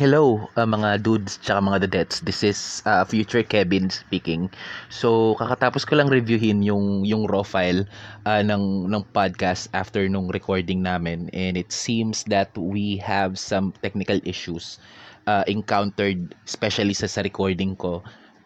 [0.00, 2.24] Hello, uh, mga dudes tsaka mga dadettes.
[2.24, 4.48] This is uh, future Kevin speaking.
[4.88, 7.84] So, kakatapos ko lang reviewin yung yung raw file
[8.24, 13.76] uh, ng ng podcast after nung recording namin and it seems that we have some
[13.84, 14.80] technical issues
[15.28, 18.00] uh, encountered especially sa sa recording ko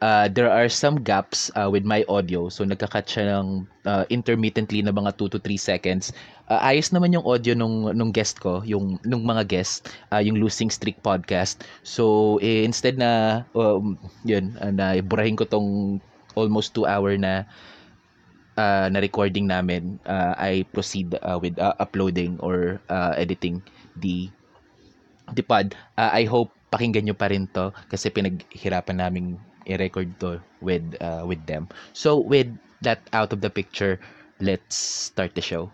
[0.04, 2.52] uh, there are some gaps uh, with my audio.
[2.52, 6.12] So nagka-cut siya ng uh, intermittently na mga 2 to 3 seconds.
[6.52, 10.36] Uh, ayos naman yung audio nung nung guest ko, yung nung mga guest, uh, yung
[10.36, 11.64] Losing Streak podcast.
[11.80, 13.96] So eh, instead na um,
[14.28, 15.98] yun, uh, na iburahin ko tong
[16.36, 17.48] almost 2 hour na
[18.60, 23.64] uh, na recording namin, uh, I proceed uh, with uh, uploading or uh, editing
[23.96, 24.28] the
[25.32, 25.72] the pod.
[25.96, 31.24] Uh, I hope pakinggan nyo pa rin to kasi pinaghirapan naming i-record to with uh,
[31.26, 31.68] with them.
[31.92, 32.48] So with
[32.82, 34.00] that out of the picture,
[34.40, 35.72] let's start the show.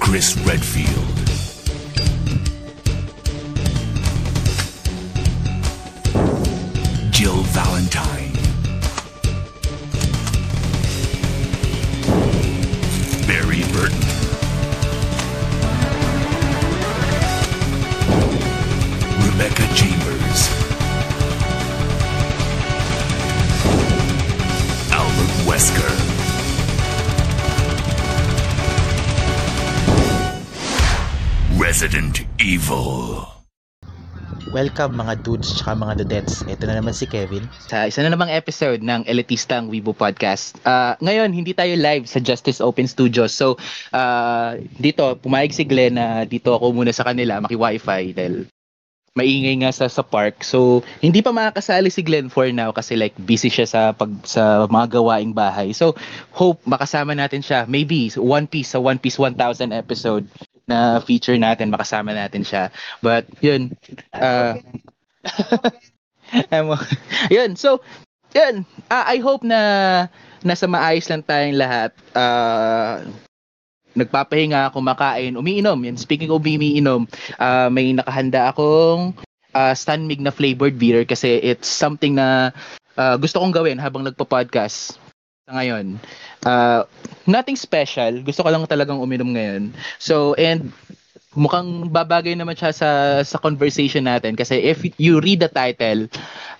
[0.00, 1.18] Chris Redfield.
[7.12, 8.17] Jill Valentine.
[31.78, 33.22] Resident Evil.
[34.50, 36.42] Welcome mga dudes tsaka mga dadettes.
[36.42, 37.46] Ito na naman si Kevin.
[37.70, 40.58] Sa isa na namang episode ng Elitistang Weibo Podcast.
[40.66, 43.30] Uh, ngayon, hindi tayo live sa Justice Open Studios.
[43.30, 43.62] So,
[43.94, 48.50] uh, dito, pumayag si Glenn na dito ako muna sa kanila, maki-wifi dahil
[49.18, 50.46] maingay nga sa sa park.
[50.46, 54.70] So, hindi pa makakasali si Glenn for now kasi like busy siya sa pag sa
[54.70, 55.74] mga gawaing bahay.
[55.74, 55.98] So,
[56.30, 57.66] hope makasama natin siya.
[57.66, 60.30] Maybe One Piece sa One Piece 1000 episode
[60.68, 62.68] na feature natin, makasama natin siya.
[63.00, 63.72] But, yun.
[64.12, 64.60] Uh,
[67.34, 67.56] yun.
[67.56, 67.80] So,
[68.36, 68.68] yun.
[68.92, 69.60] Uh, I hope na
[70.44, 71.90] nasa maayos lang tayong lahat.
[72.12, 73.08] Uh,
[73.98, 75.80] nagpapahinga, kumakain, umiinom.
[75.82, 77.08] Yan, speaking of umiinom,
[77.40, 79.16] uh, may nakahanda akong
[79.56, 82.54] uh, Stanmig na flavored beer kasi it's something na
[82.94, 85.07] uh, gusto kong gawin habang nagpo-podcast
[85.48, 85.96] ngayon.
[86.44, 86.84] Uh,
[87.24, 88.20] nothing special.
[88.22, 89.74] Gusto ko lang talagang uminom ngayon.
[89.98, 90.72] So, and
[91.36, 92.90] mukhang babagay naman siya sa
[93.22, 96.08] sa conversation natin kasi if you read the title,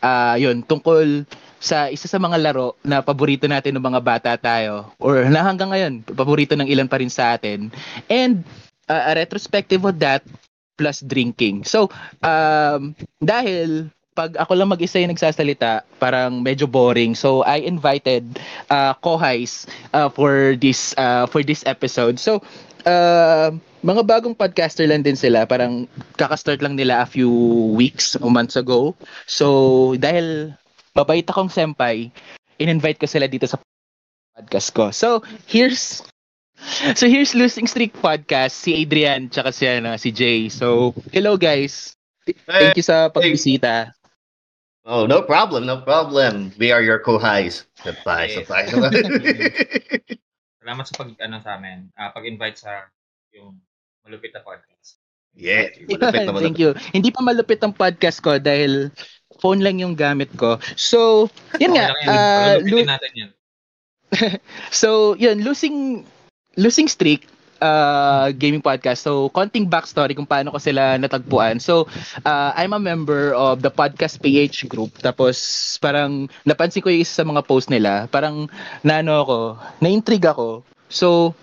[0.05, 1.25] uh, yun, tungkol
[1.59, 5.75] sa isa sa mga laro na paborito natin ng mga bata tayo or na hanggang
[5.75, 7.73] ngayon, paborito ng ilan pa rin sa atin.
[8.07, 8.47] And
[8.87, 10.23] uh, a retrospective of that
[10.79, 11.67] plus drinking.
[11.67, 11.91] So,
[12.23, 17.15] um, dahil pag ako lang mag-isa yung nagsasalita, parang medyo boring.
[17.15, 22.19] So I invited uh, Kohais uh, for this uh, for this episode.
[22.19, 22.43] So
[22.83, 23.55] uh,
[23.87, 25.47] mga bagong podcaster lang din sila.
[25.47, 25.87] Parang
[26.19, 27.31] kaka-start lang nila a few
[27.79, 28.99] weeks o months ago.
[29.31, 30.51] So dahil
[30.99, 32.11] mabait akong senpai,
[32.59, 33.63] in-invite ko sila dito sa
[34.35, 34.91] podcast ko.
[34.91, 36.03] So here's
[36.99, 40.51] So here's Losing Streak Podcast, si Adrian tsaka si, ano, si Jay.
[40.51, 41.95] So hello guys.
[42.27, 43.95] Thank you sa pagbisita.
[44.89, 46.49] Oh, no problem, no problem.
[46.57, 47.69] We are your co-highs.
[47.85, 48.49] Sabay, Yes.
[48.49, 48.65] sabay.
[50.65, 52.89] Salamat sa pag ano sa amin, ah, pag-invite sa
[53.37, 53.61] yung
[54.01, 54.97] malupit na podcast.
[55.37, 56.73] yeah, malapit na Thank you.
[56.97, 58.89] Hindi pa malupit ang podcast ko dahil
[59.45, 60.57] phone lang yung gamit ko.
[60.75, 61.29] So,
[61.61, 61.93] yun nga.
[61.93, 62.09] Yan.
[62.09, 63.31] Uh, Palupitin lo- natin yan.
[64.73, 64.89] so,
[65.21, 66.09] yun, losing
[66.57, 67.29] losing streak
[67.61, 69.03] uh, gaming podcast.
[69.05, 71.61] So, konting backstory kung paano ko sila natagpuan.
[71.61, 71.87] So,
[72.25, 74.99] uh, I'm a member of the Podcast PH group.
[74.99, 75.39] Tapos,
[75.79, 78.07] parang napansin ko yung isa sa mga post nila.
[78.11, 78.47] Parang,
[78.83, 79.39] naano ako,
[79.83, 80.63] na-intrigue ako.
[80.89, 81.35] So,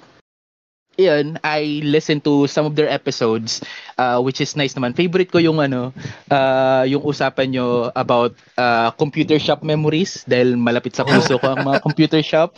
[0.97, 3.61] yun, I listen to some of their episodes,
[3.99, 4.95] uh, which is nice naman.
[4.95, 5.91] Favorite ko yung ano,
[6.31, 11.67] uh, yung usapan nyo about uh, computer shop memories dahil malapit sa puso ko ang
[11.67, 12.55] mga computer shop.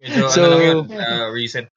[0.00, 1.68] Medyo So- ano lang yun, ah, recent.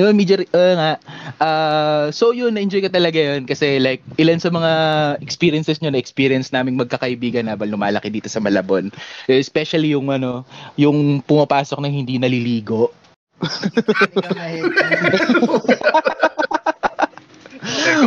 [0.00, 0.92] Uh, medyo, uh, nga.
[1.36, 4.72] Uh, so yun, na-enjoy ko talaga yun kasi like, ilan sa mga
[5.20, 8.88] experiences nyo na experience naming magkakaibigan habang lumalaki dito sa Malabon.
[9.28, 10.48] Especially yung ano,
[10.80, 12.96] yung pumapasok na hindi naliligo.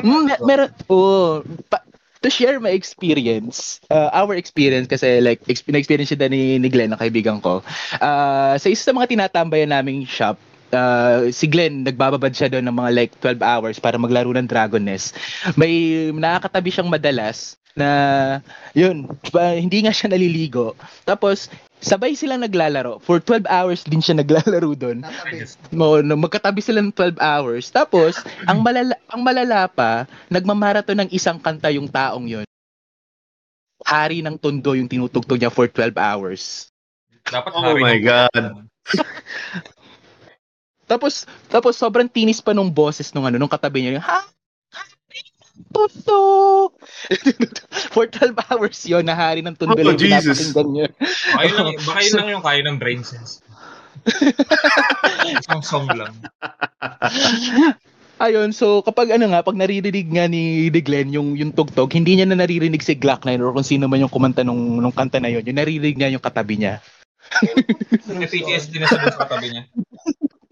[0.02, 1.86] Mm, mer- meron, oh, pa-
[2.24, 6.90] to share my experience, uh, our experience kasi like ex- na-experience siya ni, ni Glenn,
[6.90, 7.62] ang kaibigan ko.
[8.02, 10.40] Uh, sa isa sa mga tinatambayan naming shop,
[10.74, 14.82] uh, si Glenn, nagbababad siya doon ng mga like 12 hours para maglaro ng Dragon
[14.82, 15.16] Nest.
[15.54, 17.90] May nakakatabi siyang madalas na
[18.78, 20.78] yun, hindi nga siya naliligo.
[21.06, 21.50] Tapos
[21.82, 23.02] sabay silang naglalaro.
[23.02, 25.02] For 12 hours din siya naglalaro doon.
[25.74, 27.74] Mo, no, magkatabi sila ng 12 hours.
[27.74, 32.48] Tapos ang malala, ang malala pa, nagmamarathon ng isang kanta yung taong yun.
[33.84, 36.72] Hari ng Tondo yung tinutugtog niya for 12 hours.
[37.28, 38.68] dapat Oh my God.
[40.94, 44.06] Tapos tapos sobrang tinis pa nung boses nung ano nung katabi niya.
[44.06, 44.30] Ha?
[45.74, 46.74] Tondo.
[47.94, 50.54] for 12 hours yon na hari ng Tondo Oh, Jesus.
[50.54, 50.90] niya.
[51.34, 53.42] Baka yun lang, baka yun lang yung kaya ng brain cells.
[55.42, 56.14] Isang song lang.
[58.22, 62.18] Ayun, so kapag ano nga, pag naririnig nga ni, ni Glenn yung, yung tugtog, hindi
[62.18, 65.34] niya na naririnig si Glock9 or kung sino man yung kumanta nung, nung kanta na
[65.34, 66.80] yun, yung naririnig niya yung katabi niya.
[68.10, 69.64] May PTSD na sa katabi niya.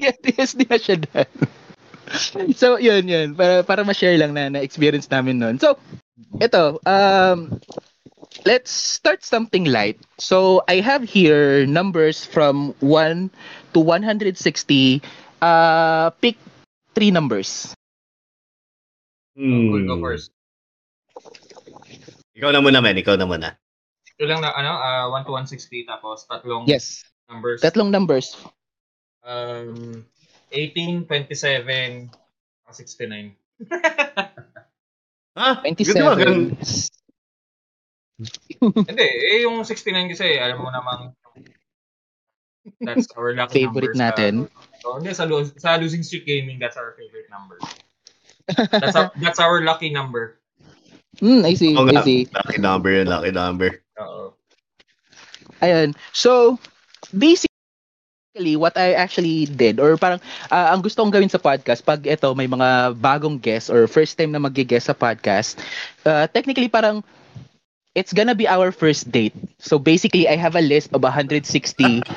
[0.02, 0.98] Yeah, TSD na siya
[2.60, 3.38] so, yun, yun.
[3.38, 5.56] Para, para ma-share lang na, na-experience namin nun.
[5.62, 5.78] So,
[6.42, 7.62] ito, um,
[8.44, 10.02] let's start something light.
[10.18, 13.30] So, I have here numbers from 1
[13.74, 14.34] to 160.
[15.40, 16.36] Uh, pick
[16.98, 17.72] three numbers.
[19.38, 20.04] Cool, go Hmm.
[20.04, 20.34] first.
[22.36, 22.98] Ikaw na muna, man.
[22.98, 23.50] Ikaw na muna.
[24.18, 27.06] Ito lang na, ano, ah, 1 to 160, tapos tatlong Yes.
[27.32, 27.62] numbers.
[27.64, 28.36] Tatlong numbers.
[29.22, 30.06] Um,
[30.52, 32.10] 18, 27,
[32.72, 33.36] 69.
[35.38, 35.50] Ha?
[35.64, 35.96] 27.
[35.96, 36.52] Ganda, gan-
[38.62, 41.16] Hindi, eh, yung 69 kasi, alam mo namang,
[42.86, 44.34] that's our lucky Favorite number natin.
[44.46, 47.58] Sa, so, hindi, sa, lo- sa losing streak gaming, that's our favorite number.
[48.74, 50.42] That's our, that's our lucky number.
[51.22, 52.28] Hmm, I see, Oo I see.
[52.36, 53.80] Lucky number yun, lucky number.
[54.02, 54.34] Oo.
[55.62, 55.96] Ayan.
[56.12, 56.58] So,
[58.32, 62.08] basically, what I actually did, or parang, ah, ang gusto kong gawin sa podcast, pag
[62.08, 65.60] ito, may mga bagong guest, or first time na mag-guest sa podcast,
[66.08, 67.04] ah, technically, parang,
[67.94, 69.36] it's gonna be our first date.
[69.60, 71.44] So, basically, I have a list of 160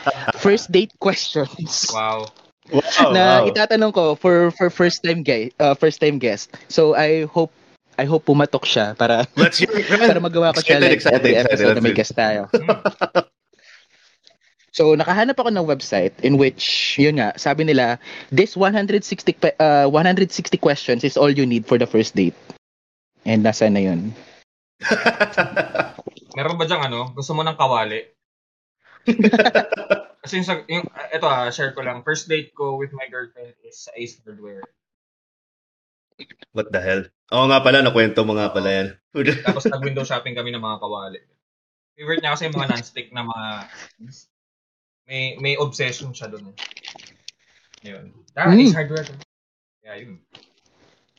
[0.39, 2.31] first date questions Wow.
[2.71, 3.51] Wow, na wow.
[3.51, 6.49] itatanong ko for for first time guy, uh, first time guest.
[6.73, 7.53] So, I hope
[8.01, 11.37] I hope pumatok siya para Let's hear it, para magawa ko siya like excited, every
[11.37, 11.61] excited.
[11.61, 12.49] episode na may guest tayo.
[14.75, 18.03] So, nakahanap ako ng website in which, yun nga, sabi nila,
[18.35, 19.07] this 160
[19.39, 22.35] pe- uh, 160 questions is all you need for the first date.
[23.23, 24.11] And nasa na yun.
[26.37, 28.03] Meron ba diyang ano, gusto mo ng kawali?
[30.27, 32.03] Kasi yung, sa- yung, ito ah, share ko lang.
[32.03, 34.67] First date ko with my girlfriend is sa Ace Hardware.
[36.51, 37.07] What the hell?
[37.31, 38.89] Oo nga pala, nakwento mo nga pala yan.
[39.47, 41.23] Tapos nag-window shopping kami ng mga kawali.
[41.95, 43.47] Favorite niya kasi yung mga non-stick na mga...
[45.05, 46.53] May may obsession siya doon.
[46.53, 46.57] Eh.
[47.93, 48.05] Yun.
[48.37, 48.61] Ah, Hmm.
[48.65, 49.09] Ace Hardware.
[49.85, 50.17] Yeah, yun.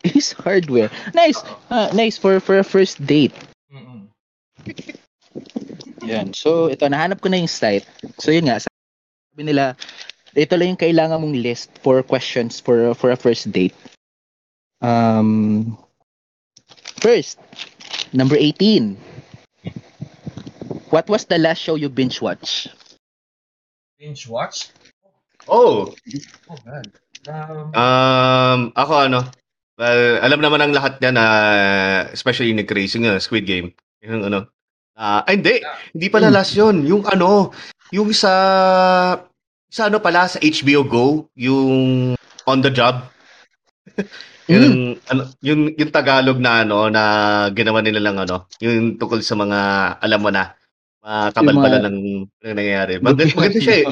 [0.06, 0.94] Is hardware.
[1.18, 1.42] Nice.
[1.74, 3.34] Ah, nice for for a first date.
[3.74, 4.06] Mm-mm.
[6.06, 6.30] Yan.
[6.38, 7.90] So, ito, nahanap ko na yung site.
[8.22, 9.74] So, yun nga, sabi nila,
[10.38, 13.74] ito lang yung kailangan mong list for questions for for a first date.
[14.86, 15.74] Um,
[17.02, 17.42] first,
[18.14, 18.94] number 18.
[20.94, 22.70] What was the last show you binge watch?
[24.06, 24.69] Binge watch?
[25.50, 25.90] Oh,
[26.46, 26.86] Oh, God.
[27.25, 29.25] Um, um, ako ano,
[29.81, 31.25] well, alam naman ang lahat niya na,
[32.13, 33.74] especially nag-racing nga, Squid Game.
[34.06, 34.46] Yung ano,
[34.94, 35.57] ah, ay, hindi,
[35.98, 36.86] hindi pala last yun.
[36.86, 37.50] Yung ano,
[37.90, 38.30] yung sa,
[39.74, 42.13] sa ano pala, sa HBO Go, yung
[42.46, 43.10] On the Job.
[44.46, 47.01] Yung, ano, yung, yung Tagalog na ano, na
[47.50, 49.58] ginawa nila lang ano, yung tungkol sa mga,
[49.98, 50.53] alam mo na,
[51.05, 52.93] mga kabalbala mga- ng, ng nangyayari.
[53.05, 53.88] Maganda, maganda siya eh.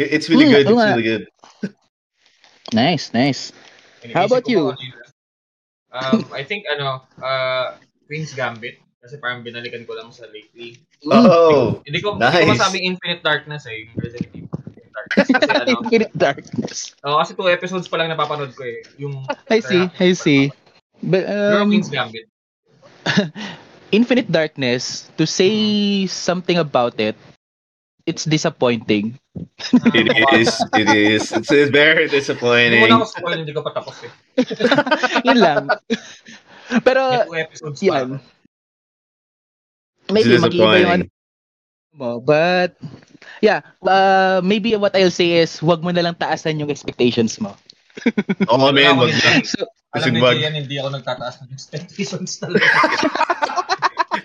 [0.00, 0.66] It's really good.
[0.66, 1.24] oo It's really good.
[2.72, 3.52] Nice, nice.
[4.10, 4.74] How about you?
[5.92, 8.82] Um, I think ano, uh, Queen's Gambit.
[8.98, 10.82] Kasi parang binalikan ko lang sa lately.
[11.06, 12.58] Oh, Hindi ko, hindi ko Nice.
[12.58, 13.86] masabing Infinite Darkness eh.
[13.86, 15.14] Yung Resident Evil Infinite Darkness.
[15.14, 16.78] Kasi ano, Infinite Darkness.
[17.06, 18.82] oh, kasi two episodes pa lang napapanood ko eh.
[18.98, 20.50] Yung I see, I see.
[20.98, 22.26] But, Pero um, Queen's Gambit.
[23.92, 27.14] Infinite Darkness, to say something about it,
[28.04, 29.18] it's disappointing.
[29.94, 30.50] it is.
[30.74, 31.22] It is.
[31.32, 32.80] It's, it's very Hindi disappointing.
[32.82, 34.12] mo na ako spoil, hindi ko pa tapos eh.
[35.26, 35.64] Yun lang.
[36.82, 37.02] Pero,
[37.82, 38.18] yan.
[40.10, 41.04] Maybe mag-iba yung ano
[41.96, 42.20] mo.
[42.20, 42.78] But,
[43.40, 43.62] yeah.
[43.82, 47.54] Uh, maybe what I'll say is, wag mo na lang taasan yung expectations mo.
[48.52, 48.76] Oh, man.
[48.76, 49.48] Alam mo, Wag hindi- na.
[49.48, 49.64] So,
[49.96, 50.36] Alam wag.
[50.36, 52.68] yan, hindi ako nagtataas ng expectations talaga.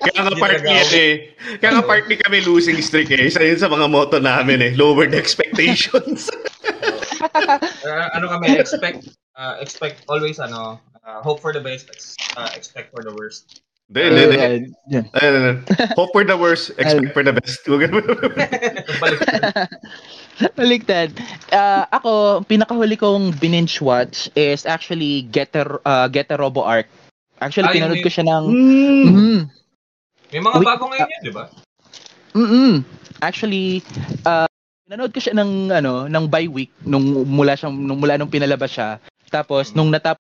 [0.02, 1.12] Kaya nga talaga yan eh.
[1.62, 3.30] Kaya nga partly kami losing streak eh.
[3.30, 4.72] Isa yun sa mga motto namin eh.
[4.74, 6.26] Lower the expectations.
[7.22, 11.86] Uh, ano kami, expect, uh, expect always ano, uh, hope for the best,
[12.34, 13.62] uh, expect for the worst.
[13.92, 15.52] Hindi, hindi, hindi.
[16.00, 17.68] Hope for the worst, expect for the best.
[19.04, 19.44] Baliktad.
[20.56, 21.10] Baliktad.
[21.52, 26.88] Ah, ako, pinakahuli kong binge watch is actually Get a, uh, Get a Robo Arc.
[27.44, 28.44] Actually, yung pinanood ko siya ng...
[28.48, 29.06] mm.
[29.12, 29.61] Mhm.
[30.32, 31.46] May mga Wait, bago ngayon yun, di ba?
[32.32, 32.74] Mm-mm.
[33.20, 33.84] Actually,
[34.24, 34.48] uh,
[34.88, 38.72] nanood ko siya ng ano, ng by week nung mula siyang nung mula nung pinalabas
[38.72, 39.00] siya.
[39.28, 40.20] Tapos nung natapos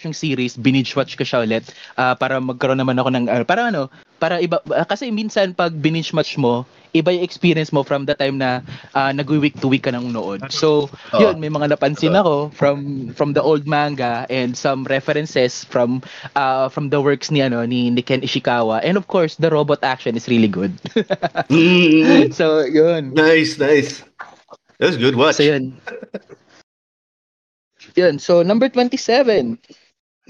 [0.00, 1.68] yung series, binge watch ko siya ulit
[2.00, 5.76] ah, para magkaroon naman ako ng ah, para ano, para iba ah, kasi minsan pag
[5.76, 8.60] binge watch mo, iba yung experience mo from the time na
[8.92, 10.44] uh, nag-week to week ka nang nood.
[10.52, 11.20] So, Oo.
[11.20, 16.04] yun, may mga napansin ako from from the old manga and some references from
[16.36, 18.84] uh, from the works ni ano ni, ni Ken Ishikawa.
[18.84, 20.76] And of course, the robot action is really good.
[21.48, 22.32] Mm.
[22.38, 23.16] so, yun.
[23.16, 24.04] Nice, nice.
[24.76, 25.40] That was good watch.
[25.40, 25.80] So, yun.
[27.96, 28.18] yun.
[28.20, 29.58] So, number 27.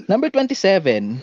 [0.07, 1.21] Number 27.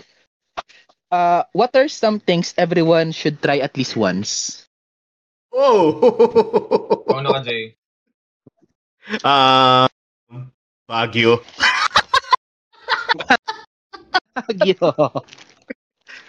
[1.10, 4.69] Uh, what are some things everyone should try at least once?
[5.50, 5.98] Oh!
[7.10, 7.74] O ano ka, Jay?
[9.26, 9.90] Ah,
[10.86, 11.42] Baguio.
[14.34, 14.88] Baguio.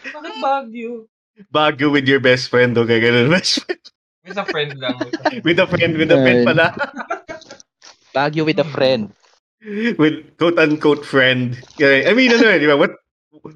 [0.02, 0.92] Bakit Baguio?
[1.54, 3.30] Baguio with your best friend o kaya ganun.
[3.30, 3.82] Best friend.
[4.22, 4.98] With a friend lang.
[5.02, 5.42] With a friend.
[5.46, 6.48] With a friend, with a friend Ayun.
[6.50, 6.68] pala.
[8.14, 9.10] Baguio with a friend.
[9.98, 11.58] With quote-unquote friend.
[11.78, 12.78] Kaya- I mean, ano eh, di ba?
[12.78, 13.01] What,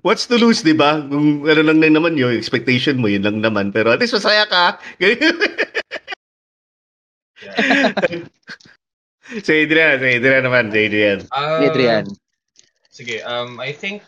[0.02, 1.02] what's to lose, di ba?
[1.02, 3.70] Kung ano lang din naman yung expectation mo, yun lang naman.
[3.70, 4.82] Pero at least masaya ka.
[9.26, 11.26] Si Adrian, si Adrian naman, si Adrian.
[11.34, 12.06] Ah, Adrian.
[12.94, 14.06] Sige, um, I think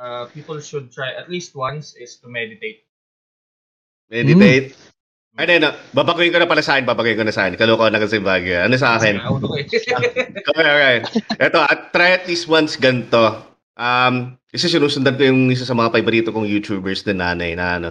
[0.00, 2.88] uh, people should try at least once is to meditate.
[4.08, 4.72] Meditate.
[5.36, 7.60] Ano, ano, babaguhin ko na pala sa akin, babaguhin ko na sa akin.
[7.60, 8.64] Kaloko na kasi Baguio.
[8.64, 9.20] Ano sa akin?
[10.48, 10.96] Okay, okay.
[11.38, 13.47] Ito, at try at least once ganito.
[13.78, 17.88] Um, isa sinusundan ko yung isa sa mga paborito kong YouTubers na nanay na ano,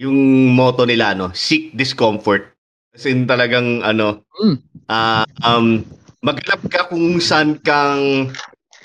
[0.00, 0.16] yung
[0.50, 2.56] motto nila, ano, seek discomfort.
[2.90, 4.56] Kasi talagang, ano, Mm.
[4.88, 5.84] ah, um,
[6.24, 8.32] maghanap ka kung saan kang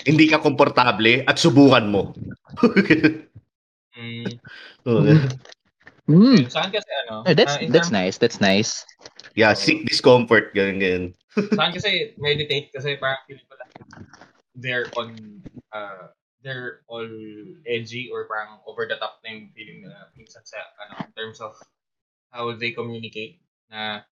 [0.04, 2.12] hindi ka komportable at subukan mo.
[3.96, 4.28] mm,
[4.86, 5.02] Oo.
[6.06, 6.46] Mm.
[6.46, 7.24] Saan kasi ano?
[7.26, 8.16] Oh, that's in that's terms- nice.
[8.20, 8.84] That's nice.
[9.34, 10.54] yeah, seek discomfort.
[10.54, 11.04] Ganun, ganun.
[11.56, 13.68] Saan kasi meditate kasi parang feeling ko lang
[14.56, 15.12] they're on
[15.76, 16.08] uh
[16.46, 17.10] they're all
[17.66, 21.42] edgy or parang over the top na yung feeling nila minsan sa ano in terms
[21.42, 21.58] of
[22.30, 24.06] how they communicate na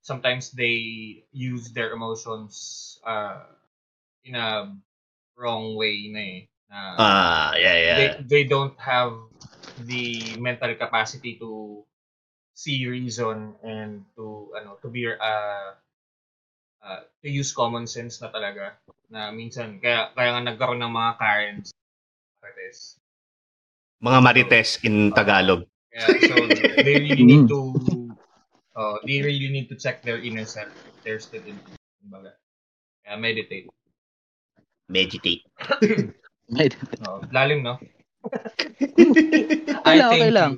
[0.00, 3.44] sometimes they use their emotions uh
[4.24, 4.72] in a
[5.36, 6.40] wrong way na eh
[6.72, 7.96] na Ah, yeah, yeah.
[7.96, 9.12] they they don't have
[9.76, 11.84] the mental capacity to
[12.56, 15.76] see reason and to ano to be uh,
[16.86, 18.78] uh to use common sense na talaga
[19.10, 21.68] na minsan kaya kaya nga nagkaroon ng mga Karens
[22.38, 22.80] Marites.
[23.98, 25.66] Mga marites in Tagalog.
[25.90, 27.74] Kaya so they really need to
[28.78, 31.58] uh, they really need to check their inner self if they're still in
[31.98, 32.38] kumbaga.
[33.02, 33.66] Kaya meditate.
[34.86, 35.42] Meditate.
[37.10, 37.74] Oh, lalim no?
[39.86, 40.52] Okay lang, okay lang.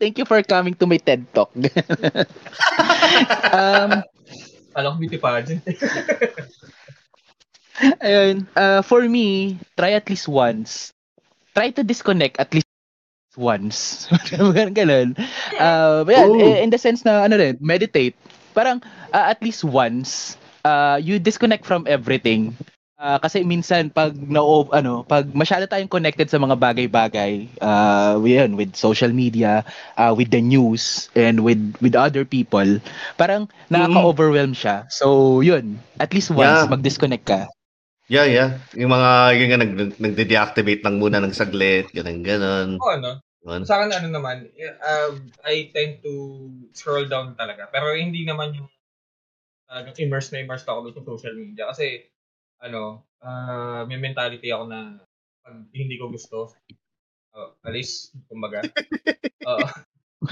[0.00, 1.52] Thank you for coming to my TED Talk.
[3.52, 4.02] um,
[4.74, 5.60] Alam ko beauty pageant.
[8.02, 10.92] ayun, uh, for me, try at least once.
[11.54, 12.66] Try to disconnect at least
[13.36, 14.06] once.
[14.30, 15.08] Ganun, ganun.
[15.58, 16.38] Uh, yan, Oh.
[16.38, 18.14] eh, in the sense na, ano rin, meditate.
[18.54, 22.54] Parang, uh, at least once, uh, you disconnect from everything.
[22.94, 24.38] Uh, kasi minsan pag na
[24.70, 29.66] ano pag masyado tayong connected sa mga bagay-bagay uh yun, with social media
[29.98, 32.78] uh, with the news and with with other people
[33.18, 36.70] parang nakaka-overwhelm siya so yun at least once Yeah.
[36.70, 37.50] mag-disconnect ka
[38.04, 38.60] Yeah, yeah.
[38.76, 39.10] Yung mga,
[39.40, 42.76] yung nga, nag, nagde-deactivate lang muna ng saglit, ganun, ganun.
[42.76, 43.24] Oo, ano?
[43.40, 43.64] Ganun.
[43.64, 44.44] Sa akin, ano naman,
[44.84, 45.16] uh,
[45.48, 46.12] I tend to
[46.76, 47.64] scroll down talaga.
[47.72, 48.68] Pero hindi naman yung
[49.64, 51.64] talagang immerse na immerse ako sa social media.
[51.72, 52.04] Kasi,
[52.64, 54.96] ano, uh, may mentality ako na
[55.44, 56.56] pag hindi ko gusto,
[57.36, 58.64] uh, alis, kumbaga.
[59.48, 59.66] Oo.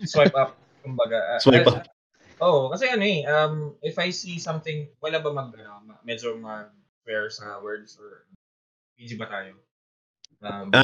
[0.08, 1.36] swipe up, kumbaga.
[1.36, 1.84] Uh, Swipe uh,
[2.42, 7.28] Oo, kasi ano eh, um, if I see something, wala ba mag, ano, medyo mag-fair
[7.30, 8.26] sa words or
[8.98, 9.54] PG ba tayo?
[10.42, 10.74] Um,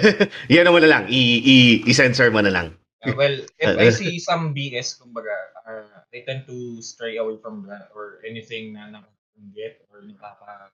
[0.54, 1.04] Yan naman na lang.
[1.10, 1.56] I, i,
[1.90, 2.78] i-censor mo na lang.
[3.02, 5.34] Uh, well, if I see some BS, kumbaga,
[5.66, 10.70] uh, I tend to stray away from that or anything na nakakaingit or nakaka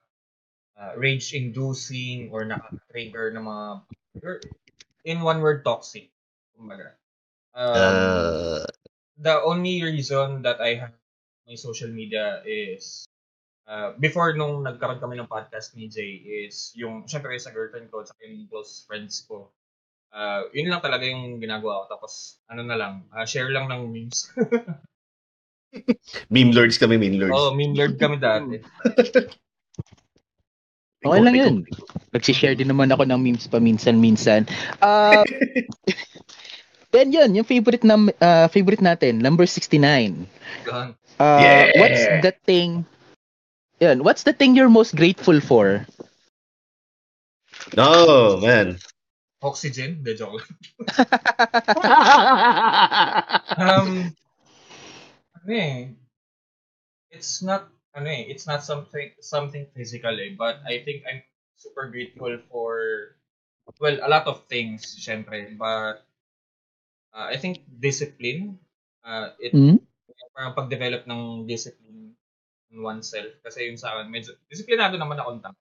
[0.78, 3.66] uh, rage-inducing or nakaka-trigger ng mga
[4.22, 4.40] or
[5.04, 6.10] in one word, toxic.
[6.56, 6.96] Kumbaga.
[7.54, 8.66] Um, Uh,
[9.18, 10.94] the only reason that I have
[11.46, 13.06] my social media is
[13.68, 18.02] uh, before nung nagkaroon kami ng podcast ni Jay is yung, syempre sa girlfriend ko,
[18.02, 19.52] sa yung close friends ko.
[20.14, 21.98] Uh, yun lang talaga yung ginagawa ko.
[21.98, 24.30] Tapos, ano na lang, uh, share lang ng memes.
[26.30, 27.34] Meme lords kami, meme lords.
[27.34, 28.62] Oh, meme lord kami dati.
[31.04, 31.54] Okay lang yun.
[32.16, 34.49] Nagsishare din naman ako ng memes paminsan-minsan.
[34.80, 35.20] Uh,
[36.96, 40.25] then yun, yung favorite na uh, favorite natin, number 69.
[40.64, 40.96] Ganun.
[41.20, 41.70] Uh, Yeah.
[41.78, 42.88] What's the thing?
[43.80, 45.87] Yun, what's the thing you're most grateful for?
[47.76, 48.78] No, man.
[49.42, 50.02] Oxygen?
[50.02, 50.46] De joke.
[53.61, 54.08] um,
[55.37, 55.92] ano eh,
[57.12, 61.22] it's not, ano eh, it's not something, something physical eh, but I think I'm
[61.56, 62.74] super grateful for,
[63.80, 66.02] well, a lot of things, syempre, but
[67.14, 68.58] uh, I think discipline,
[69.06, 69.78] uh, it, Hmm?
[70.34, 72.10] parang pag-develop ng discipline
[72.74, 75.56] in oneself, kasi yun sa akin, medyo, disiplinado naman ako tao.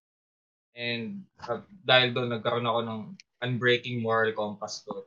[0.74, 3.02] And uh, dahil doon, nagkaroon ako ng
[3.46, 5.06] unbreaking moral compass ko.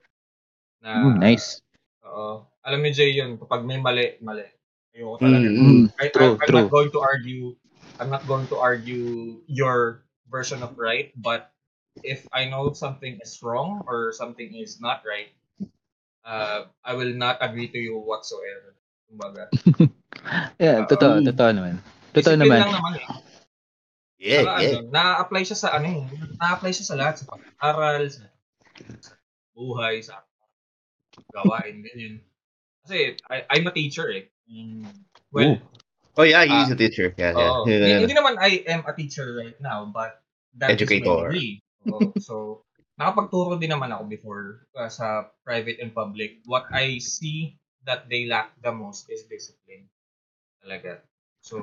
[0.79, 1.59] Na, Mm, nice.
[2.07, 2.47] Oo.
[2.63, 4.47] Alam niyo, Jay, yun, kapag may mali, mali.
[4.97, 5.49] Ayoko talaga.
[5.53, 6.63] Mm, Mm, I, true, I, I'm true.
[6.65, 7.45] not going to argue,
[8.01, 11.53] I'm not going to argue your version of right, but
[12.01, 15.37] if I know something is wrong or something is not right,
[16.25, 18.75] uh, I will not agree to you whatsoever.
[19.07, 19.53] Kumbaga.
[20.59, 20.89] Yeah, Oo.
[20.91, 21.79] totoo, totoo naman.
[22.11, 22.61] Totoo Discipline naman.
[22.67, 23.09] lang naman eh.
[24.17, 24.81] Yeah, Saka yeah.
[24.81, 26.03] ano, na-apply siya sa ano eh.
[26.41, 27.15] Na-apply siya sa lahat.
[27.23, 28.27] Sa pag-aral, sa
[29.55, 30.25] buhay, sa
[31.31, 32.25] gawain, ganyan.
[32.83, 34.33] Kasi I, I'm a teacher eh.
[34.47, 34.87] Mm,
[35.33, 35.59] Well,
[36.17, 37.13] Oh yeah, he's a teacher.
[37.21, 37.53] Yeah, yeah.
[37.53, 37.69] oo.
[37.69, 37.77] Yeah.
[37.77, 40.25] Hindi, hindi naman I am a teacher right now, but
[40.57, 41.05] that Educator.
[41.05, 41.53] is my degree.
[41.93, 42.17] Oo.
[42.27, 42.65] so,
[42.97, 46.41] nakapagturo din naman ako before uh, sa private and public.
[46.49, 49.93] What I see that they lack the most is discipline.
[50.65, 51.05] Talaga.
[51.45, 51.61] So,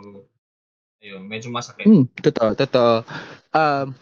[1.02, 1.90] ayun, medyo masakit.
[1.90, 3.02] Mm, totoo, totoo.
[3.58, 3.98] Um,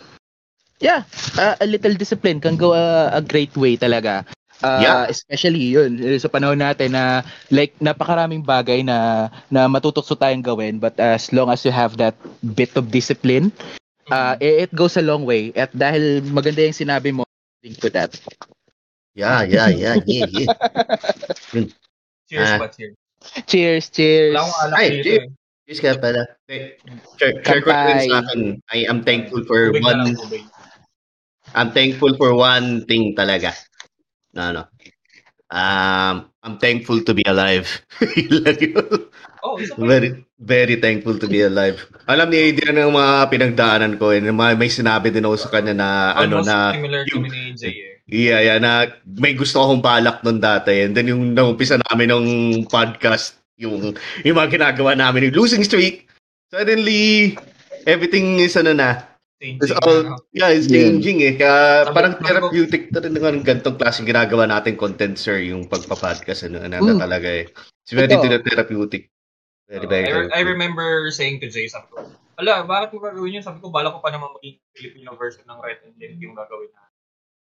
[0.83, 1.07] yeah,
[1.39, 4.27] uh, a little discipline can go a, a great way talaga.
[4.61, 5.01] Uh, Yeah.
[5.09, 10.77] Especially yun, eh, sa panahon natin na like napakaraming bagay na na matutukso tayong gawin
[10.79, 13.51] but as long as you have that bit of discipline,
[14.13, 15.51] uh, it, it goes a long way.
[15.57, 17.25] At dahil maganda yung sinabi mo,
[17.63, 18.13] link to that.
[19.15, 20.51] Yeah, yeah, yeah, yeah, yeah.
[22.29, 22.57] Cheers, Ah.
[22.57, 22.95] but cheers.
[23.47, 24.39] Cheers, cheers.
[24.73, 25.27] Ay, cheers.
[25.29, 25.29] eh.
[25.67, 26.23] Yes ka pala.
[27.19, 28.41] Share, share ko rin sa akin.
[28.71, 30.15] I am thankful for one.
[31.53, 33.53] I'm thankful for one thing talaga.
[34.33, 34.63] No, no.
[35.51, 37.67] Um, I'm thankful to be alive.
[39.41, 41.81] Oh, very, very thankful to be alive.
[42.05, 45.73] Alam ni Adrian ng mga pinagdaanan ko and may, may sinabi din ako sa kanya
[45.73, 47.91] na ano Almost na similar yung- kami ni AJ eh.
[48.05, 48.85] Yeah, yeah, na
[49.17, 50.85] may gusto akong balak nun dati.
[50.85, 52.27] And then yung naumpisa namin ng
[52.69, 56.05] podcast, yung, yung mga ginagawa namin, yung losing streak,
[56.53, 57.33] suddenly,
[57.89, 59.09] everything is ano na,
[59.41, 60.21] Changing it's all, na, no?
[60.31, 60.85] yeah, it's Yeah.
[60.85, 61.33] changing eh.
[61.33, 66.45] Kaya Sabi- parang therapeutic na rin ng gantong klaseng ginagawa natin content, sir, yung pagpa-podcast,
[66.45, 67.01] ano, ano Mm.
[67.01, 67.49] talaga eh.
[67.81, 68.37] It's very Totoo.
[68.45, 69.09] therapeutic.
[69.65, 70.45] Very, very I, re- I therapeutic.
[70.45, 72.05] remember saying to Jay, sabi ko,
[72.37, 73.43] ala, bakit mo gagawin yun?
[73.43, 76.69] Sabi ko, bala ko pa naman maging Filipino version ng Red and Link yung gagawin
[76.69, 76.83] na.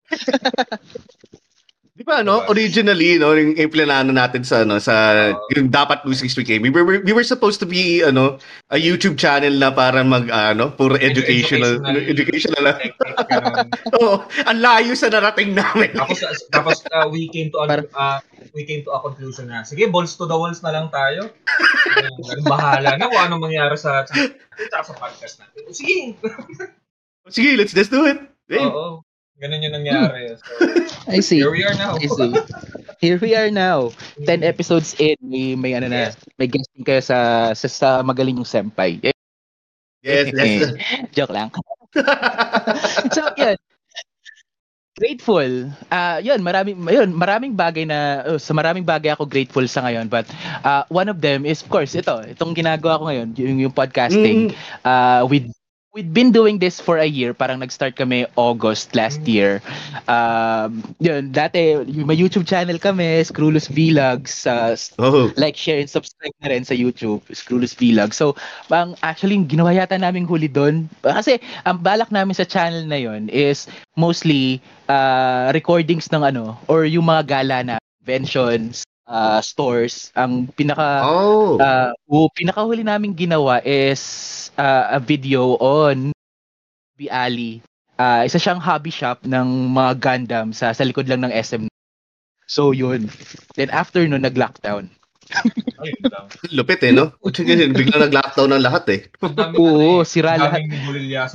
[1.95, 2.43] Di ba, no?
[2.43, 2.51] Diba?
[2.51, 6.67] Originally, no, yung implanano natin sa, ano, sa, yung dapat losing streak game.
[6.67, 8.43] We were, we were supposed to be, ano,
[8.75, 12.11] a YouTube channel na para mag, ano, puro educational, educational.
[12.11, 12.77] educational lang.
[12.83, 13.55] Technique, ganun.
[14.03, 15.95] Oo, ang layo sa narating namin.
[15.95, 16.19] tapos,
[16.59, 18.19] tapos uh, we came to a, uh,
[18.59, 21.31] we came to a conclusion na, sige, balls to the walls na lang tayo.
[21.95, 24.19] Ayun, bahala na kung anong mangyari sa, sa,
[24.67, 25.71] sa, sa podcast natin.
[25.71, 26.19] Sige.
[27.31, 28.19] Sige, let's just do it.
[28.51, 28.67] Hey.
[28.67, 29.07] Oo.
[29.43, 30.39] Ganun yung nangyari.
[30.39, 31.43] So, I see.
[31.43, 31.99] here we are now.
[31.99, 32.33] I see.
[33.03, 33.91] Here we are now.
[34.23, 38.47] 10 episodes in, may, may ano na, may guesting kayo sa, sa, sa magaling yung
[38.47, 39.03] senpai.
[40.05, 40.71] Yes, yes.
[41.17, 41.51] Joke lang.
[43.15, 43.59] so, yun.
[44.95, 45.75] Grateful.
[45.91, 50.07] Ah, yun, maraming yun, maraming bagay na oh, sa maraming bagay ako grateful sa ngayon
[50.07, 50.23] but
[50.63, 54.55] ah, one of them is of course ito, itong ginagawa ko ngayon, yung, yung podcasting.
[54.55, 54.87] Mm.
[54.87, 55.51] Uh, with
[55.95, 57.33] we've been doing this for a year.
[57.33, 59.63] Parang nag-start kami August last year.
[60.11, 64.45] Um, yun, dati may YouTube channel kami, Screwless Vlogs.
[64.45, 68.11] Uh, Oh, like, share, and subscribe na rin sa YouTube, Screwless Vlog.
[68.11, 68.35] So,
[68.67, 70.91] bang actually, yung ginawa yata namin huli doon.
[71.07, 74.59] Kasi, ang balak namin sa channel na yon is mostly
[74.91, 80.13] uh, recordings ng ano, or yung mga gala na, conventions, uh, stores.
[80.17, 81.57] Ang pinaka, oh.
[81.61, 81.93] uh,
[82.35, 86.13] pinakahuli namin ginawa is uh, a video on
[86.97, 87.63] B Alley.
[87.95, 91.71] Uh, isa siyang hobby shop ng mga Gundam sa, sa likod lang ng SM.
[92.45, 93.09] So, yun.
[93.57, 94.91] Then, after nun, nag-lockdown.
[96.57, 97.17] Lupit eh, no?
[97.25, 99.01] Biglang nag-lockdown ng lahat eh.
[99.25, 100.61] Oo, ano eh, sira lahat.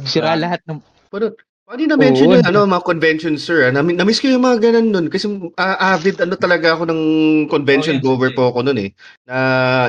[0.05, 0.77] Sira lahat ng
[1.10, 1.34] Pero,
[1.69, 2.36] paano yung na-mention Oo.
[2.41, 3.69] yung ano, mga convention, sir?
[3.69, 3.69] ah?
[3.69, 5.05] Nami- Na-miss ko yung mga ganun nun.
[5.05, 5.29] Kasi
[5.62, 7.01] ah, avid ano talaga ako ng
[7.45, 8.89] convention Oh, yes, goer po ako nun eh.
[9.29, 9.38] Na,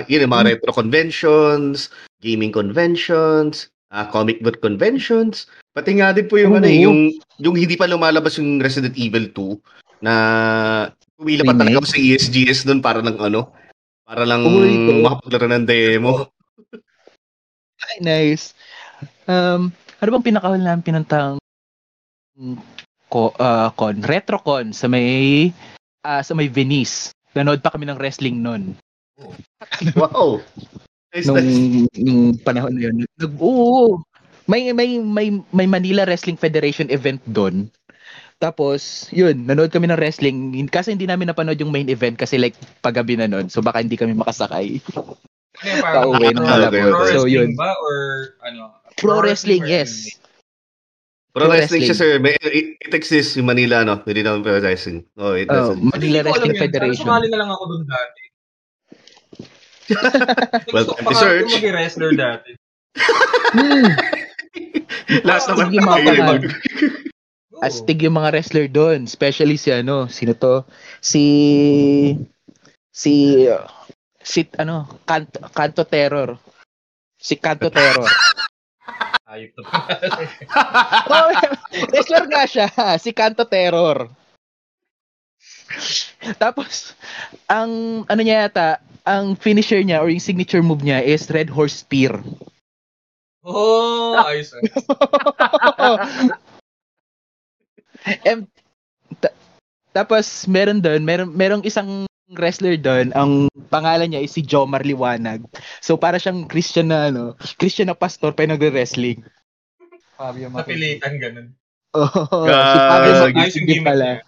[0.05, 1.89] yun, yung mga retro conventions,
[2.21, 5.49] gaming conventions, ah, comic book conventions.
[5.73, 6.93] Pati nga din po yung ano eh, Oo.
[6.93, 6.99] yung,
[7.41, 10.13] yung hindi pa lumalabas yung Resident Evil 2 na
[11.17, 13.57] pumila pa talaga ako sa E ESGS nun para lang ano,
[14.05, 16.29] para lang Uy, makapaglaro ng demo.
[17.89, 18.53] Ay, nice.
[19.25, 21.41] Um, ano bang pinakahuli namin pinantang
[23.11, 24.01] ko, ah, con?
[24.01, 25.51] Retrocon sa may
[26.07, 27.13] ah, sa may Venice.
[27.37, 28.75] Nanood pa kami ng wrestling noon.
[30.01, 30.41] Wow!
[31.13, 31.91] Nice, Nung, nice.
[32.01, 33.05] nung panahon na yun.
[33.19, 34.01] Nag, oo.
[34.49, 37.69] May, may, may, may Manila Wrestling Federation event doon.
[38.41, 40.57] Tapos, yun, nanood kami ng wrestling.
[40.73, 43.53] Kasi hindi namin napanood yung main event kasi like paggabi na noon.
[43.53, 44.81] So baka hindi kami makasakay.
[45.61, 47.51] Kaya parang Pauwi ng pro So, wrestling yun.
[47.53, 47.97] ba or
[48.41, 48.73] ano?
[48.97, 49.91] Pro wrestling, or yes.
[50.09, 50.30] MMA?
[51.31, 52.19] Pro wrestling siya, sir.
[52.19, 54.03] May, it, it exists yung Manila, no?
[54.03, 55.07] Hindi naman pro wrestling.
[55.15, 55.79] Oh, it Oh, doesn't.
[55.79, 57.05] Manila Hindi ko alam Wrestling Federation.
[57.07, 58.23] Sumali na lang ako doon dati.
[60.71, 61.51] Well, Gusto ko empty pa search.
[61.53, 62.51] maging wrestler dati.
[63.51, 63.91] Hmm.
[65.29, 66.07] Last naman Sige, mga tayo.
[66.09, 66.41] pangalan.
[67.51, 67.61] Oo.
[67.61, 68.99] Astig yung mga wrestler doon.
[69.05, 70.63] Especially si ano, sino to?
[70.99, 71.23] Si
[72.89, 73.47] si
[74.21, 76.39] si ano, Kanto, Kanto Terror.
[77.19, 78.07] Si Kanto Terror.
[79.31, 79.63] Ayop to.
[81.15, 81.31] oh,
[81.95, 82.67] wrestler nga siya,
[82.99, 84.11] si Kanto Terror.
[86.35, 86.99] Tapos
[87.47, 91.87] ang ano niya yata, ang finisher niya or yung signature move niya is Red Horse
[91.87, 92.19] Spear.
[93.47, 94.51] oh, ayos.
[98.25, 98.49] Em,
[99.21, 99.37] ta-
[99.93, 105.43] tapos meron doon, meron merong isang wrestler doon, ang pangalan niya is si Jomar Liwanag.
[105.83, 109.27] So para siyang Christian na ano, Christian na pastor pa nagre-wrestling.
[110.15, 111.49] Fabio Napilitan ganun.
[111.91, 112.07] Oh,
[112.47, 114.23] si Fabio pala.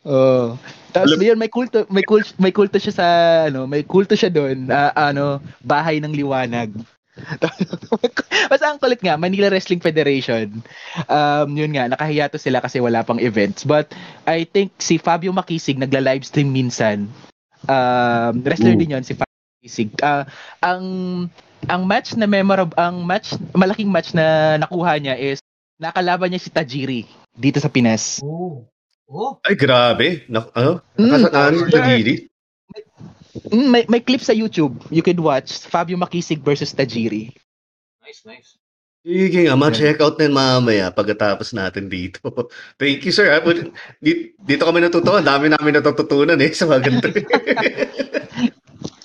[0.00, 0.56] Oh.
[0.96, 3.06] Tapos Alam- yun, may kulto, may kulto, may kulto siya sa
[3.52, 6.72] ano, may kulto siya doon, ah, ano, bahay ng liwanag.
[8.50, 10.62] Basta ang kulit nga, Manila Wrestling Federation.
[11.06, 13.62] Um, yun nga, nakahiyato sila kasi wala pang events.
[13.62, 13.92] But
[14.26, 17.10] I think si Fabio Makisig nagla-livestream minsan.
[17.68, 18.80] Um, wrestler Ooh.
[18.80, 19.90] din yun, si Fabio Makisig.
[20.00, 20.24] Ah,
[20.64, 20.84] ang
[21.68, 25.44] ang match na memorable, ang match, malaking match na nakuha niya is
[25.76, 27.04] nakalaban niya si Tajiri
[27.36, 28.24] dito sa Pinas.
[28.24, 28.64] Oh.
[29.10, 29.42] Oh.
[29.42, 30.22] Ay, grabe.
[30.30, 30.78] Na, ano?
[30.94, 31.10] Mm.
[31.10, 32.14] Nakasaan yung Tajiri?
[33.50, 34.78] Mm, may, may clip sa YouTube.
[34.90, 37.30] You could watch Fabio Makisig versus Tajiri.
[38.02, 38.58] Nice, nice.
[39.00, 42.20] Sige nga, ma-check out na mamaya pagkatapos natin dito.
[42.80, 43.32] Thank you, sir.
[43.32, 43.40] ah.
[43.40, 45.24] But di- Dito kami natutuwa.
[45.24, 47.08] Dami namin natututunan eh sa mga ganito.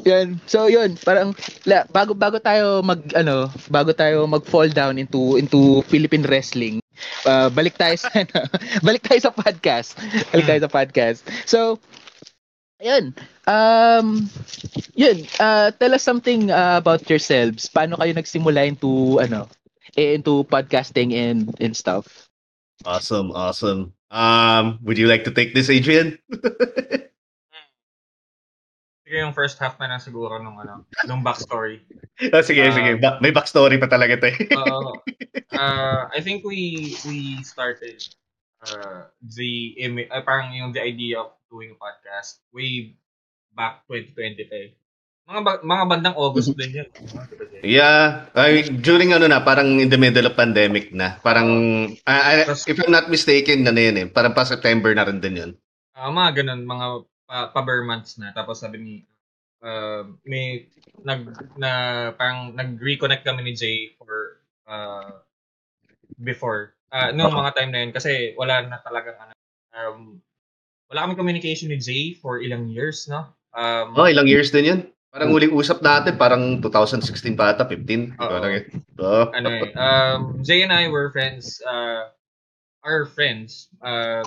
[0.05, 0.38] Yan.
[0.45, 1.33] So yun, parang
[1.65, 6.77] la, bago bago tayo mag ano, bago tayo mag-fall down into into Philippine wrestling.
[7.25, 8.11] uh, balik tayo sa
[8.88, 9.97] balik tayo sa podcast.
[10.29, 11.19] Balik tayo sa podcast.
[11.49, 11.81] So
[12.81, 13.15] Ayun.
[13.47, 14.27] Um
[14.93, 17.71] yun, uh, tell us something uh, about yourselves.
[17.71, 19.47] Paano kayo nagsimula into ano,
[19.95, 22.27] eh, into podcasting and and stuff?
[22.83, 23.95] awesome, awesome.
[24.11, 26.19] Um, would you like to take this, Adrian?
[29.05, 31.81] Sige yung first half na lang siguro nung ano, nung backstory.
[32.33, 32.73] Ah, sige, Ah.
[32.73, 32.95] sige.
[32.97, 34.38] Ba- may backstory pa talaga to eh.
[34.59, 34.97] Oo.
[35.51, 37.99] uh, I think we we started
[38.63, 39.75] uh, the
[40.09, 42.95] uh, parang yung the idea of doing a podcast way
[43.55, 44.69] back 2020 pa eh.
[45.25, 46.89] Mga ba- mga bandang August din yun.
[47.65, 51.17] Yeah, ay, during ano na, parang in the middle of pandemic na.
[51.25, 51.49] Parang,
[52.05, 55.41] ah, Tas- if I'm not mistaken, ano yun eh, parang pa September na rin din
[55.41, 55.51] yun.
[55.97, 56.88] Ah, mga ganun, mga
[57.25, 58.29] pa, pa months na.
[58.38, 58.93] Tapos sabi ni,
[59.65, 60.69] uh, may,
[61.01, 61.25] nag,
[61.58, 61.71] na,
[62.13, 65.25] parang nag-reconnect kami ni Jay for, uh,
[66.21, 66.77] before.
[66.93, 67.41] Ah, nung Okay.
[67.41, 69.34] mga time na yun, kasi wala na talagang, ano,
[69.73, 70.21] um,
[70.95, 73.27] wala kami communication ni Jay for ilang years, no?
[73.51, 74.79] Um, Oh, ilang years din yun.
[75.12, 78.15] Parang huling usap natin, parang 2016 pa ata, 15.
[78.15, 78.31] Oo.
[78.31, 78.51] Parang,
[79.03, 79.27] oh.
[79.36, 82.15] ano eh, um, Jay and I were friends, uh,
[82.88, 84.23] are friends, uh,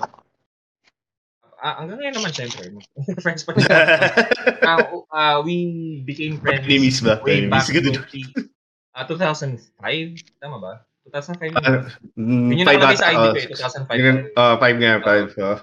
[1.57, 2.69] ah, hanggang ngayon naman, syempre,
[3.25, 3.65] friends pa rin.
[3.65, 4.77] uh,
[5.17, 5.57] uh, we
[6.05, 7.17] became friends Enemies ba?
[7.25, 7.65] way back.
[7.65, 7.97] 20,
[8.93, 9.73] uh, 2005,
[10.37, 10.73] tama ba?
[11.09, 11.81] 2005 Ah, yun.
[12.13, 13.97] Mm, Yun yung nakalagay sa ID ko eh, 2005.
[13.97, 15.29] yun, oh, five nga, five.
[15.41, 15.57] oh.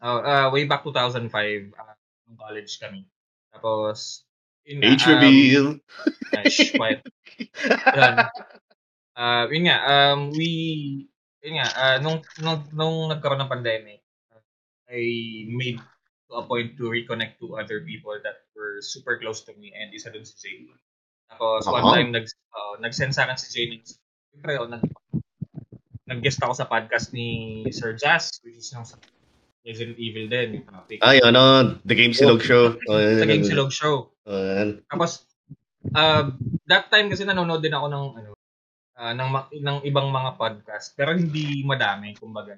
[0.00, 1.28] Oh, uh, way back 2005,
[1.76, 1.94] uh,
[2.28, 3.04] nung college kami.
[3.52, 4.24] Tapos,
[4.64, 5.66] yun nga, Age um, reveal.
[6.32, 7.00] uh, shh, quiet.
[7.96, 8.16] Yun.
[9.20, 10.48] Uh, yun nga, um, we,
[11.44, 14.00] yun nga, uh, nung, nung, nung nagkaroon ng pandemic,
[14.32, 14.40] uh,
[14.88, 15.76] I made
[16.30, 19.92] to a point to reconnect to other people that were super close to me and
[19.92, 20.62] isa dun si Jay.
[21.26, 21.92] Tapos one Oo.
[21.92, 23.82] time nag uh, nag-send sa akin si Jay ng
[24.30, 24.86] Siyempre, oh, nag
[26.06, 28.98] nag-guest ako sa podcast ni Sir Jazz, which is yung sa
[29.60, 30.98] Resident Evil din, topic.
[31.04, 32.80] Ay, ano, The Game Silog Show.
[32.88, 33.50] Oh, sa yan, Game yan.
[33.52, 34.08] Silog Show.
[34.24, 34.80] Oh, yan.
[34.88, 35.28] Tapos,
[35.92, 36.32] uh,
[36.64, 38.30] that time kasi nanonood din ako ng, ano,
[38.96, 42.56] ah, ng, ng ibang mga podcast, pero hindi madami, kumbaga.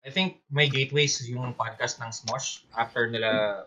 [0.00, 3.62] I think may gateways yung podcast ng Smosh after nila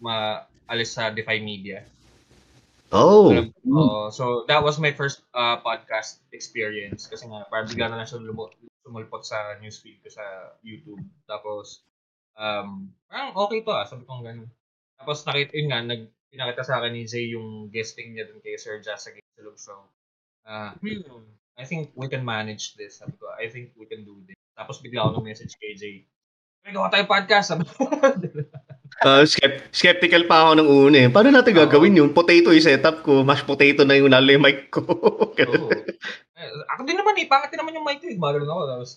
[0.00, 1.84] maalis sa Defy Media.
[2.94, 3.34] Oh.
[3.68, 8.06] Oo, so that was my first uh, podcast experience kasi nga parang bigla na lang
[8.06, 11.00] siya lumo- sumulpot sa newsfeed ko sa YouTube.
[11.24, 11.82] Tapos
[12.36, 14.52] um parang okay to ah, sabi ko ganun.
[15.00, 18.54] Tapos nakita yun nga, nag, pinakita sa akin ni Jay yung guesting niya dun kay
[18.60, 19.82] Sir Jazz sa Game Salog Show.
[20.44, 21.24] Ah, hmm,
[21.56, 23.00] I think we can manage this.
[23.00, 24.36] Sabi ko, I think we can do this.
[24.54, 25.96] Tapos bigla ako ng message kay Jay.
[26.64, 27.54] May gawa tayo podcast.
[27.54, 27.88] Sabi ko,
[29.02, 31.08] Uh, skep- skeptical pa ako ng una eh.
[31.10, 34.70] Paano natin gagawin yung potato yung setup ko, mashed potato na yung nalo yung mic
[34.70, 34.86] ko.
[34.86, 35.68] Oo.
[36.34, 38.18] Eh, ako din naman eh, pangit din naman yung mic ko eh.
[38.18, 38.64] Gumagano ako.
[38.66, 38.90] Tapos,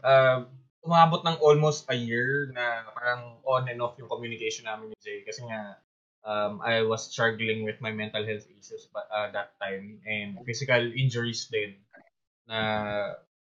[0.00, 0.38] uh,
[0.80, 5.20] umabot ng almost a year na parang on and off yung communication namin ni Jay.
[5.20, 5.76] Kasi nga,
[6.24, 10.80] um, I was struggling with my mental health issues but, uh, that time and physical
[10.80, 11.76] injuries din
[12.48, 12.58] na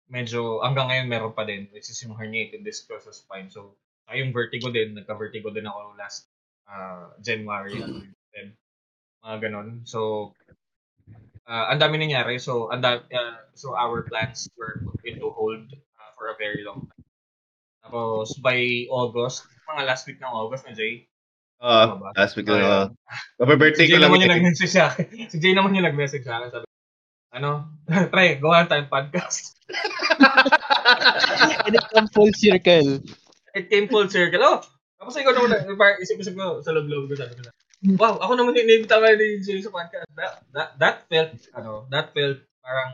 [0.07, 3.51] medyo hanggang ngayon meron pa din which is yung herniated disc of spine.
[3.51, 3.75] So,
[4.07, 6.29] ay yung vertigo din, nagka-vertigo din ako last
[6.69, 7.75] uh, January.
[8.31, 8.53] Then,
[9.25, 9.83] mga ganon.
[9.83, 10.31] So,
[11.47, 12.37] uh, ang dami nangyari.
[12.37, 16.61] So, ang da- uh, so our plans were put into hold uh, for a very
[16.65, 17.05] long time.
[17.85, 21.05] Tapos, by August, mga last week ng August na Jay,
[21.55, 22.91] Ah, last week lang.
[23.39, 24.11] Uh, birthday si ko lang.
[24.11, 25.07] naman yung nag-message sa akin.
[25.31, 26.51] Si Jay naman yung nag-message sa akin.
[26.51, 26.65] Sabi,
[27.31, 27.71] ano,
[28.11, 29.55] try, gawa tayong podcast.
[31.65, 33.01] And it come full circle.
[33.55, 34.43] It came full circle.
[34.43, 34.59] Oh,
[34.99, 35.63] tapos ikaw naman,
[36.03, 37.51] isip-isip ko sa loob-loob ko, sabi ko na,
[37.93, 40.09] wow, ako naman yung name tama ni Jay sa podcast.
[40.17, 42.91] That, that, that felt, ano, that felt parang,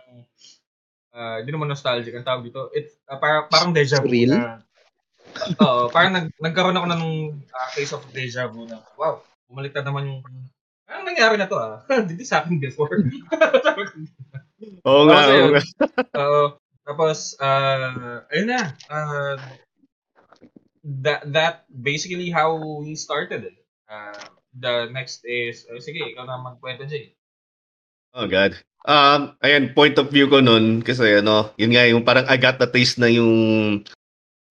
[1.15, 2.67] uh, hindi naman nostalgic ang tawag dito.
[2.75, 4.31] It's uh, parang, parang deja vu Surreal?
[4.35, 4.59] na,
[5.63, 7.03] Oo, parang nag, nagkaroon ako ng
[7.47, 10.19] uh, case of deja vu na, wow, bumaliktad naman yung,
[10.83, 11.79] parang nangyari na to ah.
[11.87, 12.91] Hindi sa akin before.
[14.87, 15.19] Oo nga.
[15.31, 15.55] Oo.
[16.19, 16.43] Oo.
[16.83, 18.75] tapos, uh, ayun na.
[18.91, 19.39] Uh,
[20.83, 23.57] that, that basically how we started it.
[23.87, 27.15] Uh, the next is, uh, sige, ikaw na magkwento, Jay.
[28.11, 28.59] Oh God.
[28.83, 32.57] Um, ayan, point of view ko nun, kasi ano, yun nga, yung parang I got
[32.59, 33.31] the taste na yung,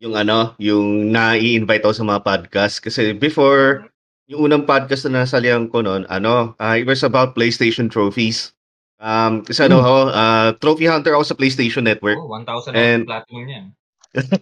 [0.01, 2.81] yung ano, yung na-i-invite ako sa mga podcast.
[2.81, 3.91] Kasi before,
[4.31, 8.55] yung unang podcast na nasalihan ko nun, ano, uh, it was about PlayStation trophies.
[9.03, 12.21] Um, kasi ano ako, uh, trophy hunter ako sa PlayStation Network.
[12.21, 13.67] Oh, 1,000 And- platinum yan.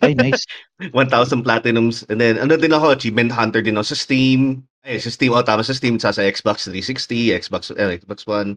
[0.01, 0.44] Ay, nice.
[0.97, 2.05] 1,000 platinums.
[2.09, 4.67] And then, ano din ako, achievement hunter din ako sa Steam.
[4.87, 8.57] Ay, sa Steam, oh, tama, sa Steam, sa, sa Xbox 360, Xbox, eh, Xbox One.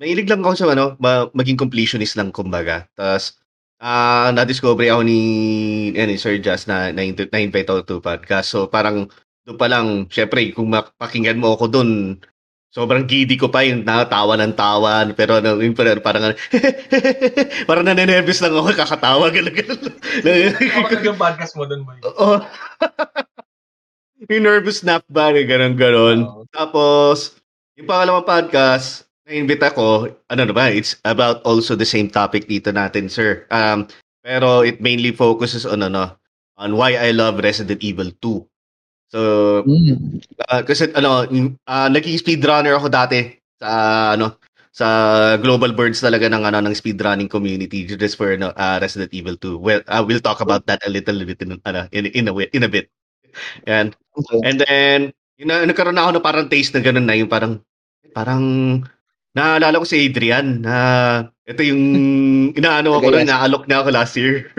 [0.00, 2.88] Mahilig lang ako sa, ano, ma- maging completionist lang, kumbaga.
[2.96, 3.36] Tapos,
[3.78, 5.20] ah na-discover ako ni,
[5.94, 8.48] yan, ni Sir Jazz na, na, na-invite ako to podcast.
[8.50, 9.12] So, parang,
[9.44, 11.90] doon pa lang, syempre, kung mapakinggan mo ako doon,
[12.72, 15.04] sobrang giddy ko pa yung natawa ng tawa.
[15.12, 16.32] Pero, ano, yung parang, parang,
[17.68, 19.94] parang nanenervous lang ako, kakatawa, gano'n, gano'n.
[20.56, 21.98] Kapag yung podcast mo doon, boy.
[22.08, 22.40] Oo.
[24.26, 26.18] yung nervous snap ba, gano'n, gano'n.
[26.26, 26.42] Oo.
[26.50, 27.38] Tapos,
[27.78, 32.74] yung pangalawang podcast, na-invite ako, ano na ba, it's about also the same topic dito
[32.74, 33.46] natin, sir.
[33.54, 33.86] Um,
[34.26, 36.18] pero it mainly focuses on, ano,
[36.58, 38.42] on why I love Resident Evil 2.
[39.08, 39.20] So,
[39.64, 40.20] Mm.
[40.50, 43.70] ah, kasi, ano, uh, naging speedrunner ako dati sa,
[44.18, 44.36] ano,
[44.78, 44.86] sa
[45.42, 49.58] Global Birds talaga ng ano ng speedrunning community just for no, uh, Resident Evil 2.
[49.58, 52.62] Well, uh, we'll talk about that a little bit in ano, in, in a in
[52.62, 52.86] a bit.
[53.66, 54.38] And Okay.
[54.42, 54.98] And then,
[55.38, 57.62] yun na, nagkaroon na ako ng parang taste na gano'n na yung parang,
[58.10, 58.42] parang,
[59.36, 60.74] naalala ko si Adrian na
[61.46, 61.82] ito yung
[62.58, 63.22] inaano ako Tagayas.
[63.22, 64.50] na, inaalok na ako last year.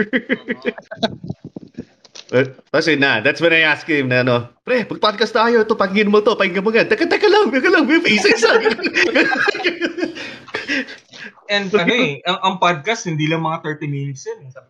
[2.32, 2.48] Uh,
[2.80, 6.24] Kasi na, that's when I asked him na ano, pre, pag-podcast tayo, ito, pakinggan mo
[6.24, 6.88] to, pakinggan mo yan.
[6.88, 8.56] Teka, teka lang, teka lang, may face isa.
[11.50, 14.46] And ano eh, ang, ang podcast, hindi lang mga 30 minutes yun.
[14.46, 14.54] eh.
[14.54, 14.70] Sabi,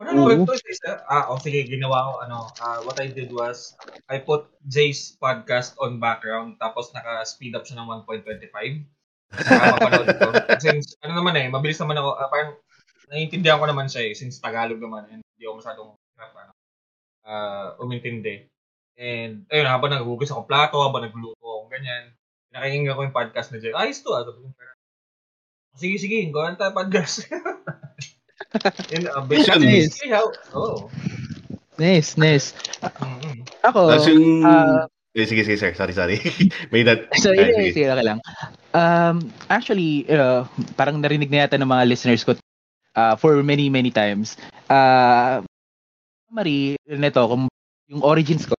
[0.00, 0.32] ano Oo.
[0.32, 0.52] ito?
[0.64, 1.04] Isa?
[1.04, 3.76] Ah, oh, sige, ginawa ko, ano, ah, what I did was,
[4.08, 8.88] I put Jay's podcast on background, tapos naka-speed up siya ng 1.25.
[9.30, 10.28] Saka mapanood ko.
[10.64, 12.50] Since, ano naman eh, mabilis naman ako, ah, parang,
[13.12, 16.52] naiintindihan ko naman siya eh, since Tagalog naman, and hindi ako masyadong, ano,
[17.28, 18.48] ah, umintindi.
[18.96, 22.16] And, ayun, habang naghugas ako plato, habang nagluto ako, ganyan,
[22.54, 23.74] nakikinggan ko yung podcast na Jay.
[23.76, 24.24] Ayos to, ah.
[24.24, 24.48] Sabi ko,
[25.78, 27.24] Sige, sige, gawin tayo podcast.
[28.90, 30.00] In, uh, basically, Nice.
[30.54, 30.90] oh.
[31.78, 32.52] Nice, nice.
[32.82, 33.46] Mm-mm.
[33.64, 34.44] Ako, Tapos yung...
[34.44, 34.84] ah,
[35.16, 35.72] eh, sige, sige, sir.
[35.74, 36.18] Sorry, sorry.
[36.74, 37.08] May that...
[37.18, 37.72] So, Ah, yun, sige.
[37.82, 38.18] sige, okay lang.
[38.70, 40.44] Um, actually, uh,
[40.76, 42.36] parang narinig na yata ng mga listeners ko
[42.94, 44.36] uh, for many, many times.
[44.70, 45.42] Uh,
[46.30, 47.50] Mari, nito, kung
[47.90, 48.54] yung origins ko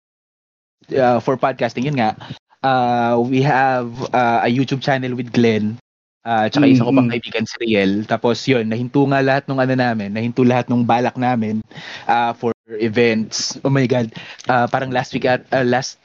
[0.92, 2.20] uh, for podcasting, yun nga,
[2.68, 5.80] uh, we have uh, a YouTube channel with Glenn.
[6.22, 7.14] Uh, tsaka isa ko pang Mm.
[7.18, 7.92] kaibigan si Riel.
[8.06, 11.66] Tapos yun, nahinto nga lahat ng ano namin, nahinto lahat ng balak namin
[12.06, 13.58] uh, for events.
[13.66, 14.14] Oh my God.
[14.46, 15.98] Uh, parang last week at uh, last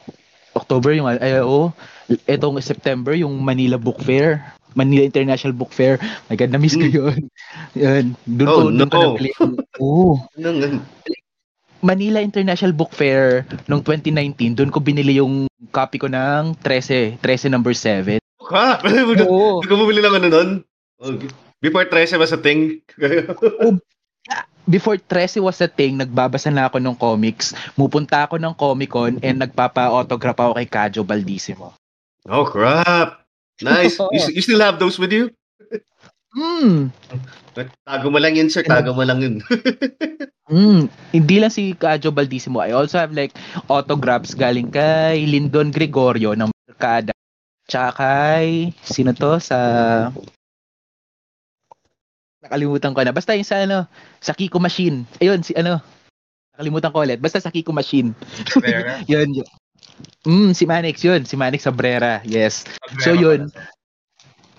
[0.57, 1.69] October yung ay oo,
[2.25, 4.41] etong September yung Manila Book Fair.
[4.73, 6.01] Manila International Book Fair.
[6.29, 6.97] My God, na-miss ko Mm.
[6.97, 7.21] yun.
[7.77, 8.05] Yun.
[8.25, 9.05] Doon Oh, doon ko no.
[9.13, 9.31] nabili.
[9.81, 10.17] Oo.
[10.33, 10.81] Nga?
[11.85, 17.53] Manila International Book Fair noong 2019, doon ko binili yung copy ko ng 13, 13
[17.53, 18.17] number 7.
[18.53, 18.79] Ha?
[19.27, 19.61] Oo.
[19.63, 20.51] Hindi ko bumili ng ano nun?
[21.03, 21.13] Oh,
[21.61, 22.81] Before 13 was a thing.
[24.67, 27.55] Before 13 was a thing, nagbabasa na ako ng comics.
[27.79, 31.71] Mupunta ako ng Comic Con and nagpapa-autograph ako kay Kajo Baldissimo.
[32.27, 33.23] oh, crap.
[33.63, 33.97] Nice.
[34.15, 35.31] You, you still have those with you?
[36.37, 36.93] Hmm.
[37.89, 38.61] Tago mo lang yun, sir.
[38.67, 39.35] Tago mo lang yun.
[40.47, 42.61] Mm, hindi lang si Kajo Baldissimo.
[42.61, 43.33] I also have like
[43.73, 47.17] autographs galing kay Lindon Gregorio ng Mercada.
[47.67, 49.43] Tsaka kay, sino to?
[49.43, 49.59] Sa,
[52.43, 53.15] nakalimutan ko na.
[53.15, 53.91] Basta yung sa ano,
[54.23, 55.03] sa Kiko Machine.
[55.19, 55.83] Ayun, si ano,
[56.55, 57.19] nakalimutan ko ulit.
[57.19, 58.15] Basta sa Kiko Machine.
[59.11, 59.49] Yun, yun.
[60.27, 61.25] Mm, si Manix yun.
[61.25, 62.21] Si Manix Sabrera.
[62.27, 62.69] Yes.
[63.01, 63.49] So, yun.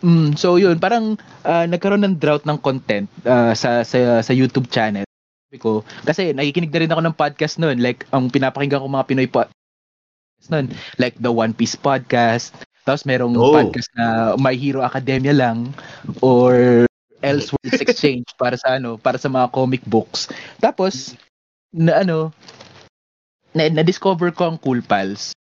[0.06, 4.70] Mm, so yun, parang ah, nagkaroon ng drought ng content ah, sa, sa sa YouTube
[4.70, 5.06] channel.
[5.58, 9.26] Ko, kasi nakikinig na rin ako ng podcast noon, like ang pinapakinggan ko mga Pinoy
[9.32, 10.70] podcast noon,
[11.02, 12.54] like the One Piece podcast.
[12.88, 13.52] Tapos merong Oh.
[13.52, 14.06] podcast na
[14.39, 15.76] My Hero Academia lang
[16.23, 16.88] or
[17.19, 20.32] Elseworlds Exchange para sa ano, para sa mga comic books.
[20.63, 21.12] Tapos
[21.76, 22.32] na ano,
[23.52, 25.36] na, na-discover ko ang Cool Pals,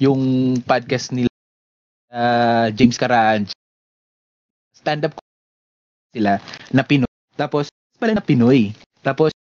[0.00, 1.28] yung podcast nila
[2.08, 3.44] ah, James Caraan,
[4.72, 5.12] stand-up
[6.14, 6.40] sila
[6.72, 7.10] na Pinoy.
[7.36, 7.68] Tapos,
[8.00, 8.72] pala na Pinoy.
[9.04, 9.34] Tapos,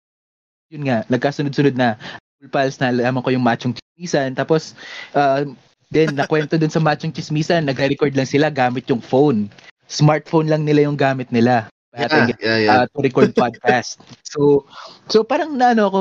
[0.73, 2.01] yun nga, nagkasunod-sunod na
[2.41, 4.33] Cool Pals na alaman ko yung machong chismisan.
[4.33, 4.73] Tapos,
[5.12, 5.45] uh,
[5.93, 9.53] then, nakwento dun sa machong chismisan, nagre-record lang sila gamit yung phone.
[9.87, 11.69] Smartphone lang nila yung gamit nila.
[11.93, 12.73] Yeah, yeah, yeah.
[12.73, 14.01] uh, to record podcast.
[14.33, 14.65] so,
[15.13, 16.01] so parang naano ako,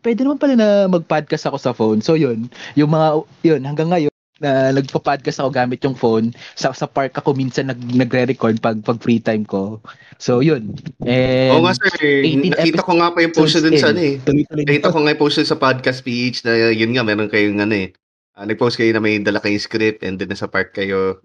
[0.00, 2.00] pwede naman pala na mag-podcast ako sa phone.
[2.00, 3.08] So yun, yung mga,
[3.44, 6.32] yun, hanggang ngayon, na nagpa-podcast ako gamit yung phone.
[6.56, 9.80] Sa, sa park ako minsan nag, nagre-record pag, pag free time ko.
[10.20, 10.76] So yun.
[11.04, 12.24] And, Oo nga, sir.
[12.24, 14.20] 18 Nakita ko nga pa yung post dun sa ano eh.
[14.52, 17.88] Nakita ko nga yung post sa podcast page na yun nga, meron kayong ano eh.
[18.36, 21.16] Ah, nag-post kayo na may dala kayong script and then nasa park kayo.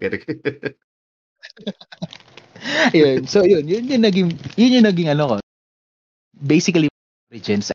[2.96, 3.28] yun.
[3.28, 5.36] So yun, yun yung naging yun yung naging ano ko.
[6.40, 6.88] Basically
[7.28, 7.68] origins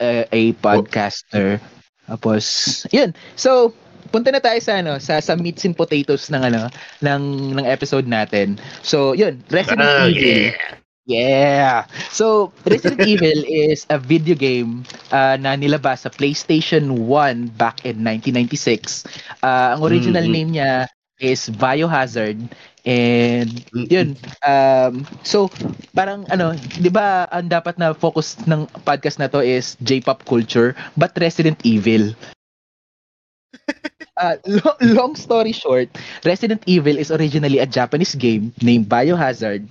[0.00, 1.60] uh, a podcaster.
[2.08, 2.44] Tapos
[2.96, 3.12] yun.
[3.36, 3.76] So
[4.08, 6.72] punta na tayo sa ano sa sa meats and potatoes ng ano
[7.04, 7.22] ng
[7.60, 8.56] ng episode natin.
[8.80, 10.56] So yun, Resident Ah, Evil.
[10.56, 10.80] Yeah.
[12.10, 18.02] So, Resident Evil is a video game uh, na nilabas sa PlayStation 1 back in
[18.04, 19.04] 1996.
[19.42, 20.32] Uh, ang original Mhm.
[20.32, 20.72] name niya
[21.18, 22.38] is Biohazard
[22.86, 23.50] and
[23.90, 24.14] yun
[24.46, 25.50] um so
[25.92, 30.72] parang ano 'di ba ang dapat na focus ng podcast na to is J-pop culture
[30.94, 32.14] but Resident Evil
[34.18, 35.88] Uh, lo- long story short,
[36.24, 39.66] Resident Evil is originally a Japanese game named Biohazard.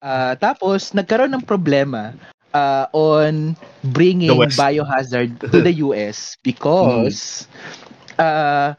[0.00, 2.16] Uh, tapos, nagkaroon ng problema
[2.56, 3.52] uh, on
[3.92, 4.32] bringing.
[4.56, 7.44] Biohazard to the US because
[8.16, 8.72] uh,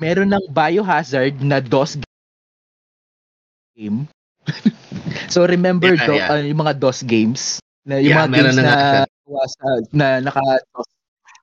[0.00, 2.00] meron ng Biohazard na DOS
[3.76, 4.08] game.
[5.32, 6.32] so, remember Yeah, do- yeah.
[6.32, 7.42] uh, yung mga DOS games?
[7.84, 9.02] Na, yung Yeah, mga meron games na na, nga,
[9.60, 10.42] na, na naka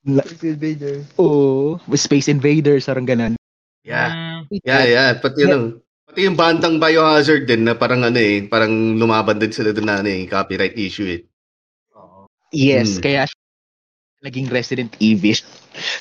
[0.01, 0.95] Space Invader.
[1.21, 1.77] Oo.
[1.93, 3.33] Space Invaders, parang ganun.
[3.85, 4.41] yeah.
[4.41, 5.09] Mm, Yeah, yeah.
[5.21, 5.77] Pati ano,
[6.11, 10.03] pati yung bandang Biohazard din na parang ano eh, parang lumaban din sila doon na
[10.03, 11.23] ano eh, copyright issue eh.
[12.51, 13.07] Yes, Hmm.
[13.07, 13.21] kaya
[14.19, 15.39] naging Resident Evil.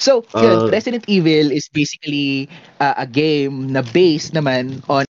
[0.02, 0.42] So, Ah.
[0.42, 2.50] yun, Resident Evil is basically
[2.82, 5.06] uh, a game na based naman on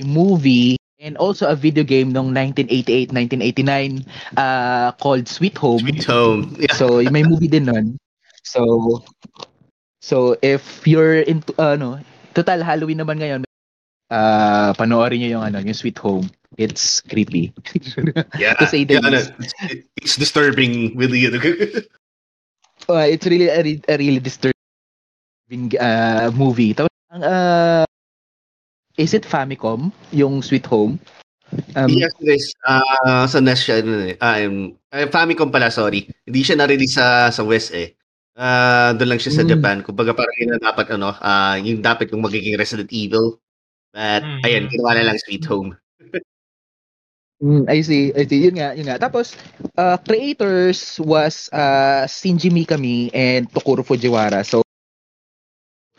[0.00, 4.00] a movie and also a video game noong 1988-1989
[4.40, 5.84] uh, called Sweet Home.
[5.84, 6.56] Sweet Home.
[6.56, 6.72] Yeah.
[6.72, 8.00] So, may movie din nun.
[8.48, 8.64] So,
[10.00, 12.00] so if you're into, ano,
[12.32, 13.44] total Halloween naman ngayon,
[14.12, 16.28] uh, panoorin niyo yung, ano, yung Sweet Home.
[16.60, 17.56] It's creepy.
[18.36, 18.60] Yeah.
[18.60, 19.32] to say the yeah, ano, least.
[19.40, 19.54] it's,
[19.96, 21.24] it's disturbing really.
[21.24, 21.40] Uh,
[23.08, 26.76] it's really a, re- a really disturbing uh, movie.
[26.76, 27.84] Tapos, ang, uh,
[29.00, 31.00] is it Famicom, yung Sweet Home?
[31.76, 32.46] Um, Yes, guys.
[32.64, 34.16] Ah, sa NES siya, ano eh.
[34.20, 34.76] Ah, um,
[35.12, 36.08] Famicom pala, sorry.
[36.28, 37.96] Hindi siya na-release sa, sa West eh.
[38.36, 39.50] Ah, doon lang siya sa Mm.
[39.52, 39.76] Japan.
[39.84, 43.36] Kumbaga parang yun na dapat ano, ah, yung dapat yung magiging Resident Evil.
[43.92, 44.40] But, Mm.
[44.44, 45.76] ayan, ginawa na lang Sweet Home.
[47.42, 48.38] Mm, I see, I see.
[48.48, 48.96] Yun nga, yun nga.
[49.02, 49.34] Tapos,
[49.76, 54.46] uh, creators was uh, Shinji Mikami and Tokuro Fujiwara.
[54.46, 54.62] So,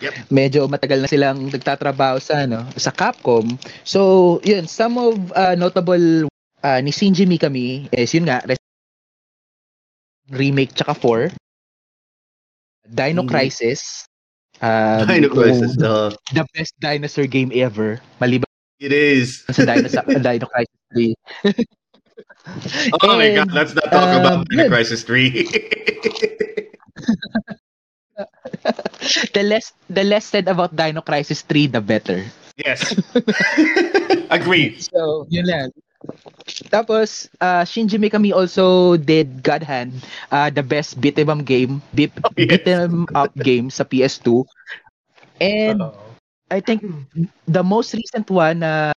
[0.02, 0.34] Yep.
[0.34, 3.46] medyo matagal na silang nagtatrabaho sa ano sa Capcom.
[3.88, 6.28] So, yun, some of uh, notable
[6.60, 8.60] uh, ni Shinji Mikami is yun nga, Res-
[10.34, 11.32] remake tsaka 4.
[12.84, 13.30] Dino Mhm.
[13.32, 14.08] Crisis.
[14.64, 15.76] Um, Dino Crisis.
[15.84, 18.00] uh, The best dinosaur game ever.
[18.24, 18.48] Maliban
[18.80, 19.44] it is.
[19.52, 21.16] sa Dino, sa, Dino Crisis 3.
[23.00, 24.72] Oh my God, let's not talk um, about Dino yun.
[24.72, 25.32] Crisis 3.
[29.32, 32.28] the less the less said about Dino Crisis 3, the better.
[32.60, 32.84] yes.
[34.28, 34.76] Agree.
[34.76, 35.72] So, yun lang.
[36.68, 39.94] Tapos, uh, Shinji Mikami also did God Hand,
[40.30, 42.48] uh, the best beat 'em up game, beat, Oh, yes.
[42.50, 44.44] beat 'em up game sa PS2.
[45.40, 45.96] And Totoo.
[46.52, 46.84] I think
[47.48, 48.92] the most recent one na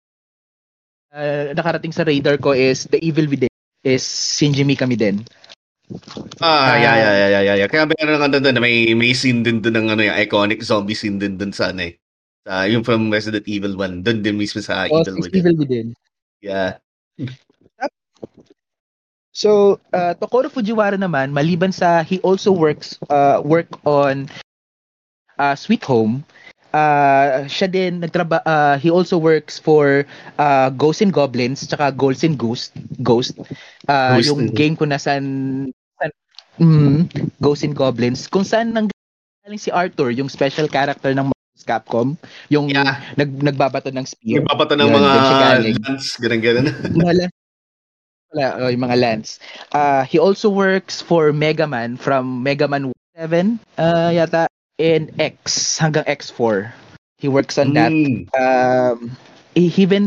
[1.15, 3.53] uh, nakarating sa radar ko is The Evil Within
[3.87, 5.23] is Shinji Mikami din.
[6.43, 6.77] Ah, Ah.
[6.77, 7.69] yeah, yeah, yeah, yeah, yeah, yeah.
[7.71, 11.17] Kaya meron nga doon, may, may scene din doon ng ano, yung iconic zombie scene
[11.23, 11.95] din doon sa ano eh.
[12.43, 14.03] Sa, yung from Resident Evil 1.
[14.03, 15.39] Doon din mismo sa Oh, Evil Within.
[15.39, 15.87] Evil Within.
[16.43, 16.83] Yeah.
[19.37, 24.33] So, uh, Tokoro Fujiwara naman, maliban sa he also works uh, work on
[25.37, 26.25] uh, Sweet Home,
[26.73, 30.09] uh, siya din nagtraba uh, he also works for
[30.41, 32.73] uh, Ghosts and Goblins tsaka Ghosts and Ghost
[33.05, 33.37] Ghost
[33.93, 35.69] uh, Ghost yung and- game ko na san,
[36.01, 36.11] san
[36.57, 36.99] mm,
[37.37, 38.33] Ghosts and Goblins.
[38.33, 38.89] Kung saan nang
[39.45, 41.36] galing si Arthur yung special character ng
[41.67, 42.15] Capcom
[42.49, 43.03] yung Yeah.
[43.19, 45.13] nag nagbabato ng spear Nagpapato ng Yun, mga
[45.83, 46.67] lance, ganun-ganun.
[47.03, 47.27] wala
[48.31, 49.43] wala oh, yung mga lands
[49.75, 54.47] uh, he also works for Mega Man from Mega Man 7 uh, yata
[54.79, 56.71] and X hanggang X4
[57.19, 58.31] he works on that Mm.
[58.39, 59.11] um,
[59.57, 60.05] even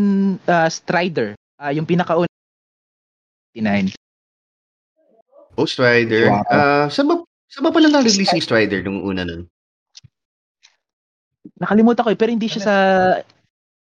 [0.47, 2.29] uh, Strider uh, yung pinakauna
[3.53, 3.91] 9
[5.59, 6.31] Oh, Strider.
[6.31, 6.47] Wow.
[6.47, 7.19] Ah, saan ba,
[7.51, 9.43] saan ba pala na-release yung Strider nung una nun?
[11.59, 12.75] Nakalimutan ko eh, pero hindi siya sa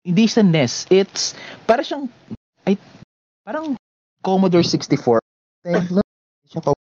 [0.02, 2.10] hindi sa NES it's para siyang
[2.66, 2.76] ay
[3.42, 3.78] parang
[4.20, 5.22] Commodore 64
[5.64, 5.76] Eh,
[6.48, 6.88] siya Commodore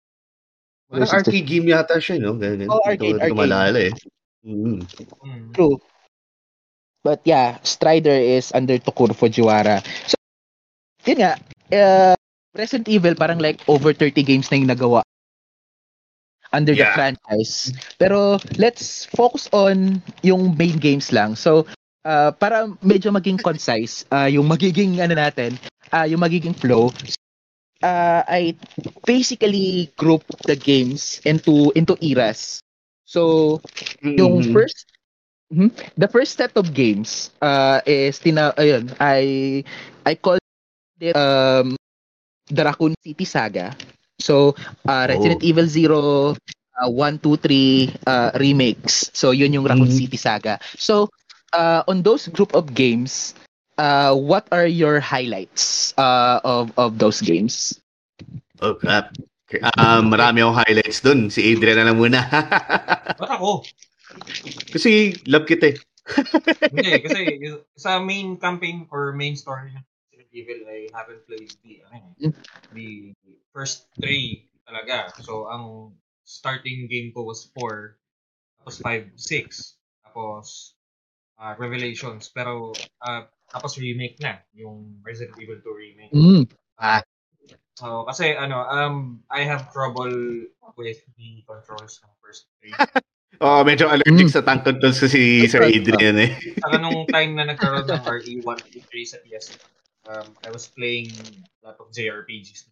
[0.91, 1.23] Parang 64.
[1.23, 2.36] arcade game yata siya, no?
[2.36, 2.67] Ganun.
[2.67, 3.39] Oh, arcade, Ito- ito arcade.
[3.39, 3.93] malala eh.
[4.43, 4.84] Mm.
[5.23, 5.43] Mm.
[5.55, 5.79] True.
[6.99, 9.79] But yeah, Strider is under Tokuro Fujiwara.
[10.03, 10.19] So,
[11.07, 11.34] yun nga,
[11.71, 12.13] uh,
[12.51, 14.99] Resident Evil parang like over 30 games na yung nagawa
[16.54, 16.95] under the Yeah.
[16.95, 17.72] franchise.
[17.97, 21.36] Pero let's focus on yung main games lang.
[21.36, 21.66] So,
[22.06, 25.58] uh, para medyo maging concise, uh, yung magiging ano natin,
[25.91, 26.91] uh, yung magiging flow,
[27.84, 28.56] uh, I
[29.06, 32.62] basically group the games into into eras.
[33.06, 33.62] So,
[34.18, 34.43] yung Mhm.
[34.43, 34.88] first
[35.52, 35.70] Mhm.
[35.97, 39.62] the first set of games uh is tina ayun I
[40.08, 40.38] I call
[40.82, 41.76] it um
[42.49, 43.76] the Raccoon City Saga.
[44.22, 44.53] So
[44.86, 45.47] uh Resident Oh.
[45.49, 46.38] Evil 0
[46.78, 49.09] uh, 1 2 3 uh remakes.
[49.17, 49.97] So yun yung Raccoon Mhm.
[49.97, 50.61] City Saga.
[50.78, 51.09] So
[51.51, 53.34] uh on those group of games
[53.82, 57.76] uh what are your highlights uh of of those games?
[58.61, 59.17] Oh, crap.
[59.76, 61.28] Um, marami akong highlights dun.
[61.28, 62.24] Si Adrian na lang muna.
[63.19, 63.67] Ba't ako?
[64.72, 65.78] Kasi love kita eh.
[66.72, 67.19] Hindi, kasi
[67.76, 72.32] sa main campaign or main story ng Resident Evil, I haven't played the, ano, eh,
[72.72, 73.11] the
[73.52, 75.12] first three talaga.
[75.24, 77.95] So, ang starting game ko was 4,
[78.64, 80.76] tapos 5, 6, tapos
[81.39, 82.72] uh, Revelations, pero
[83.04, 83.22] uh,
[83.52, 86.14] tapos remake na, yung Resident Evil 2 remake.
[86.16, 86.43] Mm.
[87.76, 90.47] So, kasi ano, um, I have trouble
[90.78, 92.74] with the controls ng first three.
[93.41, 94.36] Oh, medyo allergic Mm.
[94.38, 96.38] sa tank controls kasi Sir Adrian eh.
[96.62, 99.58] Saka nung time na nagkaroon ng RE1, RE3 sa PS,
[100.06, 101.10] um, I was playing
[101.66, 102.70] a lot of JRPGs.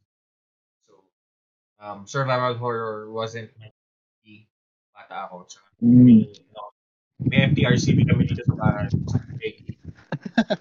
[1.79, 3.71] So, um, survival horror wasn't my
[4.19, 4.51] key.
[4.91, 5.47] Bata ako.
[5.47, 6.75] Tsaka, may, no,
[7.23, 8.87] may FTRCB kami dito sa bahay.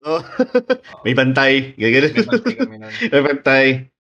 [0.00, 0.24] Oh.
[1.04, 1.76] May bantay.
[1.76, 2.08] Gagano.
[2.08, 2.92] May bantay kami nun.
[3.12, 3.66] May bantay.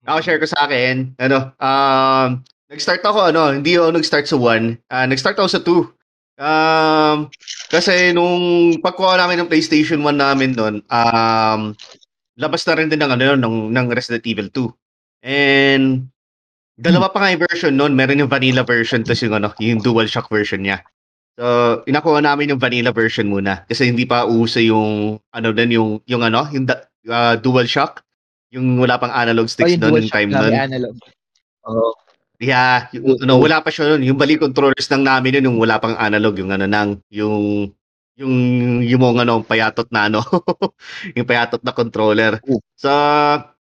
[0.06, 4.78] Ako share ko sa akin, ano, um, nag-start ako, ano, hindi ako nag-start sa 1.
[4.94, 5.90] Ah, nag-start ako sa 2.
[6.38, 7.18] Um,
[7.74, 11.74] kasi nung pagkuha namin ng PlayStation 1 namin noon, um,
[12.38, 14.70] labas na rin din ng, ano, yun, ng, ng Resident Evil 2.
[15.26, 16.14] And,
[16.78, 17.94] dalawa pa nga yung version noon.
[17.96, 20.84] Meron yung vanilla version, tapos yung, ano, yung DualShock version niya.
[21.40, 23.64] So, inakuha namin yung vanilla version muna.
[23.66, 26.68] Kasi hindi pa uso yung, ano din, yung, yung ano, yung,
[27.08, 28.04] uh, dual shock.
[28.52, 30.52] Yung wala pang analog Oh, sticks yung noon, dual yung shock time noon.
[30.52, 30.96] analog.
[31.66, 31.96] Oh,
[32.42, 34.02] Yeah, yung, ano, wala pa siya noon.
[34.02, 37.70] Yung bali controllers lang namin yun, yung wala pang analog, yung ano nang, yung
[38.18, 38.34] yung
[38.82, 40.26] yung mga ano, payatot na ano,
[41.18, 42.42] yung payatot na controller.
[42.50, 42.58] Oh.
[42.74, 42.94] Sa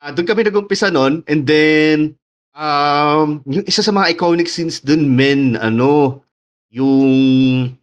[0.02, 2.18] ah, doon kami nag-umpisa noon and then
[2.56, 6.24] um yung isa sa mga iconic scenes doon men ano
[6.72, 7.76] yung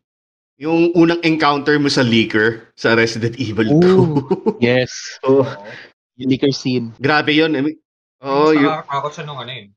[0.57, 3.83] yung unang encounter mo sa leaker sa Resident Evil 2.
[3.83, 4.15] Ooh.
[4.63, 5.19] yes.
[5.27, 5.65] oh, Oo.
[6.21, 6.95] Yung liquor scene.
[7.03, 7.51] grabe 'yun.
[7.57, 7.77] I mean,
[8.23, 9.69] oh, Mas yun, nakakatakot siya nung ano yun.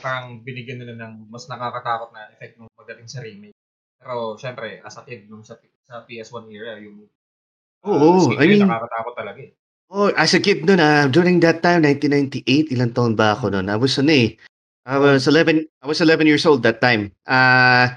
[0.00, 3.58] Parang binigyan nila ng mas nakakatakot na effect nung pagdating sa remake.
[4.00, 7.04] Pero syempre, as a kid nung sa, sa PS1 era, yung
[7.84, 9.52] Oo, scene I mean- nakakatakot talaga eh.
[9.88, 13.72] Oh, as a kid noon, ah, during that time, 1998, ilang taon ba ako noon?
[13.72, 14.36] I was ano eh.
[14.84, 17.12] I was 11, I was 11 years old that time.
[17.24, 17.96] Ah,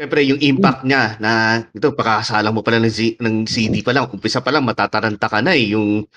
[0.00, 4.08] Siyempre, yung impact niya na ito, pagkakasalang mo pala ng, Z- ng CD pa lang,
[4.08, 5.76] umpisa pa lang, matataranta ka na eh.
[5.76, 6.08] Yung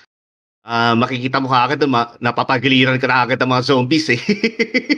[0.64, 4.20] ah, makikita mo kaagad, ma- napapagiliran ka na agad ng mga zombies eh.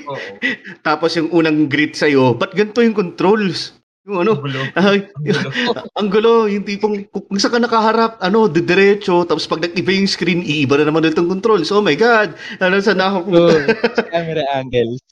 [0.07, 0.39] Oo.
[0.87, 3.75] Tapos yung unang greet sa'yo, ba't ganito yung controls?
[4.07, 4.63] Yung ano, Ang gulo.
[4.79, 5.49] Ang gulo.
[5.99, 10.47] ang gulo, yung tipong kung saan ka nakaharap, ano, didiretso, tapos pag nag-iba yung screen,
[10.47, 11.75] iiba na naman ulit ang controls.
[11.75, 12.39] Oh my God!
[12.63, 15.03] Ano, saan na ako So, camera angles.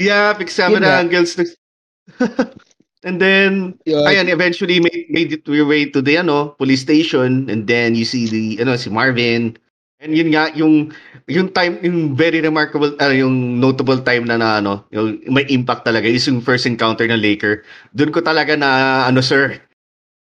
[0.00, 1.36] Yeah, fixed camera angles.
[3.06, 4.00] and then, Yun.
[4.08, 8.08] ayan, eventually made, made it your way to the, ano, police station, and then you
[8.08, 9.60] see the, ano, si Marvin.
[9.98, 10.94] And yun nga, yung,
[11.26, 15.82] yung time, yung very remarkable, ano, yung notable time na, na ano, yung may impact
[15.82, 17.66] talaga, is yung first encounter ng Laker.
[17.90, 19.58] Doon ko talaga na, ano, sir,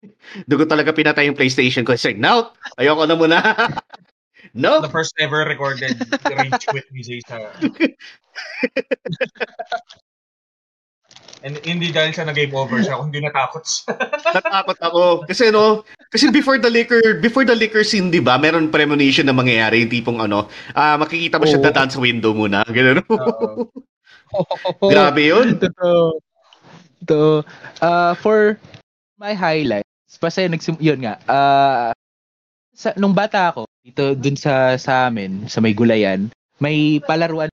[0.49, 1.97] doon ko talaga pinatay yung PlayStation ko.
[1.97, 3.41] Say, no, ayoko na muna.
[4.53, 4.85] no.
[4.85, 5.97] The first ever recorded
[6.29, 7.41] rage quit ni Jay sa...
[11.45, 13.93] And hindi dahil sa na-game over siya, kundi natakot siya.
[14.41, 15.03] Natakot ako.
[15.29, 18.41] Kasi no, kasi before the liquor, before the liquor scene, 'di ba?
[18.41, 21.67] Meron premonition na mangyayari, yung tipong ano, ah makikita mo siya Oo.
[21.69, 22.65] dadaan sa window muna.
[22.65, 23.05] Ganun.
[23.13, 23.69] Oo.
[24.93, 25.61] Grabe 'yun.
[25.61, 26.17] Totoo.
[27.05, 27.45] Ito,
[27.85, 28.57] uh, for
[29.21, 31.93] my highlights, kasi nagsim yun nga, ah,
[32.73, 37.53] sa, nung bata ako, dito, dun sa, sa amin, sa may gulayan, may palaruan,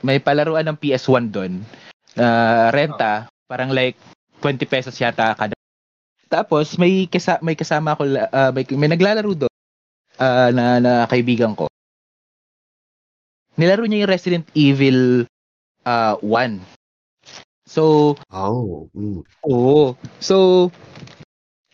[0.00, 1.60] may palaruan ng PS1 doon,
[2.18, 2.28] na
[2.74, 3.94] renta, parang like,
[4.42, 5.54] 20 pesos yata kada.
[6.28, 8.04] Tapos, may, kasa, may kasama ako,
[8.34, 9.54] ah, may, may naglalaro doon,
[10.20, 11.70] ah, na, na kaibigan ko.
[13.58, 15.26] Nilaro niya yung Resident Evil
[15.82, 16.62] ah 1.
[17.66, 18.88] So, Oh.
[18.94, 19.20] mm.
[19.44, 19.92] oo.
[20.22, 20.68] So,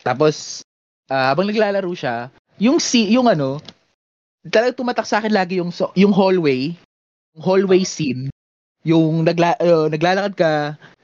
[0.01, 0.65] tapos,
[1.07, 3.59] ah, habang naglalaro siya, yung si, yung ano,
[4.47, 6.73] talagang tumatak sa akin lagi yung, so, yung hallway,
[7.35, 8.31] yung hallway scene,
[8.85, 10.51] yung nagla, uh, naglalakad ka,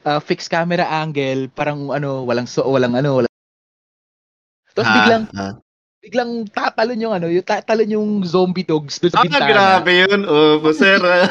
[0.05, 3.29] ah, fixed camera angle, parang ano, walang so, walang ano, walang
[4.71, 5.53] tapos Ah, biglang ah.
[6.01, 9.49] biglang tatalon yung ano, yung tatalon yung zombie dogs doon sa Ah, bintana.
[9.51, 10.21] grabe 'yun.
[10.25, 10.97] Oh, sir.
[11.03, 11.27] ah.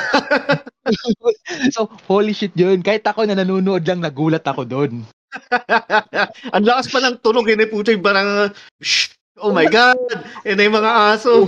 [1.75, 2.85] so, holy shit yun.
[2.85, 4.93] Kahit ako na nanonood lang, nagulat ako doon.
[6.55, 8.51] Ang lakas pa ng tunog yun eh, puto yung parang,
[8.83, 9.97] shh, oh my God!
[10.45, 11.47] Yan na yung mga aso.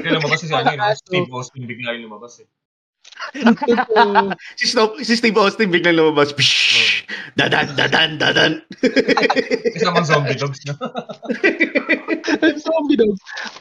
[0.00, 2.48] Kaya lumabas si ano, yun, Steve Austin bigla yung lumabas eh.
[4.58, 6.32] Si, Snow, si Steve Austin biglang lumabas.
[6.34, 7.06] Psh,
[7.36, 8.52] dadan, dadan, dadan.
[9.76, 10.74] Kasamang zombie dogs na.
[12.58, 13.20] zombie dogs.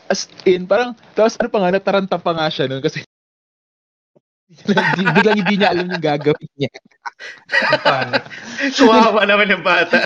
[0.09, 3.03] As in, parang, tapos ano pa nga, nataranta pa nga siya nun kasi
[4.67, 6.71] biglang hindi niya alam yung gagawin niya.
[8.75, 10.03] Kawawa naman yung bata.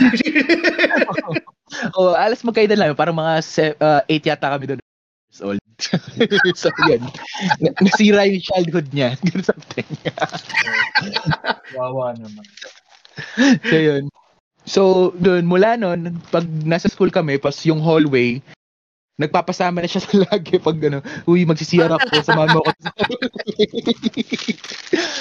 [1.97, 2.93] o, alas magkaidan lang.
[2.93, 3.41] Parang mga
[4.05, 4.84] 8 yata kami doon
[5.35, 5.59] years old.
[6.55, 7.03] so, yun.
[7.59, 9.15] Na- Nasira yung childhood niya.
[9.27, 9.87] Ganun something.
[11.75, 12.45] Wawa naman.
[13.63, 14.03] so, yun.
[14.65, 14.81] So,
[15.19, 18.41] doon, mula noon, pag nasa school kami, pas yung hallway,
[19.19, 22.71] nagpapasama na siya sa lagi pag ano, uy, magsisiyar ako, samahan mo ako.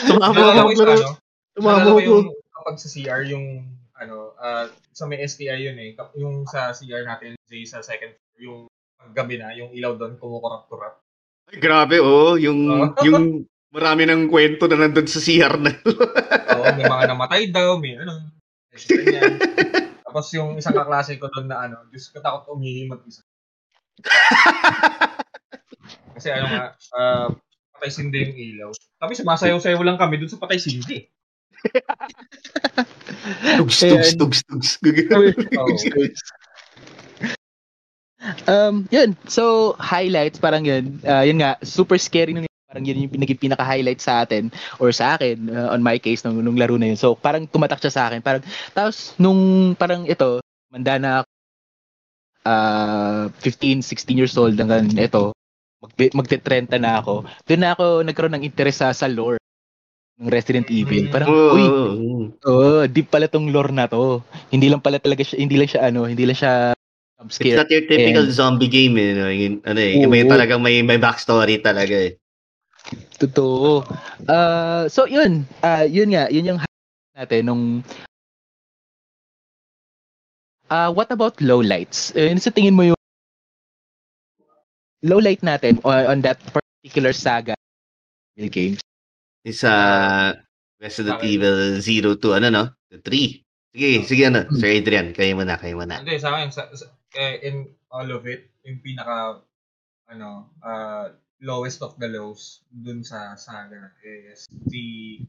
[0.09, 0.33] Ako.
[0.33, 1.07] ko yung ano,
[1.55, 2.03] Tumama naalala ko ako.
[2.03, 3.47] yung kapag sa CR yung
[3.95, 5.95] ano, ah, sa may STI yun eh.
[6.19, 8.61] Yung sa CR natin, Jay, sa second floor, yung
[9.05, 11.05] paggabi na, yung ilaw doon kumukurap-kurap.
[11.53, 12.41] Ay, grabe, oh.
[12.41, 12.89] Yung, Oh.
[13.07, 13.45] yung
[13.75, 15.71] marami ng kwento na nandun sa CR na.
[16.55, 18.31] Oo, may mga namatay daw, may ano.
[20.05, 23.23] Tapos yung isang kaklase ko doon na ano, Diyos ko takot umihi mag-isa.
[26.15, 27.29] Kasi ano nga, ah,
[27.75, 28.71] patay sindi yung ilaw.
[29.03, 31.11] Tapos sumasayaw-sayaw lang kami doon sa patay sindi.
[33.59, 34.15] Tugs, Ayan.
[34.15, 35.03] tugs, tugs, tugs.
[35.11, 35.67] Oo.
[38.49, 39.17] Um, yun.
[39.29, 41.01] So, highlights, parang yun.
[41.05, 44.51] Ah, yun nga, super scary nung parang yun yung naging pinaka-highlight sa atin
[44.83, 46.99] or sa akin uh, on my case nung, nung laro na yun.
[46.99, 48.19] So, parang tumatak siya sa akin.
[48.19, 48.43] Parang,
[48.75, 50.43] tapos, nung parang ito,
[50.75, 51.29] manda na ako,
[52.45, 55.33] ah 15, 16 years old hanggang eto,
[55.81, 57.25] mag magte-30 na ako.
[57.47, 59.39] Doon na ako nagkaroon ng interest sa, sa lore
[60.19, 61.15] ng Resident Evil.
[61.15, 61.67] Parang, uy,
[62.43, 64.19] oh, deep pala tong lore na to.
[64.51, 66.75] Hindi lang pala talaga siya, hindi lang siya ano, hindi lang siya
[67.25, 67.57] It's jumpscare.
[67.57, 69.11] not your typical zombie game, eh.
[69.17, 69.29] no?
[69.33, 70.11] Yung, ano eh, Oo.
[70.13, 72.13] may talagang may, may backstory talaga eh.
[73.17, 73.81] Totoo.
[74.29, 77.65] Ah, so yun, ah yun nga, yun yung highlight natin nung
[80.69, 82.11] Ah, what about low lights?
[82.17, 83.01] Eh, sa tingin mo yung
[85.05, 87.53] low light natin on, on that particular saga
[88.35, 88.81] Evil games?
[89.45, 89.71] Isa
[90.81, 91.39] Resident Okay.
[91.39, 92.65] Evil 0 to ano no?
[92.91, 93.45] To 3.
[93.75, 94.47] Sige, sige ano.
[94.55, 95.99] Sir Adrian, kayo muna, kayo muna.
[95.99, 99.41] Hindi, sa akin, sa, sa- eh, in all of it, yung pinaka,
[100.11, 105.21] ano, uh, lowest of the lows dun sa saga is the,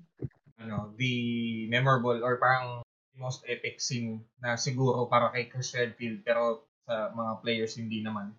[0.59, 2.81] ano, the memorable or parang
[3.15, 8.35] most epic scene na siguro para kay Chris Redfield pero sa mga players hindi naman.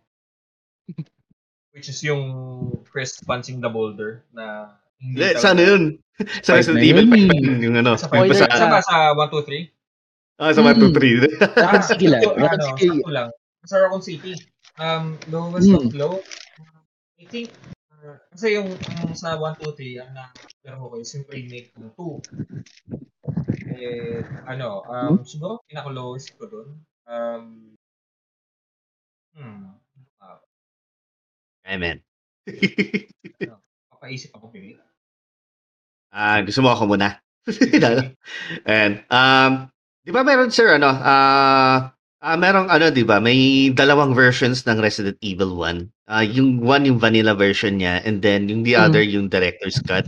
[1.77, 2.25] Which is yung
[2.89, 5.83] Chris punching the boulder na hindi Le, talaga- sa ano yun?
[6.41, 7.41] sa Five Resident na Evil yun, 5 eh.
[7.45, 7.93] yun, yung ano.
[8.01, 9.76] Sa, sa, ba sa 1, 2, 3?
[10.41, 11.21] Ah, sa 1 to 3.
[11.57, 12.23] Raccoon City lang.
[12.25, 12.89] Ano, City.
[12.89, 13.29] sakto lang.
[13.67, 14.33] Sa Raccoon City,
[14.79, 15.79] um, lowest Hmm.
[15.89, 16.15] of low,
[17.19, 17.51] I think,
[17.91, 21.91] uh, kasi yung, yung sa 1, 2, 3, ang na-pero ko is yung remake ng
[21.97, 22.21] 2.
[23.77, 26.69] Eh, ano, um, siguro pinaka-lowest ko dun.
[27.07, 27.75] Um,
[29.35, 29.75] hmm,
[30.23, 30.39] uh,
[31.67, 32.01] Amen.
[33.91, 34.79] papaisip ako pili.
[36.15, 37.19] Ah, gusto mo ako muna.
[38.67, 39.69] And um,
[40.07, 41.91] 'di ba meron sir ano, ah
[42.23, 45.91] ah merong ano 'di ba, may dalawang versions ng Resident Evil 1.
[46.07, 48.87] Ah, yung one yung vanilla version niya and then yung the Mm.
[48.87, 50.07] other yung director's cut.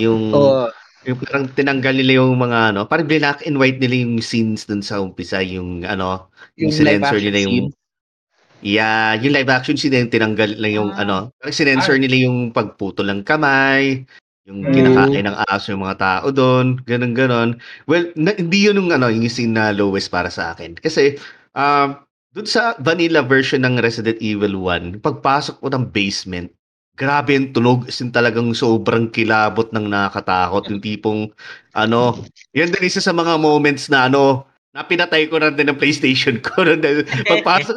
[0.00, 0.72] Yung Oo.
[1.04, 4.80] yung parang tinanggal nila yung mga ano, parang black and white nila yung scenes dun
[4.80, 7.68] sa umpisa, yung ano, yung, Yung action nila yung scene.
[8.64, 11.04] Yeah, yung live action scene yung tinanggal lang yung Ah.
[11.04, 12.02] ano, parang sinensor Ah.
[12.02, 14.02] nila yung pagputol ng kamay,
[14.46, 14.74] yung Mm.
[14.74, 17.50] kinakain ng aso yung mga tao doon, ganun ganon.
[17.90, 20.78] Well, na, hindi yun yung ano, yung scene na lowest para sa akin.
[20.78, 21.18] Kasi
[21.58, 21.98] um
[22.36, 26.52] doon sa vanilla version ng Resident Evil 1, pagpasok ko ng basement,
[26.94, 31.20] grabe yung tunog, sin talagang sobrang kilabot ng nakakatakot, yung tipong
[31.72, 32.20] ano,
[32.52, 34.44] yan din isa sa mga moments na ano,
[34.76, 36.60] na pinatay ko na din ng PlayStation ko.
[37.32, 37.76] Pagpasok,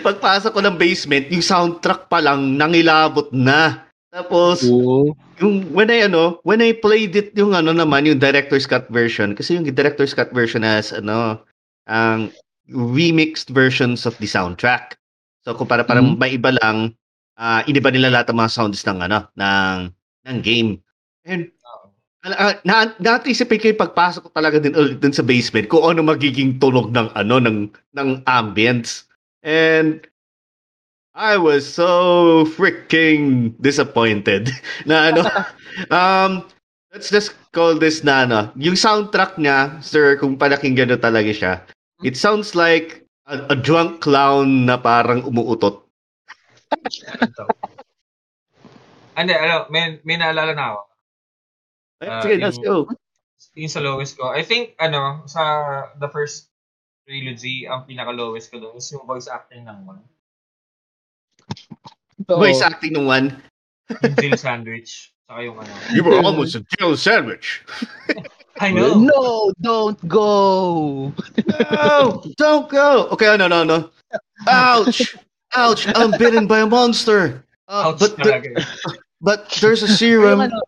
[0.00, 3.89] pagpasok ko ng basement, yung soundtrack pa lang nangilabot na.
[4.10, 5.14] Tapos, Oo.
[5.38, 9.38] yung when I ano, when I played it yung ano naman yung director's cut version
[9.38, 11.38] kasi yung director's cut version has ano
[11.86, 12.34] ang
[12.74, 14.98] remixed versions of the soundtrack.
[15.46, 16.98] So kung para parang may iba lang
[17.38, 19.78] ah iniba nila lahat ng mga sounds ng ano ng
[20.26, 20.82] ng game.
[21.22, 21.54] And
[22.26, 26.58] ah, na na-anticipate ko pagpasok ko talaga din ulit dun sa basement kung ano magiging
[26.58, 29.06] tunog ng ano ng ng ambience.
[29.46, 30.02] And
[31.20, 34.48] I was so freaking disappointed
[34.88, 35.22] na ano
[35.92, 36.32] um
[36.88, 41.52] let's just call this na ano yung soundtrack niya sir kung palakinggan nyo talaga siya
[42.00, 45.84] it sounds like a, a drunk clown na parang umuutot
[46.70, 47.44] Ano to?
[49.18, 50.80] Hindi, ano, may, may naalala na ako.
[52.00, 52.86] Ah, sige yung- let's go
[53.56, 55.42] yung sa lowest ko, I think, ano, sa
[55.98, 56.52] the first
[57.08, 60.04] trilogy, ang pinaka-lowest ko doon is yung voice acting ng one.
[62.28, 62.38] Oo.
[62.38, 63.32] voice acting ng one
[63.90, 65.10] Yung Jill Sandwich.
[65.26, 65.70] Saka yung ano.
[65.94, 67.62] you were almost a jail sandwich
[68.60, 68.92] I know.
[69.00, 71.14] No, don't go.
[71.72, 73.88] no don't go okay no no no
[74.50, 75.16] ouch
[75.56, 78.66] ouch I'm bitten by a monster uh, Ouch but the-
[79.24, 80.58] but there's a Yung, serum ano,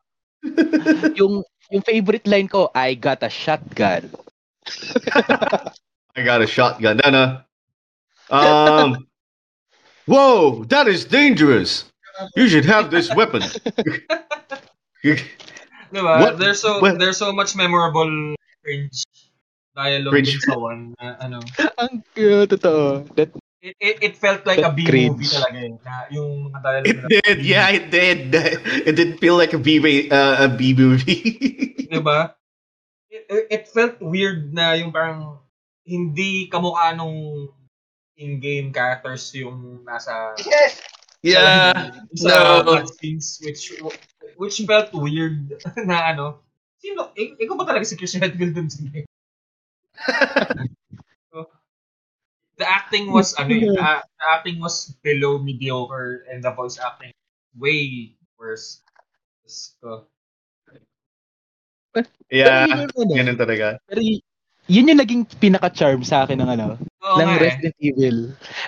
[1.19, 4.13] yung yung favorite line ko, I got a shotgun.
[6.15, 7.01] I got a shotgun.
[7.01, 7.25] No, no.
[8.29, 9.09] Um.
[10.07, 11.85] Whoa, that is dangerous.
[12.37, 13.43] You should have this weapon.
[15.03, 16.21] Diba?
[16.21, 18.35] What- There's so what- there's so much memorable
[18.65, 19.05] cringe
[19.75, 20.37] dialogue Cringe.
[20.45, 21.41] sa one na ano.
[21.81, 23.09] Ang uh, totoo.
[23.17, 23.31] That,
[23.63, 25.39] It, it, it felt like a B movie cringe.
[25.39, 25.71] talaga eh.
[25.87, 28.35] Na yung mga dialogue it did, yeah, it did.
[28.91, 29.79] It did feel like a B
[30.11, 31.23] uh, a B movie.
[31.95, 32.35] Diba?
[33.07, 35.39] It, it, it felt weird na yung parang
[35.87, 37.55] hindi kamukha nung
[38.17, 40.37] in-game characters yung nasa
[41.25, 41.91] yeah.
[42.13, 42.83] sa No.
[42.83, 43.73] cutscenes which
[44.37, 45.57] which felt weird
[45.89, 46.43] na ano
[46.83, 49.09] sino ik- ikaw ba talaga si Chris Redfield dun sa game?
[51.33, 51.49] So,
[52.61, 57.17] the acting was ano yun, the, the acting was below mediocre and the voice acting
[57.57, 58.85] way worse.
[59.49, 60.13] So,
[62.33, 62.65] Yeah.
[62.65, 63.67] Pero ano, Ganun talaga.
[63.85, 64.01] Pero
[64.69, 66.81] yun yung naging pinaka-charm sa akin ng ano,
[67.13, 67.43] Oo ng nga eh.
[67.45, 68.17] Resident Evil.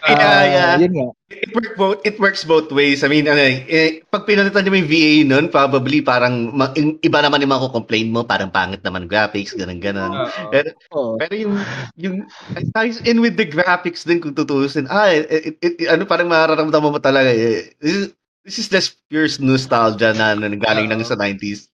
[0.05, 0.72] Yeah, Ah, yeah.
[0.76, 1.09] Yun nga.
[1.34, 3.01] It works both it works both ways.
[3.03, 7.18] I mean, ano, eh, pag pinalitan niyo yung VA nun, probably parang ma- yung iba
[7.24, 10.12] naman yung complain mo, parang pangit naman graphics, ganun ganun.
[10.14, 10.49] Oo.
[10.53, 11.14] Pero, Oo.
[11.18, 11.55] pero yung
[11.97, 12.16] yung
[12.55, 14.86] it ties in with the graphics din kung tutuusin.
[14.92, 17.72] Ah, it, it, it- ano parang mararamdaman mo talaga eh.
[17.80, 18.05] This is,
[18.45, 21.72] this is just pure nostalgia na, na galing lang sa 90s.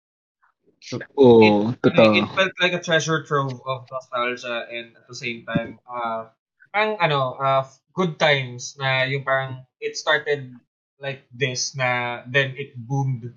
[1.17, 2.13] Oo, it, totoo.
[2.13, 6.29] it felt like a treasure trove of nostalgia and at the same time, uh,
[6.75, 7.63] parang ano, uh,
[7.95, 10.51] good times na yung parang it started
[10.99, 13.31] like this na then it boomed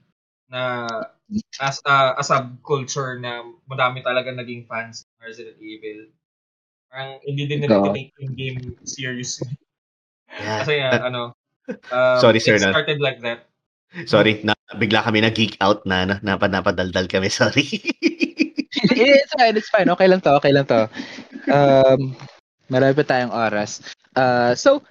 [0.50, 0.90] na
[1.62, 6.10] as a, a subculture na madami talaga naging fans ng Resident Evil.
[6.90, 8.58] Parang hindi din nila take yung game
[8.90, 9.54] seriously.
[10.34, 10.58] Yeah.
[10.66, 11.22] Kasi uh, ano,
[11.94, 13.46] uh, Sorry, sir, it na- started like that.
[14.10, 17.64] Sorry, na, bigla kami na geek out na, na napad napadaldal kami, sorry.
[18.98, 19.88] it's fine, it's fine.
[19.94, 20.90] Okay lang to, okay lang to.
[21.48, 22.18] Um,
[22.68, 23.84] marami pa tayong oras.
[24.16, 24.84] Uh, so,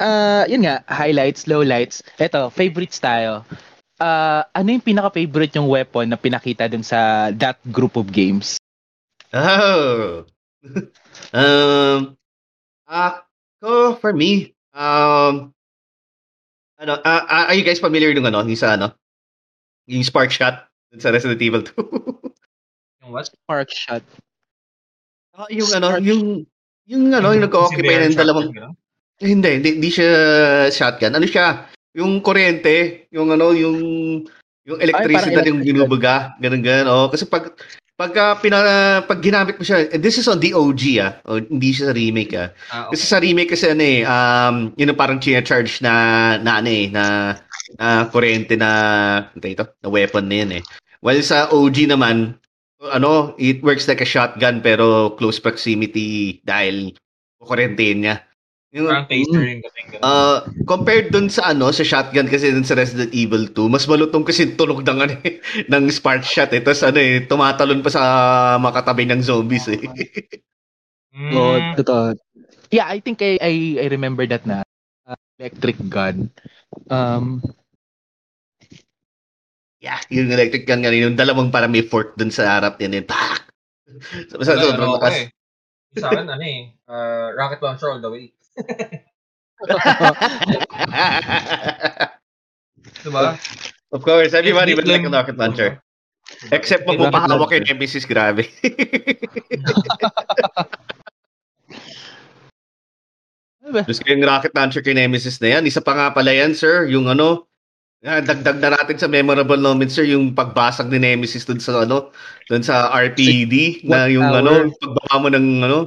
[0.00, 2.02] uh, yun nga, highlights, lowlights.
[2.18, 3.44] Ito, favorites tayo.
[4.02, 8.58] Uh, ano yung pinaka-favorite yung weapon na pinakita dun sa that group of games?
[9.32, 10.26] Oh.
[11.36, 12.18] um,
[12.86, 15.54] ako, for me, um,
[16.82, 18.90] ano, uh, uh, are you guys familiar nung ano, yung sa ano,
[19.86, 21.78] yung spark shot dun sa Resident Evil 2?
[23.02, 23.26] Yung what?
[23.26, 24.06] Spark shot.
[25.34, 26.46] Ah, yung ano, yung,
[26.92, 28.76] yung ano, yung nag-occupy ng dalawang, Shotgun,
[29.22, 30.10] Eh, hindi, hindi, hindi siya
[30.68, 31.16] shotgun.
[31.16, 31.70] Ano siya?
[31.96, 33.78] Yung kuryente, yung ano, yung
[34.62, 36.88] yung electricity parang yung binubuga, ganun ganun.
[36.90, 37.54] Oh, kasi pag
[37.98, 38.58] pagka pina,
[39.06, 41.96] pag ginamit mo siya, and this is on the OG ah, oh, hindi siya sa
[41.96, 42.48] remake ah.
[42.70, 45.92] Ah, Kasi sa remake kasi ano eh, um, yun yung parang charge na
[46.42, 47.04] na ano eh, na,
[47.78, 48.70] na kuryente na,
[49.30, 50.62] ano ito, na weapon na yun eh.
[51.02, 52.38] While sa OG naman,
[52.90, 56.96] ano, it works like a shotgun pero close proximity dahil
[57.38, 58.26] kuryente niya.
[58.72, 60.02] Yung, Parang taster yung dating ganun.
[60.02, 64.24] Uh, compared dun sa ano, sa shotgun kasi dun sa Resident Evil 2, mas malutong
[64.24, 65.14] kasi tunog ng ano
[65.72, 66.64] ng spark shot eh.
[66.64, 68.02] Tapos ano eh, tumatalon pa sa
[68.56, 69.80] makatabi ng zombies eh.
[71.12, 72.16] Mm, Oo, totoo.
[72.72, 73.52] Yeah, I think I, I,
[73.84, 74.64] I remember that na.
[75.04, 76.32] Uh, electric gun.
[76.88, 77.44] Um,
[79.82, 83.02] yeah, yung electric gun ganun, yung dalawang para may fork dun sa harap din eh.
[83.04, 83.50] Pak!
[84.30, 85.28] So, sa ano, akin,
[86.30, 88.32] ano eh, uh, rocket launcher all the way.
[93.02, 93.34] Diba?
[93.92, 95.82] of course, everybody would like a rocket launcher.
[96.54, 97.58] Except Rocket magpapahawak launcher.
[97.60, 98.48] yung Nemesis, grabe.
[103.72, 105.66] ko yung rocket launcher kay Nemesis na yan.
[105.66, 106.86] Isa pa nga pala yan, sir.
[106.88, 107.46] Yung ano,
[108.04, 112.10] ah, dagdag na natin sa memorable moment, sir, yung pagbasag ni Nemesis dun sa ano,
[112.46, 114.40] dun sa RPD, na yung Tower.
[114.42, 115.78] ano, pagbaba mo ng ano.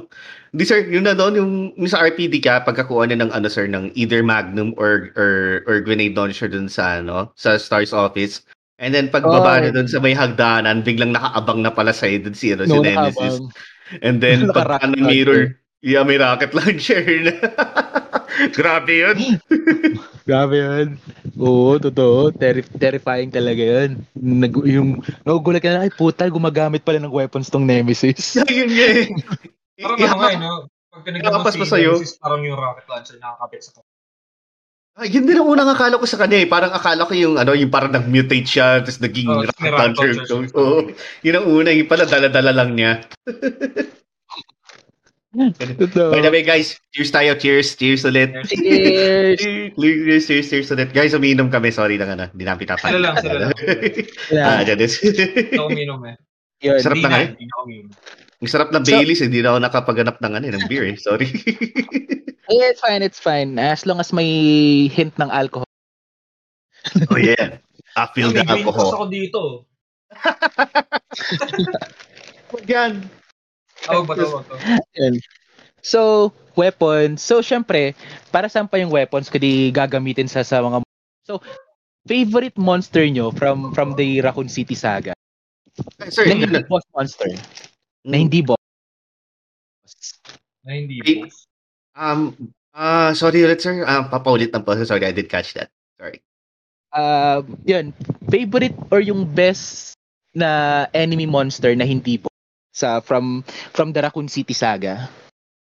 [0.56, 3.68] Hindi sir, yun na doon, yung, yung sa RPD ka, pagkakuha niya ng ano sir,
[3.68, 8.40] ng either Magnum or or or grenade launcher dun sa ano, sa Stars office.
[8.80, 9.60] And then pagbaba Oh.
[9.60, 13.40] niya dun sa may hagdanan, biglang nakaabang na pala sa'yo dun si, ano, si Nemesis.
[13.40, 13.52] nakabang.
[14.02, 15.56] And then, pag ano, mirror,
[15.86, 17.34] yeah, may rocket launcher na.
[18.58, 19.38] Grabe yun.
[20.28, 20.88] Grabe yun.
[21.38, 22.34] Oo, totoo.
[22.34, 24.02] Terri- terrifying talaga yun.
[24.18, 28.34] Nag, yung, nagugulat ka na, ay puta, gumagamit pala ng weapons tong Nemesis.
[28.50, 29.06] Yun nga eh.
[29.78, 30.52] Parang Yeah, ano nga, eh, no?
[30.90, 31.96] Pag Nakapas si sa'yo.
[31.96, 33.80] Nemesis, parang yung rocket launcher nakakapit sa
[34.96, 36.48] Ah, yun din ang unang akala ko sa kanya eh.
[36.48, 40.12] Parang akala ko yung ano, yung parang nag-mutate siya, tapos naging Oh, rocket launcher.
[40.56, 40.88] Oo.
[41.20, 43.04] Yun ang una, yung pala dala-dala lang niya.
[45.36, 46.16] Totoo.
[46.16, 48.32] By the way, guys, cheers tayo, cheers, cheers ulit.
[48.48, 49.36] Cheers!
[49.76, 50.90] Cheers, cheers, cheers ulit.
[50.96, 52.96] Guys, umiinom kami, sorry lang ano, hindi namin pinapakita.
[52.96, 53.52] Sila lang, sila lang.
[54.48, 54.96] ah, dyan is.
[55.04, 56.16] Hindi ako uminom eh.
[56.64, 56.80] Yun.
[56.80, 57.28] Sarap Hindi na na, nga eh.
[57.36, 57.56] na.
[58.36, 60.96] Ang sarap na Baileys, hindi na ako nakapaganap ng ano, eh, ng beer eh.
[60.96, 61.28] Sorry.
[62.48, 63.60] Yeah, it's fine, it's fine.
[63.60, 65.68] As long as may hint ng alcohol.
[67.12, 67.60] oh yeah.
[67.96, 68.92] I feel the May green alcohol.
[68.92, 69.40] ako dito.
[72.68, 73.08] Yan.
[73.84, 74.54] Tawag ba tawag to?
[74.96, 75.14] Yun.
[75.84, 77.22] So, weapons.
[77.22, 77.94] So, syempre,
[78.32, 80.82] para saan pa yung weapons kundi gagamitin sa, sa mga...
[81.22, 81.38] So,
[82.06, 85.12] favorite monster nyo from from the Raccoon City saga?
[86.08, 86.64] Sir, Na hindi na.
[86.64, 87.28] boss monster.
[87.28, 87.42] Mm.
[88.06, 88.62] Na hindi boss.
[90.64, 91.28] Na hindi po.
[91.96, 92.20] Um,
[92.72, 93.84] ah, sorry ulit, sir.
[93.84, 94.72] Um, papaulit ng po.
[94.82, 95.68] Sorry, I did catch that.
[96.00, 96.22] Sorry.
[96.94, 97.92] Uh, yun.
[98.30, 99.94] Favorite or yung best
[100.32, 102.35] na enemy monster na hindi boss
[102.76, 103.40] sa from
[103.72, 105.08] from the Raccoon City saga?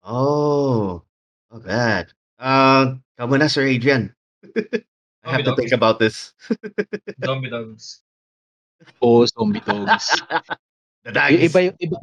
[0.08, 1.04] Oh,
[1.52, 2.08] oh God.
[2.40, 4.16] Uh, come na, Sir Adrian.
[5.24, 6.32] I have to think about this.
[7.24, 8.04] Zombie dogs.
[9.04, 10.16] Oh, zombie dogs.
[11.04, 11.52] The dice.
[11.52, 11.98] iba yung iba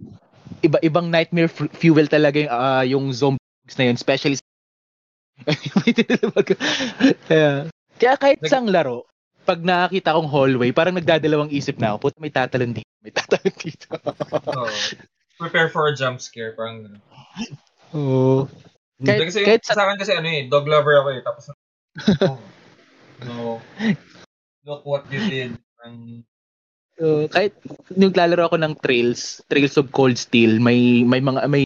[0.61, 3.41] iba ibang nightmare fu- fuel talaga yung, ah, yung zombie
[3.81, 4.45] na yun, especially sa-
[7.29, 9.09] Kaya, kahit Nag- sang laro,
[9.45, 13.55] pag nakakita kong hallway, parang nagdadalawang isip na ako, puta may tatalon dito, may tatalon
[13.57, 13.89] dito.
[14.45, 14.69] So,
[15.41, 16.53] prepare for a jump scare.
[16.53, 17.03] Parang gano'n.
[17.97, 18.47] Oo.
[19.01, 21.21] Kahit, kasi, kahit sa, sa, akin kasi ano eh, dog lover ako eh.
[21.25, 21.45] Tapos,
[22.29, 22.39] oh,
[23.25, 23.59] no.
[24.69, 25.57] Look what you did.
[25.81, 26.29] Ang
[27.01, 27.57] uh, kahit
[27.97, 31.65] nung lalaro ako ng Trails, Trails of Cold Steel, may may mga may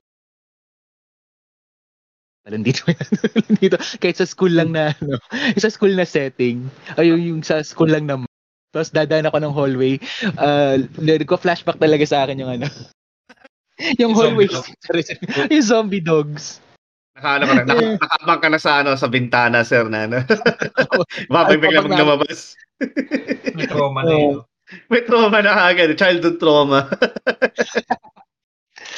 [2.44, 2.84] Alam dito
[3.56, 5.16] dito kahit sa school lang na ano,
[5.62, 6.68] sa school na setting.
[7.00, 8.20] Ay yung, yung sa school lang na
[8.74, 9.94] tapos dadaan ako ng hallway.
[10.34, 10.82] Uh,
[11.24, 12.66] ko flashback talaga sa akin yung ano.
[14.02, 14.50] yung Yung hallway.
[14.50, 14.74] zombie
[15.54, 16.58] yung zombie dogs.
[17.14, 20.18] Nakaano ka na, naka, nakaabang ka na sa ano sa bintana sir na ano.
[21.30, 22.58] Babay bigla mong na- lumabas.
[23.54, 24.42] may trauma na yun.
[24.90, 26.90] May trauma na agad, childhood trauma.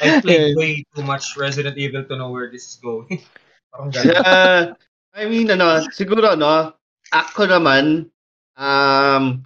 [0.03, 3.21] I played way too much Resident Evil to know where this is going.
[3.73, 4.13] Parang gano'n.
[4.13, 4.63] Yeah.
[5.17, 6.77] I mean, ano, siguro, no,
[7.13, 8.13] ako naman,
[8.61, 9.41] um,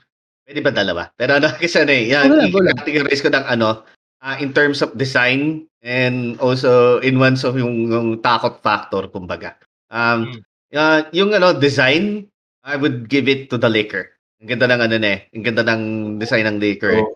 [0.46, 1.02] pwede ba dalawa?
[1.14, 3.86] Pero ano, kasi ano eh, yan, i-categorize ko ng ano,
[4.18, 9.54] ah, in terms of design and also in ones of yung, yung takot factor, kumbaga.
[9.90, 10.40] Um, Mm.
[10.74, 12.26] ah, yung ano, design,
[12.66, 14.10] I would give it to the Laker.
[14.42, 15.82] Ang ganda ng ano eh, ang ganda ng
[16.18, 16.92] design ng Laker.
[16.98, 17.06] eh.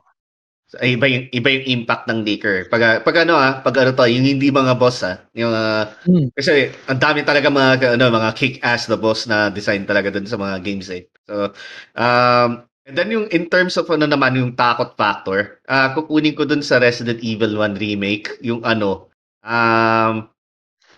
[0.73, 2.67] Iba yung iba yung impact ng Laker.
[2.73, 6.33] Pag pag ano ah, pag ano to, yung hindi mga boss ah, yung ah, Hmm.
[6.35, 10.41] kasi ang dami talaga mga ano mga kick-ass na boss na design talaga dun sa
[10.41, 11.05] mga games eh.
[11.29, 11.53] So
[11.95, 16.43] um and then yung in terms of ano naman yung takot factor, ah kukunin ko
[16.49, 19.13] dun sa Resident Evil 1 remake yung ano
[19.47, 20.27] um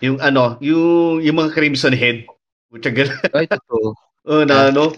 [0.03, 2.25] yung ano, yung yung mga Crimson Head.
[2.73, 3.19] Gano'n.
[3.35, 3.93] Ay, totoo.
[4.27, 4.91] Oh, na ano,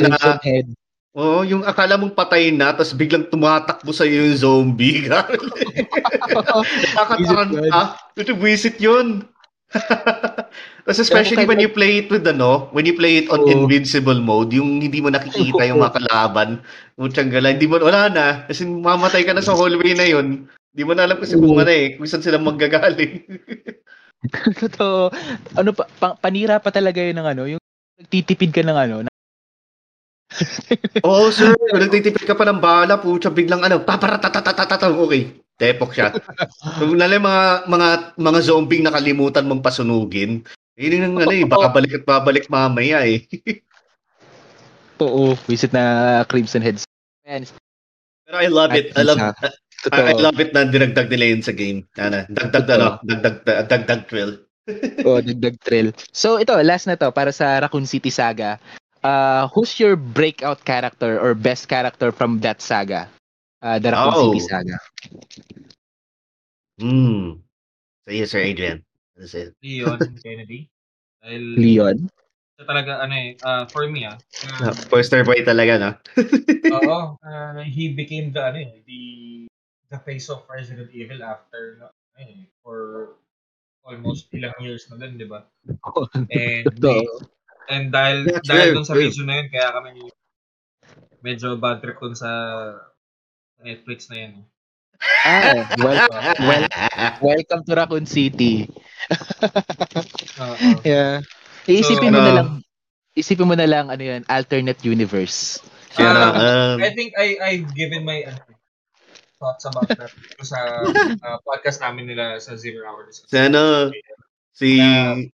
[0.00, 0.66] na Crimson Head.
[1.18, 5.10] Oo, yung akala mong patay na, tapos biglang tumatakbo sa yung zombie.
[6.94, 7.98] Nakakataranta.
[8.14, 9.26] Ito, visit yun.
[10.88, 13.52] Tapos especially when you play it with ano, when you play it on Oo.
[13.52, 16.64] invincible mode, yung hindi mo nakikita yung mga kalaban,
[16.96, 18.26] mutyang gala, hindi mo, wala na.
[18.48, 20.48] Kasi mamatay ka na sa hallway na yun.
[20.72, 23.28] Hindi mo na alam kasi kung ano eh, kung saan sila manggagaling.
[24.64, 25.12] Totoo.
[25.58, 27.62] Ano pa, pa- panira pa talaga yun ng ano, yung
[28.00, 29.04] nagtitipid ka ng ano,
[31.08, 31.56] Oo, sir.
[31.56, 35.40] Kung nagtitipid ka pa ng bala, putya, biglang ano, paparatatatatatatang, okay.
[35.58, 36.14] Tepok siya.
[36.78, 40.46] Kung nalay mga, mga, mga zombie nakalimutan mong pasunugin,
[40.78, 43.26] yun yung ano eh, baka balik at babalik mamaya eh.
[45.02, 46.86] Oo, visit na Crimson Heads.
[47.26, 47.46] Ayan,
[48.22, 48.94] Pero I love it.
[48.94, 49.18] I love,
[49.78, 49.94] Totoo.
[49.94, 51.86] I, I love it na dinagdag nila yun sa game.
[51.98, 54.42] Ano, dagdag, ano, dagdag, dagdag thrill.
[55.06, 55.94] Oo, dagdag thrill.
[56.10, 58.58] So ito, last na to para sa Raccoon City Saga.
[59.02, 63.08] Uh, who's your breakout character or best character from that saga?
[63.62, 64.32] Uh, the Raccoon Oh.
[64.32, 64.76] City Saga.
[66.78, 67.42] Hmm.
[68.06, 68.84] So yes, Sir Adrian.
[69.16, 69.54] That's it.
[69.62, 70.70] Leon Kennedy.
[71.18, 71.96] Dahil Leon.
[72.58, 74.18] siya talaga, ano eh, uh, for me ah,
[74.62, 75.90] uh, Poster boy talaga, no?
[76.74, 79.02] oo, uh, he became the, ano eh, the,
[79.90, 81.90] the face of Resident Evil after, ano
[82.22, 83.14] eh, for
[83.86, 85.46] almost ilang years na din, di ba?
[86.34, 87.26] And, Totoo.
[87.68, 89.88] And dahil, Yeah, dahil dun sa reason na yun, kaya kami
[91.22, 92.30] medyo bad trip dun sa
[93.60, 94.32] Netflix na eh.
[95.26, 95.98] Ah, well,
[96.42, 96.64] well,
[97.22, 98.66] welcome to Raccoon City.
[100.42, 100.82] Oo.
[100.82, 101.22] Yeah.
[101.68, 102.48] Iisipin mo So, na lang,
[103.14, 105.62] isipin mo na lang, ano yan, alternate universe.
[105.94, 106.32] Kaya, Ah,
[106.74, 108.40] um, I think I I've given my ano,
[109.38, 110.10] thoughts about that
[110.42, 110.58] sa
[111.26, 113.30] uh, podcast namin nila sa Zero Hour Discussion.
[113.30, 113.62] Si ano,
[114.54, 115.37] si Yeah.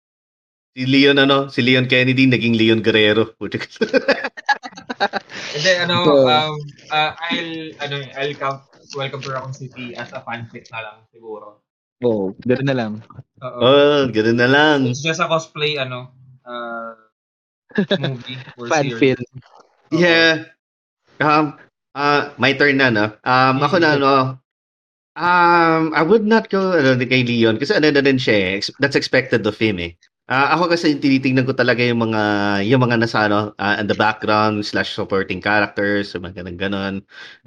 [0.80, 3.36] Si Leon ano, si Leon Kennedy naging Leon Guerrero.
[5.60, 6.56] Then ano, um,
[6.88, 7.52] uh, I'll
[7.84, 8.64] ano, I'll count
[8.96, 11.62] Welcome to Raccoon City as a fanfic na lang siguro.
[12.02, 12.94] Oo, oh, ganoon na lang.
[13.44, 13.60] Oo.
[13.62, 14.88] oh, ganoon na lang.
[14.88, 16.16] It's just a cosplay ano,
[16.48, 16.96] uh,
[18.00, 19.20] movie or Fan series.
[19.20, 19.30] film.
[19.94, 20.00] Oo.
[20.00, 20.48] Yeah.
[21.20, 21.60] Um
[21.92, 23.14] uh, my turn na no.
[23.28, 24.40] Um ako na no.
[25.20, 28.64] Um I would not go ano, kay Leon kasi ano na din siya eh.
[28.80, 29.94] That's expected of him eh.
[30.30, 32.22] Ah, ako kasi tinitingnan ko talaga yung mga
[32.70, 36.96] yung mga nasa ano ah, in the background slash supporting characters, yung mga ganun ganon.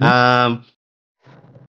[0.03, 0.67] Um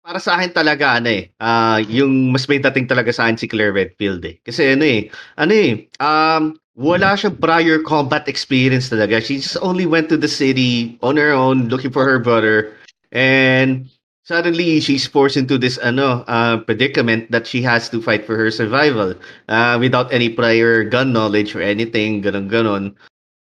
[0.05, 3.49] para sa akin talaga ano eh, ah yung mas may dating talaga sa akin si
[3.49, 4.37] Claire Redfield eh.
[4.45, 9.19] Kasi ano eh, ano eh, um wala siyang prior combat experience talaga.
[9.19, 12.71] She just only went to the city on her own looking for her brother
[13.11, 13.89] and
[14.29, 18.53] suddenly she's forced into this ano uh, predicament that she has to fight for her
[18.53, 19.17] survival
[19.49, 22.93] uh, without any prior gun knowledge or anything ganon ganon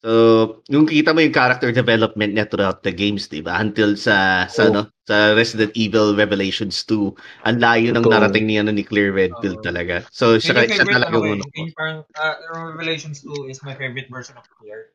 [0.05, 3.57] So, yung kita mo yung character development niya throughout the games, 'di ba?
[3.57, 4.71] Until sa sa Oo.
[4.71, 7.11] ano, sa Resident Evil Revelations 2,
[7.43, 9.65] ang layo ng narating ni ano ni Claire Redfield Oo.
[9.65, 10.05] talaga.
[10.13, 11.65] So, siya, siya talaga yung eh.
[11.65, 12.35] ano parang, uh,
[12.77, 14.93] Revelations 2 is my favorite version of Claire.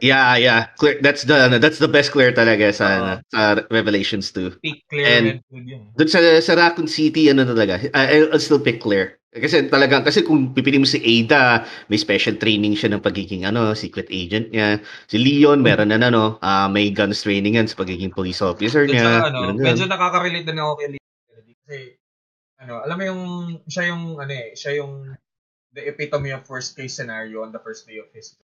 [0.00, 0.72] Yeah, yeah.
[0.78, 4.62] Claire, that's the ano, that's the best Claire talaga sa ano, sa Revelations 2.
[4.62, 5.92] Peak Claire And-.
[5.98, 9.20] Doon sa, sa Raccoon City, ano talaga, I, I'll still pick Claire.
[9.32, 13.72] Kasi talaga, kasi kung pipili mo si Ada, may special training siya ng pagiging ano,
[13.72, 14.76] secret agent niya.
[15.08, 18.92] Si Leon, meron na ano, ah, may guns training yan sa pagiging police officer Dun
[18.92, 19.04] niya.
[19.24, 21.52] sa, ano, medyo nakaka-relate din ako kay Kennedy.
[21.64, 21.76] Kasi,
[22.60, 23.22] ano, alam mo yung,
[23.64, 25.16] siya yung, ano eh, siya yung
[25.72, 28.36] the epitome of worst case scenario on the first day of his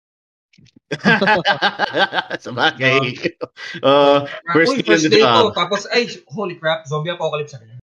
[2.44, 2.98] sa bagay.
[3.84, 5.52] Uh, First Uy, day first day ko.
[5.52, 7.76] Tapos, ay, holy crap, zombie apocalypse na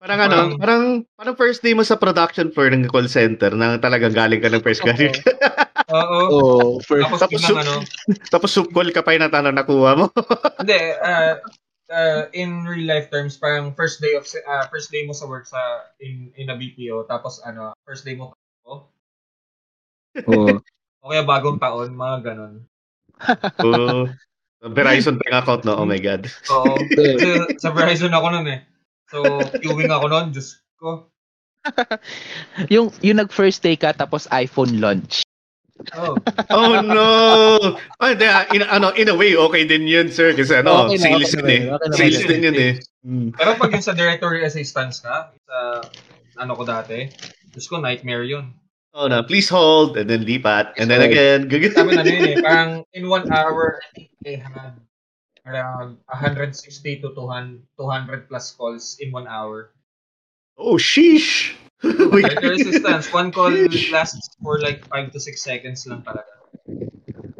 [0.00, 3.76] parang ano, Parang- parang, parang first day mo sa production floor ng call center na
[3.76, 5.20] talagang galing ka ng first graduate.
[5.92, 6.18] Oo.
[6.30, 7.74] Oh, first, Tapos, Tapos, ano,
[8.30, 10.06] Tapos soup call ka pa yung natano nakuha mo.
[10.62, 11.34] hindi, uh,
[11.90, 15.44] uh, in real life terms, parang first day of, uh, first day mo sa work
[15.44, 15.58] sa,
[16.00, 18.32] in, in a BPO, tapos, ano, first day mo,
[18.64, 18.88] oh.
[21.00, 22.54] O kaya bagong taon, mga ganon.
[23.64, 24.08] Oo.
[24.60, 25.80] Verizon bank account, no?
[25.80, 26.28] Oh my God.
[26.52, 26.76] Oo.
[26.76, 27.16] Kasi
[27.64, 28.60] sa Verizon ako nun eh.
[29.08, 29.24] So,
[29.58, 31.08] queuing ako nun, Diyos ko.
[32.72, 35.24] yung, yung nag-first day ka, tapos iPhone launch.
[35.96, 36.12] Oh.
[36.52, 37.08] Oh no!
[37.96, 40.36] Oh, hindi, ah, in, ano, in a way, okay din yun, sir.
[40.36, 41.62] Kasi ano, Okay na, sales okay yun na, eh.
[41.72, 41.96] okay.
[41.96, 42.72] Sales din yun eh.
[43.00, 43.28] Mm.
[43.32, 45.56] Pero pag yung sa directory assistance ka, sa
[46.36, 47.08] ano ko dati,
[47.48, 48.52] Diyos ko, nightmare yun.
[48.90, 51.74] Oh na, please hold, and then lipat, and then again, gagawin.
[51.78, 54.82] Sabi na yun eh, parang in one hour, I think they had
[55.46, 56.58] around 160
[56.98, 59.70] to 200, 200 plus calls in one hour.
[60.58, 61.54] Oh, sheesh!
[61.80, 63.48] Oh assistance, one call
[63.88, 66.28] lasts for like 5 to 6 seconds lang talaga.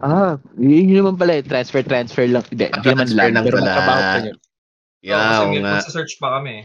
[0.00, 1.44] Ah, yun naman pala eh.
[1.44, 2.40] Transfer, transfer lang.
[2.48, 3.30] Hindi, hindi naman Transfer lang.
[3.36, 3.68] lang Pero pala.
[3.68, 4.36] magtrabaho pa yun.
[5.04, 5.74] Yeah, Yeah, kasi nga.
[5.92, 6.64] search pa kami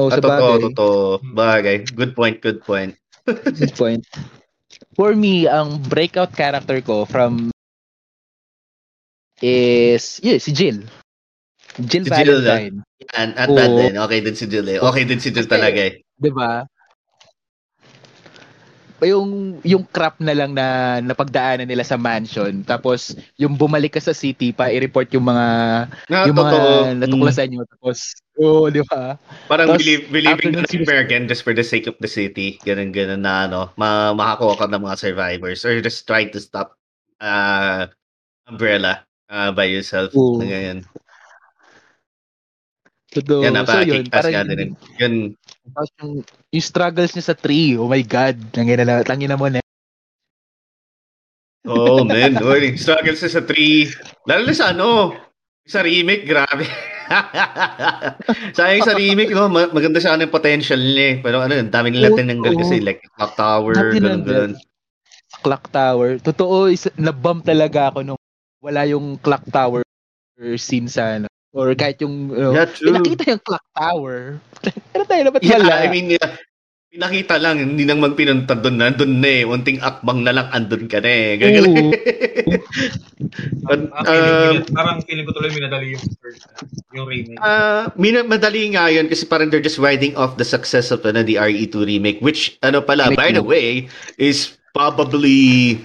[0.00, 0.64] Oh, Ah, sa totoo, bagay.
[0.72, 0.96] totoo.
[1.36, 1.76] Bagay.
[1.92, 2.96] Good point, good point.
[3.58, 4.04] Good point.
[4.94, 7.50] For me, ang breakout character ko from
[9.40, 10.84] is, yeah, si Jill.
[11.80, 12.84] Jill Si Jill, Valentine.
[13.16, 13.78] And at that Oo.
[13.80, 14.78] din, okay din si Jill eh.
[14.78, 16.04] Okay din si Jill talaga eh.
[16.20, 16.66] Di ba?
[19.04, 22.60] Yung, yung crap na lang na napagdaanan nila sa mansion.
[22.64, 25.46] Tapos, yung bumalik ka sa city pa, i-report yung mga,
[26.08, 26.72] Nga, yung mga totoo.
[26.84, 26.96] Mm.
[27.00, 27.62] natuklasan nyo.
[27.64, 27.98] Tapos,
[28.36, 29.16] oo, di ba?
[29.48, 32.60] Parang Tapos, believe, believing nun, nightmare again just for the sake of the city.
[32.64, 36.76] Ganun, ganun na ano, ma makakuha ka ng mga survivors or just try to stop
[37.20, 37.88] uh,
[38.48, 40.12] Umbrella uh, by yourself.
[40.16, 40.40] Oo.
[40.40, 40.84] Na ganyan.
[43.10, 43.42] Totoo.
[43.42, 44.06] Yan, so, yun.
[44.06, 44.70] Parang yun.
[45.02, 45.14] Yun,
[45.74, 46.12] Tapos yung,
[46.52, 48.36] yung struggles niya sa tree, oh my God.
[48.50, 49.62] Tangina na, tangina mo na.
[51.68, 54.26] oh man, Uy, struggles sa sa 3.
[54.26, 55.14] Lalo na sa ano,
[55.66, 56.66] sa remake, grabe.
[58.58, 59.50] Sayang sa remake, no?
[59.50, 61.16] ma- maganda siya ano yung potential niya eh.
[61.22, 64.52] Pero ano, ang dami nila Oo, tinanggal kasi like Clock Tower, ganun, ganun.
[65.42, 66.18] Clock Tower.
[66.18, 68.20] Totoo, is, nabump talaga ako nung
[68.60, 69.82] wala yung Clock Tower
[70.58, 71.30] scene sa ano.
[71.50, 72.94] Or kahit yung, uh, Yeah, true.
[72.94, 74.38] pinakita yung Clock Tower.
[74.94, 75.82] Pero tayo na ba't Yeah, wala?
[75.82, 76.30] I mean, yeah,
[76.90, 79.42] pinakita lang, hindi nang magpinunta doon na, doon na eh.
[79.42, 81.30] Unting akbang na lang, andun ka na eh.
[81.38, 81.90] Gagaling.
[83.66, 83.80] But,
[84.10, 86.42] um, parang feeling ko tuloy minadali yung first,
[86.94, 87.38] yung remake.
[87.38, 91.22] Ah, mina- madali nga yun kasi parang they're just riding off the success of ano,
[91.22, 93.86] the RE2 remake which ano pala Remake by the way
[94.18, 95.78] is probably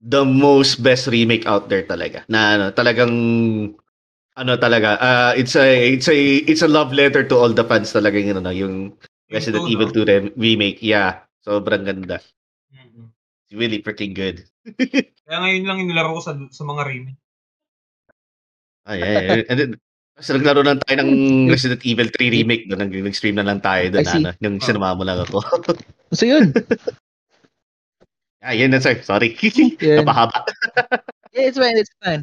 [0.00, 2.24] the most best remake out there talaga.
[2.32, 3.12] Na ano, talagang
[4.36, 5.64] ano talaga, uh, it's a
[5.96, 8.74] it's a it's a love letter to all the fans talaga yung ano, yung
[9.32, 10.04] Resident two, Evil no?
[10.04, 10.78] 2 re- remake.
[10.84, 12.20] Yeah, sobrang ganda.
[12.70, 13.10] Mhm.
[13.48, 14.44] It's really freaking good.
[15.26, 17.18] Kaya ngayon lang yung nilaro ko sa, sa mga remake.
[18.86, 19.40] Ay, ay, ay.
[19.50, 19.70] And then,
[20.14, 21.10] tapos naglaro lang tayo ng
[21.52, 22.86] Resident Evil 3 remake doon.
[22.86, 24.06] Nag- Nag-stream na lang tayo doon.
[24.06, 24.64] Ano, yung Oh.
[24.64, 25.42] sinama mo lang ako.
[26.14, 26.54] So yun.
[28.38, 28.94] Ah, yun na sir.
[29.02, 29.34] Sorry.
[29.82, 30.46] Napahaba.
[31.34, 32.22] Yeah, it's fine, it's fine.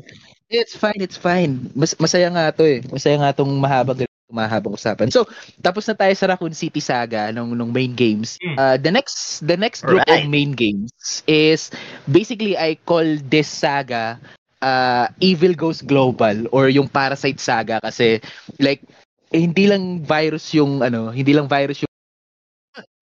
[0.50, 1.72] It's fine, it's fine.
[1.76, 2.80] Mas, masaya nga to eh.
[2.92, 5.14] Masaya nga tong mahabang mahabang usapan.
[5.14, 5.30] So,
[5.62, 8.42] tapos na tayo sa Raccoon City Saga nung nung main games.
[8.42, 8.58] Hmm.
[8.58, 10.26] Uh, the next the next group Alright.
[10.26, 10.90] of main games
[11.30, 11.70] is
[12.10, 14.18] basically I call this saga
[14.66, 18.18] uh, Evil Goes Global or yung Parasite Saga kasi
[18.58, 18.82] like
[19.30, 21.93] eh, hindi lang virus yung ano, hindi lang virus yung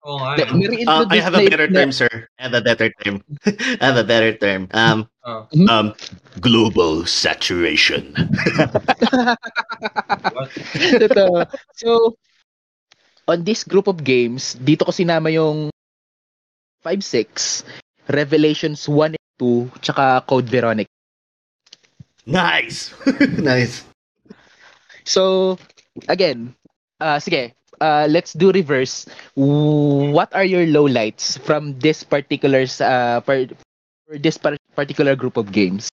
[0.02, 0.82] Na- eh.
[0.82, 2.10] Uh, I have a better na- term, sir.
[2.38, 3.22] I have a better term.
[3.46, 4.66] I have a better term.
[4.74, 5.46] Um, Oh.
[5.70, 5.94] um,
[6.42, 8.10] global saturation.
[10.34, 10.50] What?
[10.98, 11.46] Totoo.
[11.78, 12.18] So,
[13.30, 15.70] on this group of games, dito ko sinama yung
[16.82, 17.62] 5-6,
[18.10, 20.90] Revelations 1 and 2, tsaka Code Veronica.
[22.26, 22.90] Nice!
[23.38, 23.86] nice.
[25.06, 25.54] So,
[26.10, 26.58] again,
[26.98, 29.10] uh, sige, uh, let's do reverse.
[29.34, 33.50] What are your lowlights from this particular uh, per,
[34.06, 35.90] for this par- particular group of games?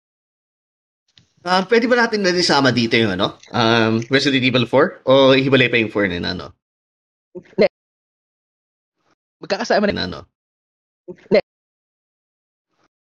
[1.49, 3.41] Um, pwede ba natin na isama dito yung ano?
[3.55, 5.09] Um, Resident Evil 4?
[5.09, 6.47] O hiwalay pa yung 4 na ano?
[9.39, 10.21] Magkakasama na, Na, ano?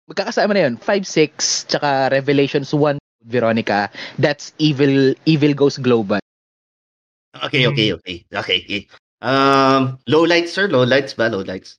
[0.09, 0.75] magkakasama na yun.
[0.81, 3.93] 5, 6, tsaka Revelations 1, Veronica.
[4.19, 6.22] That's Evil Evil Goes Global.
[7.33, 8.17] Okay, okay, okay.
[8.29, 8.83] Okay, okay.
[9.25, 10.69] Um, low lights, sir?
[10.69, 11.33] Low lights ba?
[11.33, 11.79] Low lights?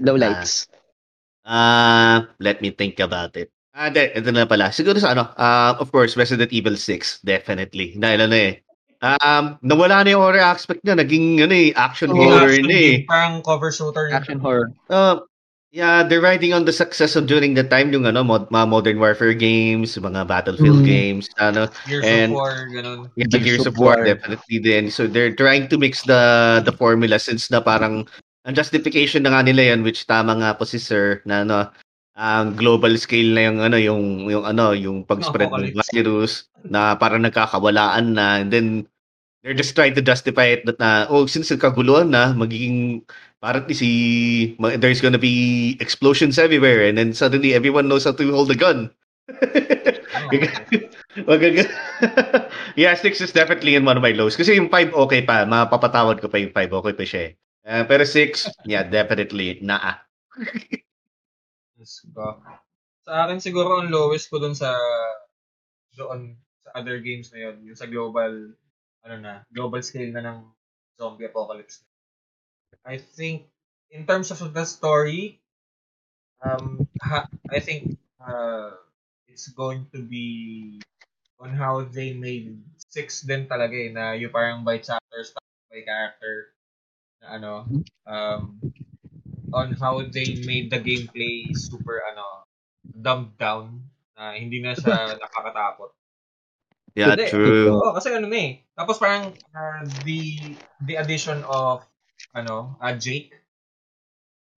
[0.00, 0.66] Lowlights.
[1.44, 3.50] Uh, let me think about it.
[3.74, 4.74] Ah, de, ito na pala.
[4.74, 7.94] Siguro sa ano, uh, of course, Resident Evil 6, definitely.
[7.96, 8.60] Dahil ano eh,
[9.00, 12.74] um, nawala na yung horror aspect niya, naging ano eh, action Oo, horror Action na
[12.74, 12.90] eh.
[12.98, 14.10] game, Parang cover shooter.
[14.10, 14.74] Action horror.
[14.90, 15.22] Uh,
[15.70, 18.98] yeah, they're riding on the success of during the time yung ano, mod, mga Modern
[18.98, 20.86] Warfare games, mga Battlefield Mm.
[20.86, 22.98] games, ano, Gears and- of War, ganun.
[23.14, 24.04] Yeah, Gears Gears of of War, War.
[24.06, 24.90] definitely din.
[24.90, 26.22] So they're trying to mix the
[26.66, 28.06] the formula since na parang
[28.44, 31.68] ang justification na nga nila yan which tama nga po si Sir na ano
[32.16, 37.20] ang global scale na yung ano yung yung ano yung pag-spread ng virus na parang
[37.24, 38.66] nagkakawalaan na and then
[39.44, 43.00] they're just trying to justify it that na oh since nagkaguluhan na magiging
[43.40, 48.24] parang si ma- there's gonna be explosions everywhere and then suddenly everyone knows how to
[48.30, 48.92] hold a gun.
[51.26, 51.36] Oh,
[52.76, 54.36] yeah, 6 is definitely in one of my lows.
[54.36, 55.46] Kasi yung 5 okay pa.
[55.48, 56.78] Mapapatawad ko pa yung 5.
[56.84, 57.32] Okay pa siya eh.
[57.60, 59.60] Uh, pero 6, yeah, definitely.
[59.62, 60.00] Naa.
[61.78, 62.36] Yes, ba?
[63.04, 64.76] Sa akin siguro ang lowest ko dun sa
[65.96, 68.52] doon sa other games na yun, yung sa global
[69.00, 70.38] ano na, global scale na ng
[71.00, 71.84] zombie apocalypse.
[72.84, 73.48] I think
[73.90, 75.40] in terms of the story
[76.40, 78.72] um ha, I think uh,
[79.28, 80.80] it's going to be
[81.40, 85.32] on how they made six din talaga eh, na yung parang by chapters
[85.72, 86.52] by character
[87.20, 87.52] na ano
[88.08, 88.60] um
[89.52, 92.44] on how they made the gameplay super ano
[92.84, 93.84] dumbed down
[94.16, 95.92] na hindi na siya nakakatakot.
[96.92, 97.30] Yeah, Hindi.
[97.30, 97.70] true.
[97.70, 98.52] Oo, kasi ano na eh.
[98.74, 100.20] Tapos parang uh, the
[100.84, 101.86] the addition of
[102.32, 103.32] ano, uh, Jake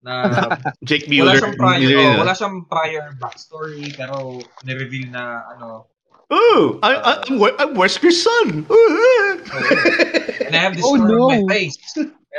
[0.03, 0.27] na
[0.89, 1.39] Jake wala Mueller.
[1.39, 4.15] siyang prior, Mueller oh, wala siyang prior backstory pero
[4.63, 5.87] ni-reveal na ano
[6.33, 8.65] Oh, I, I, I'm, I'm Wesker's son.
[8.65, 11.29] and I have this Oh, scar no.
[11.29, 11.77] on my face.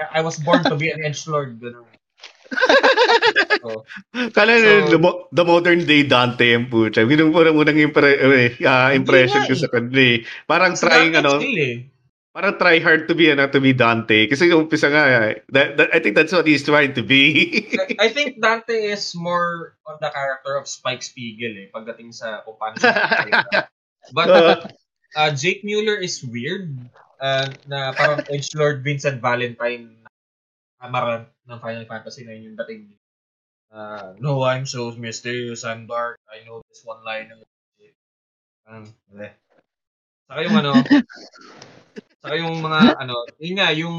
[0.09, 1.61] I was born to be an edgelord.
[1.61, 1.85] Ganun.
[3.63, 3.85] So,
[4.33, 4.99] Kala So- the,
[5.31, 7.05] the modern day Dante yung pucha.
[7.05, 9.93] Yun yung parang unang impre- Hindi impression ko sa kanya.
[9.93, 10.17] eh.
[10.49, 11.75] Parang trying ano, Skill eh.
[12.33, 15.89] Parang try hard to be ano to be Dante kasi yung umpisa nga that, that,
[15.93, 17.69] I think that's what he's trying to be.
[18.01, 22.57] I, think Dante is more on the character of Spike Spiegel eh, pagdating sa kung
[22.57, 23.61] paano siya magsalita.
[24.17, 24.67] But Uh,
[25.15, 26.75] uh, Jake Mueller is weird.
[27.23, 30.03] Uh, na parang Edgelord Vincent Valentine
[30.83, 32.99] Amarant ng Final Fantasy na yung dating.
[33.71, 36.19] Uh, no, I'm so mysterious and dark.
[36.27, 37.31] I know this one line.
[38.67, 39.31] Um, eh.
[40.27, 40.71] Saka yung ano,
[42.23, 43.97] saka yung mga ano, yun nga, yung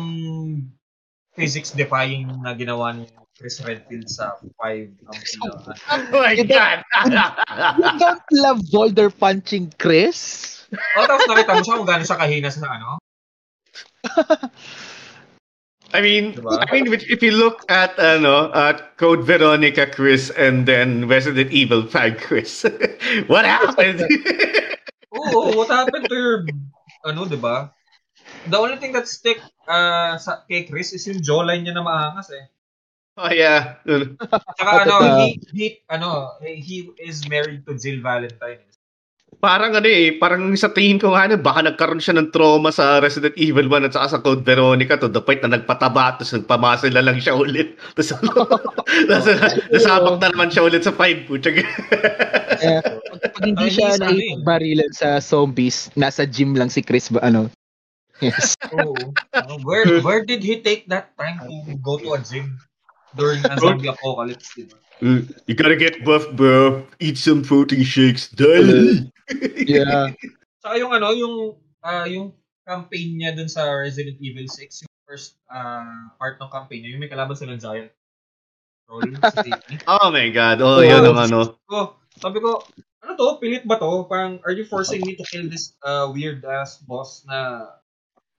[1.36, 3.04] physics defying na ginawa ni
[3.36, 5.18] Chris Redfield sa 5 ang
[6.14, 6.80] oh my You God!
[7.76, 10.62] You don't love Boulder punching, Chris?
[10.72, 12.96] O, tapos nakita mo siya kung gano'n siya kahina sa ano?
[15.94, 16.58] I mean, Diba?
[16.58, 21.54] I mean, if if you look at ano, at Code Veronica Chris and then Resident
[21.54, 22.66] Evil 5 Chris,
[23.30, 24.02] what happened?
[25.14, 26.38] Oo, what happened to your,
[27.06, 27.70] ano, di ba?
[28.44, 32.28] The only thing that stick uh, sa, kay Chris is yung jawline niya na maangas
[32.32, 32.44] eh.
[33.16, 33.80] oh yeah.
[34.58, 38.60] Saka ano, he, he, ano, he is married to Jill Valentine.
[39.42, 43.02] Parang ano eh, parang sa tingin ko nga ano, baka nagkaroon siya ng trauma sa
[43.02, 46.86] Resident Evil 1 at saka sa Code Veronica to the point na nagpataba tapos nagpamasa
[46.92, 47.74] na lang siya ulit.
[47.96, 48.14] Tapos
[49.10, 49.26] tapos
[49.72, 51.50] nasabak na naman siya ulit sa 5 putya.
[51.60, 54.38] Eh, pag, pag hindi siya sa ano eh.
[54.38, 57.50] naipabarilan sa zombies, nasa gym lang si Chris ba ano?
[58.24, 58.56] Yes.
[58.76, 58.96] Oo.
[59.36, 62.56] Ano, where, where did he take that time to go to a gym
[63.12, 64.76] during a zombie apocalypse, di ba?
[65.02, 65.20] Uh,
[65.50, 66.86] you gotta get buff bro.
[67.02, 68.30] Eat some protein shakes.
[68.30, 69.10] Die.
[69.56, 70.12] Yeah.
[70.60, 75.40] Saka yung ano, yung ah yung campaign niya dun sa Resident Evil 6, yung first
[75.48, 77.88] ah, part ng campaign niya, yung may kalaban silang giant
[78.84, 79.80] troll sa city.
[79.88, 80.60] Oh my god.
[80.60, 80.84] Oh, Oh.
[80.84, 81.56] yan ang ano.
[81.68, 82.60] So, sabi ko,
[83.00, 83.40] ano to?
[83.40, 84.04] Pilit ba to?
[84.08, 87.64] Parang, are you forcing me to kill this uh, weird ass boss na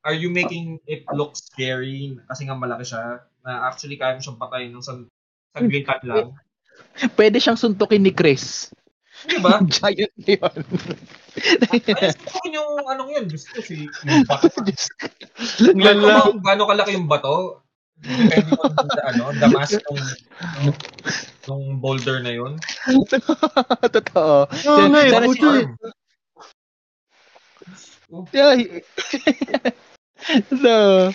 [0.05, 4.39] are you making it look scary kasi nga malaki siya na actually kaya mo siyang
[4.39, 5.01] patayin nung sa
[5.57, 6.29] saglitan lang.
[7.17, 8.69] Pwede siyang suntukin ni Chris.
[9.25, 9.57] Di ba?
[9.81, 10.61] Giant yun.
[11.71, 13.25] Ay, gusto ko yung anong yun.
[13.31, 14.47] Gusto si yung bato.
[15.73, 16.29] Lala.
[16.29, 17.65] kung gaano kalaki yung bato.
[17.95, 20.03] Depende on the, ano, the mass ng,
[20.67, 20.75] ng,
[21.47, 22.59] ng boulder na yun.
[23.95, 24.51] Totoo.
[24.51, 25.67] Oo nga Sana puto si- eh.
[28.35, 28.53] Yeah.
[30.61, 31.11] so,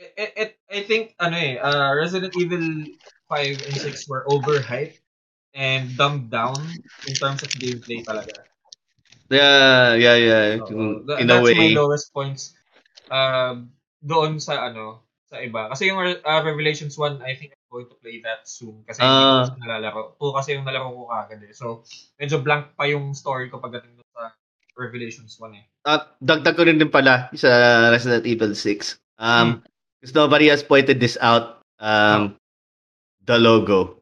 [0.00, 2.88] It, it, I think, ano eh, uh, Resident Evil
[3.28, 4.96] 5 and 6 were overhyped
[5.52, 6.56] and dumbed down
[7.06, 8.48] in terms of gameplay talaga.
[9.28, 10.44] Yeah, yeah, yeah.
[10.58, 11.76] Tha- In a that's my way.
[11.76, 12.56] lowest points
[13.12, 13.70] um,
[14.00, 15.68] doon sa ano sa iba.
[15.70, 19.20] Kasi yung uh, Revelations 1, I think I'm going to play that soon kasi hindi
[19.20, 19.46] Ah.
[19.46, 20.02] ko nalalaro.
[20.18, 21.52] 2 kasi yung nalaro ko kagad eh.
[21.54, 21.84] So,
[22.18, 23.99] medyo blank pa yung story ko pagdating
[24.80, 25.64] Revelations 1 eh.
[25.84, 27.48] At dagdag ko rin din pala sa
[27.92, 28.96] Resident Evil 6.
[29.20, 29.60] Um,
[30.00, 31.60] because nobody has pointed this out.
[31.76, 32.40] Um,
[33.28, 34.00] the logo.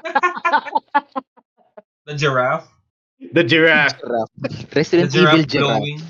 [2.02, 2.66] The giraffe.
[3.20, 3.94] The giraffe.
[4.42, 5.78] The Resident giraffe Evil Giraffe.
[5.78, 6.00] glowing.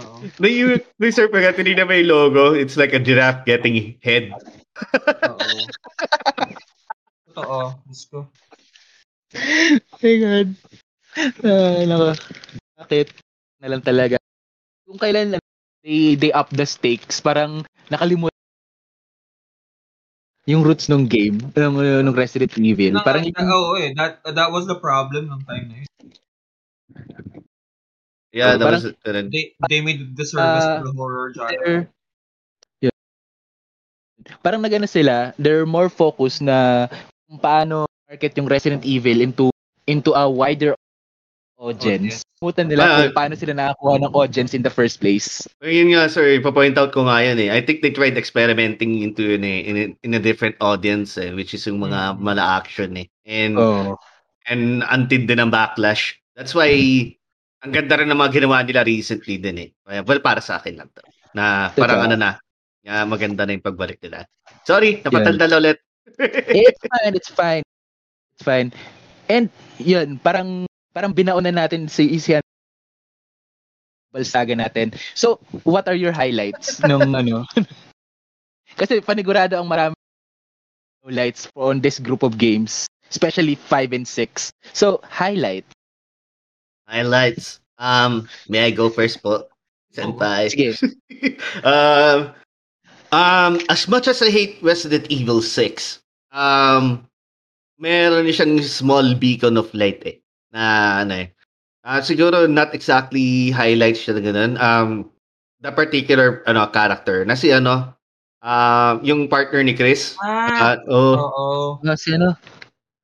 [0.00, 0.14] Oo.
[0.42, 0.66] No, you,
[0.98, 4.34] no, sir, pag tinignan mo yung logo, it's like a giraffe getting head.
[5.28, 5.46] Oo.
[7.30, 7.78] Totoo.
[7.86, 8.18] Diyos ko.
[9.94, 10.48] Oh my God.
[11.46, 12.10] Ah, nako.
[12.80, 13.06] Bakit?
[13.60, 14.16] Na lang talaga.
[14.82, 15.36] Kung kailan
[15.84, 18.32] they, they up the stakes, parang nakalimutan
[20.48, 22.96] yung roots ng game, ng, ng Resident Evil.
[22.98, 23.92] Na- Parang na- Oo eh.
[23.94, 25.88] That, that was the problem ng time na yun.
[28.32, 31.28] Yeah, Oh, that parang- was uh, They, they made the service Ah, for the horror
[31.30, 31.86] genre.
[32.80, 32.94] yeah.
[34.40, 36.86] parang nagano sila, they're more focused na
[37.26, 39.50] kung paano market yung Resident Evil into
[39.84, 40.74] into a wider
[41.60, 42.24] audience.
[42.40, 45.44] Putan nila Ah, kung paano sila nakakuha ng audience in the first place.
[45.60, 47.52] Yun nga, sir, ipapoint out ko nga yan eh.
[47.52, 51.36] I think they tried experimenting into yun eh, in, a, in a different audience eh,
[51.36, 52.24] which is yung mga Mm.
[52.24, 53.06] mala action eh.
[53.28, 54.00] And, Oh.
[54.48, 56.16] and antid din ng backlash.
[56.32, 56.72] That's why,
[57.60, 59.68] ang ganda rin ng mga ginawa nila recently din eh.
[59.84, 61.04] Well, para sa akin lang to.
[61.36, 62.08] Na parang Totoo.
[62.08, 62.30] ano na,
[62.80, 64.24] na maganda na yung pagbalik nila.
[64.64, 65.76] Sorry, napataldal ulit.
[66.48, 67.64] it's fine, it's fine.
[68.32, 68.72] It's fine.
[69.28, 72.42] And yun, parang parang binaon na natin si Isian
[74.10, 74.92] balsaga natin.
[75.14, 77.46] So, what are your highlights nung ano?
[78.80, 79.94] Kasi panigurado ang marami
[81.06, 84.52] highlights on this group of games, especially 5 and 6.
[84.74, 85.64] So, highlight.
[86.86, 87.60] Highlights.
[87.78, 89.48] Um, may I go first po?
[89.94, 90.52] Senpai.
[90.52, 90.76] Sige.
[91.66, 92.30] um,
[93.10, 95.98] um, as much as I hate Resident Evil 6,
[96.30, 97.02] um,
[97.80, 100.19] meron siyang small beacon of light eh.
[100.52, 100.62] Na
[101.02, 101.28] ano eh.
[101.80, 104.52] Ah, siguro not exactly highlights siya na ganun.
[104.60, 104.90] Um,
[105.60, 107.92] the particular ano character na si ano
[108.40, 110.16] um yung partner ni Chris.
[110.20, 111.56] Ah, Ah, oh, oo.
[111.82, 112.36] Ah, si ano?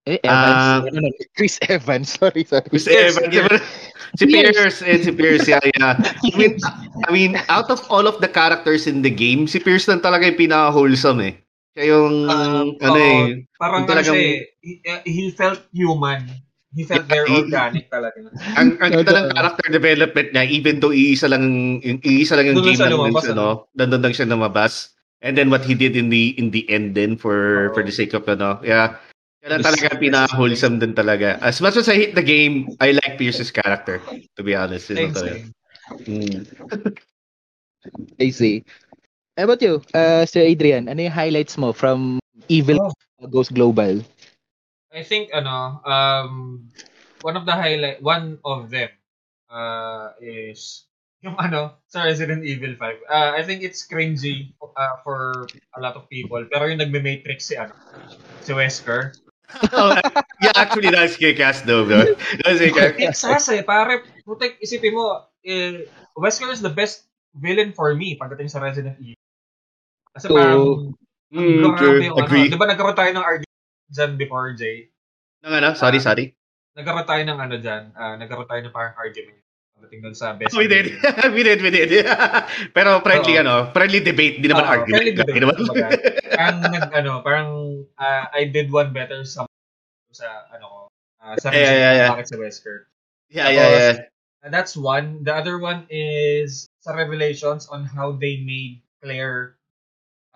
[0.06, 0.86] Eh, Evans.
[0.94, 2.06] ano, Chris Evans.
[2.20, 2.68] Sorry, sorry.
[2.70, 3.26] Chris Evans.
[3.26, 3.66] Pierce.
[4.16, 5.98] Si Pierce and si Pierce, yeah, yeah.
[5.98, 6.54] I mean,
[7.04, 10.30] I mean, out of all of the characters in the game, si Pierce lang talaga
[10.30, 11.34] yung pinaka-wholesome eh.
[11.74, 13.02] Siya yung, Um, ano oo.
[13.02, 16.22] eh, Parang Yung ano talagang- siya eh, he, uh, he felt human.
[16.74, 18.26] He felt very organic talaga.
[18.58, 22.58] ang, ang ganda ng character development niya, even though iisa lang, yung, iisa lang yung
[22.58, 23.48] Doon game siya lang lumabas, din, ano,
[23.78, 24.74] nandun lang siya lumabas.
[25.24, 27.74] And then what he did in the in the end then for Oo.
[27.74, 29.00] for the sake of ano, yeah.
[29.40, 31.38] Kaya talaga pinaka-wholesome din talaga.
[31.38, 34.02] As much as I hate the game, I like Pierce's character,
[34.34, 34.90] to be honest.
[34.90, 35.22] Talaga.
[35.22, 35.54] same.
[36.10, 36.42] Mm.
[38.20, 38.66] I see.
[39.38, 40.90] How about you, uh, Sir Adrian?
[40.90, 42.18] Ano yung highlights mo from
[42.50, 42.92] Evil Oh.
[43.30, 44.02] Goes Global?
[44.96, 46.64] I think ano, um
[47.20, 48.88] one of the highlight one of them
[49.52, 50.88] uh is
[51.20, 53.04] yung ano sa Resident Evil 5.
[53.08, 55.44] Uh, I think it's cringy uh, for
[55.76, 57.76] a lot of people pero yung nagme-matrix si ano
[58.40, 59.12] si Wesker.
[59.78, 59.94] oh,
[60.42, 62.02] yeah, actually, that's kick-ass though, bro.
[62.42, 62.98] That's kick-ass.
[62.98, 65.86] Excess eh, pare, putek, isipin mo, eh,
[66.18, 69.22] Wesker is the best villain for me pagdating sa Resident Evil.
[70.18, 70.34] Kasi Oo.
[70.34, 72.46] parang, Mm, grabe ano, Agree.
[72.46, 73.26] di ba nagkaroon tayo ng
[73.90, 74.90] dyan before, Jay?
[75.42, 75.70] Nang ano?
[75.78, 76.34] Sorry, sorry.
[76.76, 79.40] Nagkaroon tayo ng ano dyan, ah, nagkaroon tayo ng parang argument
[79.76, 80.88] pagdating doon sa best we did.
[81.36, 81.92] we did, we did.
[82.72, 83.42] Pero friendly, Oo.
[83.44, 84.96] ano, friendly debate, di naman Oo, argument.
[85.00, 85.56] friendly debate, naman.
[86.32, 87.48] parang nag, ano, parang
[88.00, 89.44] ah, I did one better sa
[90.12, 90.78] sa ano ko,
[91.20, 92.10] ah, sa Yeah, reason yeah, yeah.
[92.12, 92.76] bakit sa Wesker.
[93.28, 93.94] yeah, yeah, yeah.
[94.44, 95.24] Uh, that's one.
[95.26, 99.58] The other one is sa revelations on how they made Claire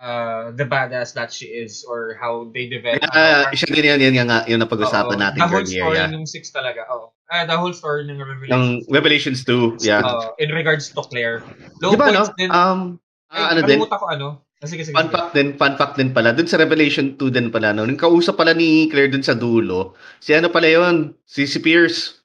[0.01, 3.05] uh, the badass that she is or how they develop.
[3.13, 6.09] Ah, siya din yun, yun, yung, nga- yung napag-usapan natin The whole story Yeah.
[6.09, 6.89] ng 6 talaga.
[6.89, 7.13] Oh.
[7.31, 8.83] Ah, the whole story ng Ng revelations.
[8.89, 10.03] Revelations 2, yeah.
[10.03, 11.45] Oo, in regards to Claire.
[11.79, 12.25] Low Di ba, no?
[12.27, 12.49] points din.
[12.51, 12.99] Um,
[13.31, 13.79] ah, ay, ano din?
[13.79, 14.27] ko ano.
[14.61, 14.93] Ah, sige, sige.
[14.93, 15.15] Fun sige.
[15.15, 16.35] fact din, fun fact din pala.
[16.35, 17.87] Dun sa Revelation 2 din pala, no?
[17.87, 21.15] Nung kausap pala ni Claire dun sa dulo, si ano pala yun?
[21.23, 22.19] Si, si Pierce.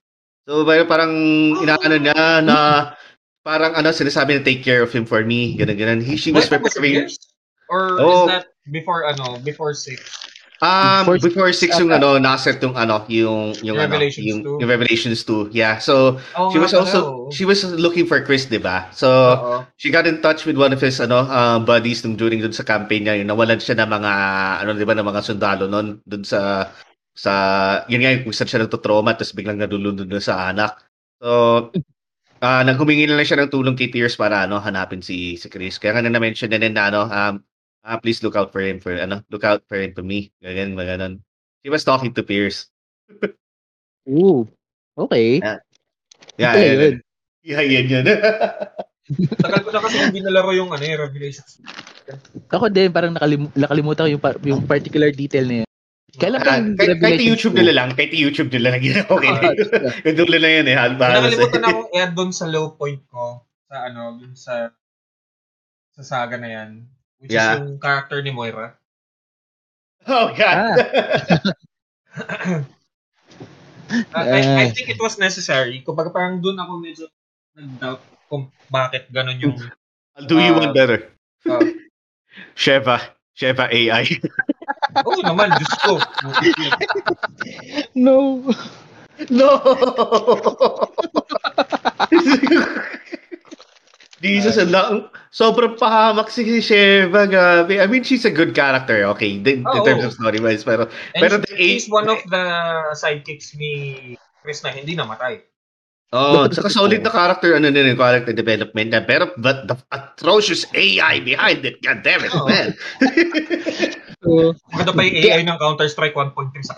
[0.47, 1.11] So, parang
[1.59, 2.57] inaano niya na
[3.43, 5.55] parang ano, sinasabi na take care of him for me.
[5.59, 5.99] Ganun, ganun.
[6.03, 7.07] He, she was preparing.
[7.69, 8.25] Or Oh.
[8.25, 9.99] is that before ano, before 6?
[10.57, 14.57] Um, Before- before 6 yung ano, naset yung ano, yung, yung, ano, Revelations yung, 2.
[14.65, 15.53] yung Revelations 2.
[15.53, 15.77] Yeah.
[15.77, 17.29] So, Oh, she was also, oh.
[17.29, 18.89] she was looking for Chris, di ba?
[18.89, 19.05] So,
[19.37, 19.55] Oo.
[19.77, 22.65] she got in touch with one of his ano uh, buddies nung during dun sa
[22.65, 24.11] campaign niya yung nawalan siya ng mga
[24.65, 26.73] ano 'di ba ng mga sundalo noon dun sa
[27.13, 27.33] sa
[27.85, 30.73] yun nga yung kung saan siya nagtotrauma tapos biglang nadulundod na sa anak.
[31.21, 31.69] So
[32.41, 35.53] ah nang humingi na lang siya ng tulong kay Pierce para ano hanapin si si
[35.53, 35.77] Chris.
[35.77, 37.35] Kaya nga na-mention na din na ano um
[37.87, 40.29] ah, please look out for him for ano look out for him for me.
[40.37, 41.23] Ganyan mga ganun.
[41.63, 42.67] He was talking to Pierce.
[44.07, 44.43] Ooh.
[44.93, 45.39] Okay.
[45.39, 45.59] Yeah.
[46.37, 46.75] Yeah, yun.
[46.77, 46.95] yun.
[47.41, 48.05] Yeah, yan yun.
[49.39, 51.63] Tagal ko na kasi hindi nalaro yung ano, yung Revelations.
[52.51, 55.69] Ako din, parang nakalim- nakalimutan ko yung, par- yung particular detail na yun.
[56.17, 57.59] Kailan ba Ah, yung kahit, kahit YouTube 2?
[57.61, 58.99] nila lang, kahit YouTube nila lang yun.
[59.01, 59.55] Okay na yun.
[59.69, 60.75] Ah, Yung dulo na yun eh.
[60.75, 63.23] Nakalimutan na akong i-add doon sa low point ko
[63.63, 64.53] sa ano, dun sa
[65.93, 66.69] sa saga na yan.
[67.19, 67.57] Which Yeah.
[67.57, 68.77] is yung character ni Moira.
[70.07, 70.55] Oh, God.
[70.55, 70.75] Uh,
[74.13, 74.71] I, I Ah.
[74.71, 75.81] think it was necessary.
[75.81, 77.05] Kumbaga parang doon ako medyo
[77.55, 79.55] nag-doubt kung bakit ganun yung
[80.15, 80.59] I'll do you Ah.
[80.59, 81.07] one better.
[81.47, 81.61] uh,
[82.59, 83.01] Sheva.
[83.37, 84.05] Sheva AI.
[85.07, 85.93] Oo naman, Diyos ko.
[87.93, 88.41] No.
[89.29, 89.49] no!
[94.17, 94.91] Jesus, ang la-
[95.29, 97.77] sobrang pahamak si Sheva, gabi.
[97.77, 99.85] I mean, she's a good character, okay, in, in Oo.
[99.85, 102.43] terms of story-wise, pero And Pero she- the eight- she's one of the
[102.93, 105.45] sidekicks ni Chris na hindi namatay.
[106.15, 109.03] Oh, tsaka solid na character, ano din yung character development na.
[109.03, 112.47] Pero, but the atrocious AI behind it, god damn it, Oo.
[112.47, 112.71] man.
[114.17, 116.73] So, Maganda pa yung AI ng Counter-Strike 1.3 sa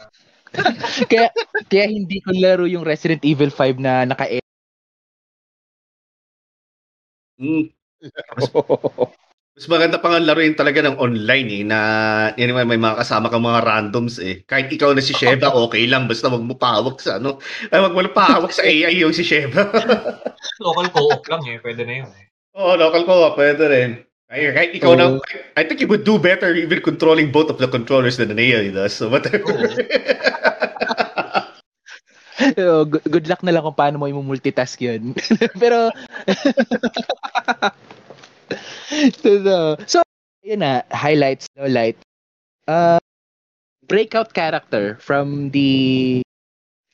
[1.10, 1.32] kaya,
[1.72, 4.28] kaya hindi ko laro yung Resident Evil 5 na naka
[7.40, 7.72] Mm.
[9.60, 11.80] Mas maganda pa nga laruin talaga ng online eh, na
[12.40, 14.40] yan naman may mga kasama kang mga randoms eh.
[14.48, 17.44] Kahit ikaw na si Sheva, okay lang, basta wag mo pahawak sa ano.
[17.68, 19.68] Ay, wag mo pahawak sa AI yung si Sheva.
[20.64, 21.60] local co-op lang eh.
[21.60, 22.32] Pwede na yun eh.
[22.56, 23.91] Oo, local ko, pwede rin.
[24.32, 25.20] Ay, kahit ikaw na, Oo.
[25.60, 28.72] I think you would do better even controlling both of the controllers than an AI
[28.72, 28.95] does.
[28.95, 29.44] So, whatever.
[29.44, 30.28] Oh,
[32.91, 35.11] good, good luck na lang kung paano mo i-multitask yun.
[35.61, 35.91] Pero,
[39.20, 39.56] so, so,
[39.86, 39.99] so,
[40.44, 41.98] yun na, highlights, lowlight.
[42.70, 42.99] Uh,
[43.90, 46.22] breakout character from the,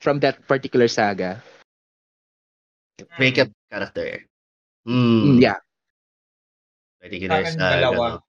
[0.01, 1.43] from that particular saga.
[3.01, 4.23] Up character.
[4.87, 5.37] Mm, Hmm.
[5.41, 5.59] yeah.
[7.01, 8.21] Pwede Sa dalawa.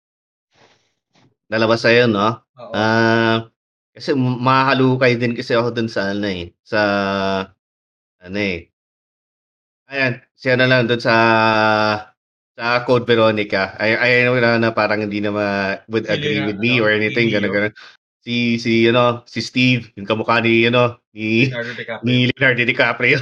[1.47, 2.43] Dalawa sa'yo, no?
[2.59, 2.73] Oo.
[2.75, 3.47] Ah,
[3.97, 6.81] kasi mahalukay din kasi ako dun sa ano eh, sa
[8.21, 8.69] ano eh.
[9.89, 11.15] Ayan, siya na lang dun sa
[12.57, 13.73] sa Code Veronica.
[13.81, 15.47] I know na, na parang hindi na ma,
[15.89, 17.75] would agree na, with me ano, or anything ganun ganun.
[18.21, 22.05] Si si ano, si Steve, yung kamukha ni ano, ni Leonardo DiCaprio.
[22.05, 23.19] ni Leonardo DiCaprio.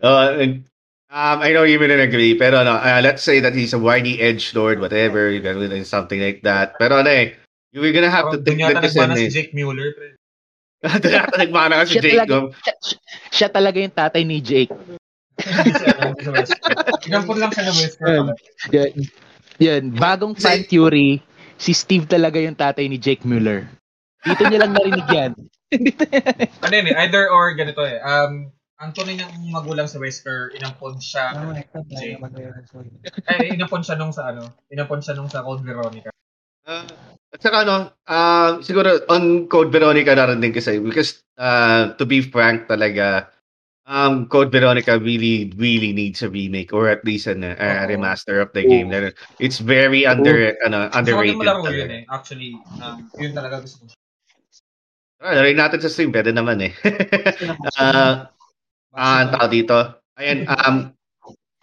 [0.00, 0.64] uh, and,
[1.12, 4.16] um, I know you wouldn't agree, pero ano, uh, let's say that he's a whiny
[4.24, 5.36] edge lord, whatever,
[5.84, 6.80] something like that.
[6.80, 7.36] Pero ano eh,
[7.82, 9.32] were gonna have to think doon that kasi ano si eh.
[9.32, 9.92] Jake Mueller.
[9.92, 10.08] pre.
[10.86, 12.48] Doon yata nagmana kasi Siya Jake, talaga, no?
[12.52, 12.74] siya,
[13.32, 14.72] siya talaga yung tatay ni Jake.
[17.06, 18.06] Inampun lang siya ng Wesker.
[18.08, 18.26] Yan.
[18.72, 18.92] Yan.
[19.60, 19.82] Yan.
[19.92, 21.20] Bagong fan theory,
[21.56, 23.68] si Steve talaga yung tatay ni Jake Mueller.
[24.24, 25.32] Dito niya lang narinig yan.
[26.62, 27.98] Ano yun eh, either or ganito eh.
[27.98, 31.34] Um, ang tunay niyang magulang sa Wesker, inampon siya.
[31.90, 32.22] Jake.
[33.26, 36.14] Ay, inampon siya nung sa ano, inampon siya nung sa Code Veronica.
[36.66, 36.82] Uh,
[37.30, 42.02] at saka ano, uh, siguro on Code Veronica na rin din kasi because uh, to
[42.02, 43.30] be frank talaga,
[43.86, 47.86] um, Code Veronica really, really needs a remake or at least an, a Oo.
[47.86, 48.90] remaster of the game.
[49.38, 51.38] It's very under, ano, Gusto ko underrated.
[51.38, 51.78] malaro talaga.
[51.78, 52.02] yun eh.
[52.10, 52.50] Actually,
[52.82, 53.94] um, yun talaga gusto ko.
[55.16, 56.72] Ah, laruin natin sa stream, pwede naman eh.
[57.80, 58.28] Ah,
[58.92, 59.76] ah, ang tao dito.
[60.20, 60.92] Ayan, um,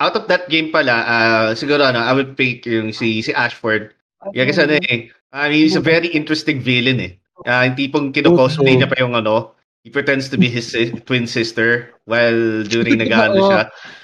[0.01, 3.93] out of that game pala, ah, siguro ano, I would pick yung si, si Ashford.
[4.32, 7.12] Yeah, kasi ano eh, ah, he's a very interesting villain eh.
[7.44, 9.52] Ah, yung tipong kino-cosplay niya pa yung ano,
[9.84, 13.62] he pretends to be his si- twin sister while during nag-ano siya.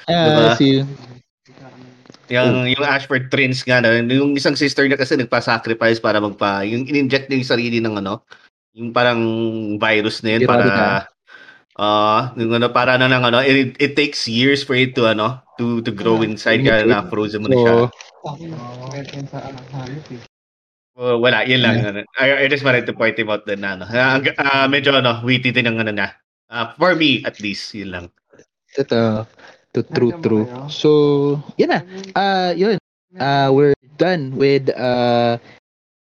[0.10, 0.44] Diba?
[0.52, 0.84] Ah, si,
[2.30, 6.86] Yung, yung Ashford twins nga, no, yung isang sister niya kasi nagpa-sacrifice para magpa, yung
[6.86, 8.22] in-inject niya yung sarili ng ano,
[8.78, 9.18] yung parang
[9.82, 10.70] virus na yun para,
[11.74, 15.42] ah, yung ano, para na ng ano, it, it takes years for it to ano,
[15.58, 17.74] to to grow inside kaya na frozen mo na siya.
[17.74, 17.90] so,
[21.00, 21.80] Oh, wala, yun lang.
[21.80, 22.04] ano.
[22.20, 23.88] I, I just wanted to point him out din na, ano.
[23.88, 26.12] Ah, ang- ah, medyo, ano, witty din ang ano niya.
[26.52, 28.06] Ah, for me, at least, yun lang.
[28.76, 29.24] Ito.
[29.72, 30.50] To true, true.
[30.68, 30.90] So,
[31.56, 31.80] yun na.
[32.18, 32.76] Uh, yun.
[33.16, 35.38] Uh, we're done with uh,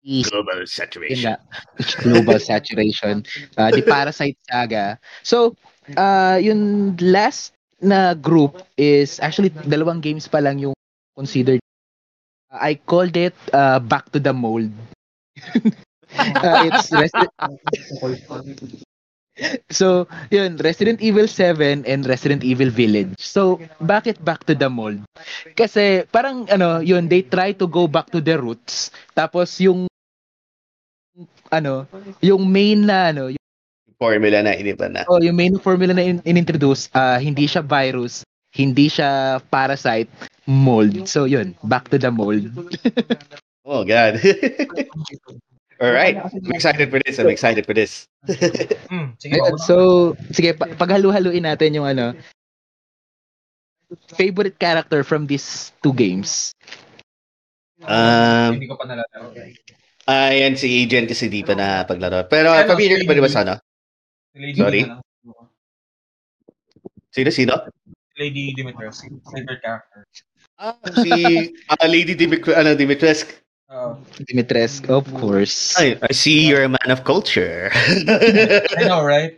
[0.07, 1.35] the Global yun saturation.
[1.35, 1.37] nga,
[2.03, 3.27] global saturation.
[3.59, 5.03] Uh, the Parasite Saga.
[5.27, 5.59] So,
[5.99, 7.53] uh, yung last
[7.83, 10.75] na group is actually dalawang games pa lang yung
[11.19, 11.59] considered.
[12.51, 14.71] I called it uh, Back to the Mold.
[16.19, 17.29] uh, it's Resi-
[19.69, 23.13] So, yun, Resident Evil 7 and Resident Evil Village.
[23.21, 25.05] So, bakit back to the mold?
[25.53, 28.89] Kasi parang ano, yun, they try to go back to the roots.
[29.13, 29.93] Tapos yung
[31.53, 31.85] ano,
[32.25, 33.45] yung main na ano, yung,
[33.97, 35.09] Formula na, iniba na.
[35.09, 38.21] oh, yung main formula na in- in-introduce, ah, hindi siya virus,
[38.53, 40.09] hindi siya parasite,
[40.47, 41.07] mold.
[41.07, 42.47] So, yun, back to the mold.
[43.67, 44.23] Oh, God.
[45.83, 46.15] All right.
[46.15, 47.19] I'm excited for this.
[47.19, 48.07] I'm excited for this.
[48.87, 52.15] Hmm, sige, so, sige, pa- paghalu-haluin natin yung ano,
[54.15, 56.55] favorite character from these two games.
[57.83, 59.35] Um, Hindi ko pa nalalaro.
[60.07, 62.23] ayan si Agent kasi di pa na paglaro.
[62.31, 63.55] Pero Ano, familiar ka ba di ba si- sa ano?
[64.55, 64.87] Sorry?
[67.11, 67.55] Sino, sino?
[68.15, 70.07] Lady Dimitrescu, favorite character.
[70.57, 70.73] Ah,
[71.05, 71.13] si
[71.73, 73.33] ah, Lady Dimitri, ano, Dimitrescu.
[73.69, 75.77] Uh, Dimitrescu, of course.
[75.77, 77.69] Ay, I see you're a man of culture.
[77.75, 79.37] I know, right?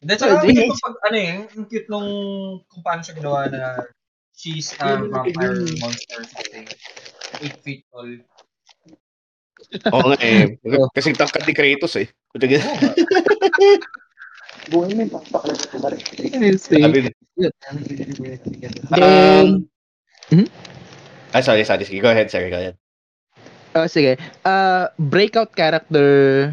[0.00, 0.70] That's Oh, oh, geez.
[0.80, 2.08] pag, ano eh, ang cute nung
[2.70, 3.90] kung paano siya ginawa na
[4.32, 6.64] she's a vampire monster something.
[7.42, 8.08] 8 feet tall.
[9.92, 10.56] Oo nga eh.
[10.94, 12.06] Kasi tangkad ni Kratos eh.
[16.58, 17.08] Sabi,
[18.92, 19.68] Then,
[21.32, 21.84] ah, sorry, sorry.
[21.84, 22.48] Sige, go ahead, sir.
[22.50, 22.76] Go ahead.
[23.76, 24.18] oh, sige.
[24.44, 26.50] Uh, breakout character,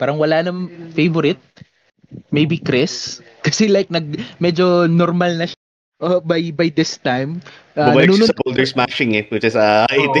[0.00, 0.66] parang wala nang
[0.96, 1.40] favorite.
[2.34, 3.20] Maybe Chris.
[3.46, 5.58] Kasi like, nag, medyo normal na siya.
[6.00, 7.44] Oh, by by this time.
[7.76, 9.84] Uh, Bumalik siya nanunod- sa boulder smashing eh, which is uh.
[9.92, 10.16] 80.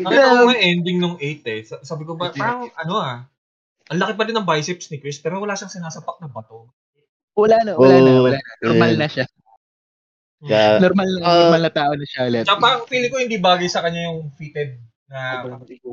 [0.00, 1.60] Nakita ko nga ending nung 8 eh.
[1.68, 3.28] Sa- Sabi ko ba, parang ano ah,
[3.90, 6.70] ang laki pa rin ng biceps ni Chris, pero wala siyang sinasapak na bato.
[7.34, 8.52] wala na, wala na, Oh, wala na.
[8.62, 8.98] Normal yeah.
[8.98, 9.26] na siya.
[10.40, 10.78] Yeah.
[10.78, 12.44] Normal, na- Uh, normal na tao na siya ulit.
[12.46, 15.42] Tsaka parang feeling ko hindi bagay sa kanya yung fitted na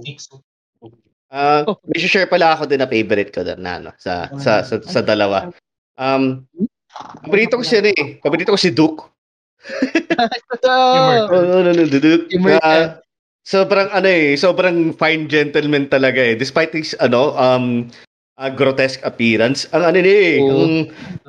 [0.05, 0.39] Nixo.
[1.27, 4.79] Uh, may share pala ako din na favorite ko doon na ano, sa, sa, sa,
[4.79, 5.51] sa dalawa.
[5.99, 6.47] Um,
[7.19, 8.09] paborito ko siya rin eh.
[8.21, 9.03] Paborito ko si Duke.
[10.63, 12.25] Oh, Oh, no, no, no, Duke.
[12.57, 12.97] Ah,
[13.47, 16.35] sobrang ano eh, sobrang fine gentleman talaga eh.
[16.35, 17.87] Despite his ano, um,
[18.35, 20.51] ah, grotesque appearance, ang ano eh, Oo.
[20.51, 20.75] ang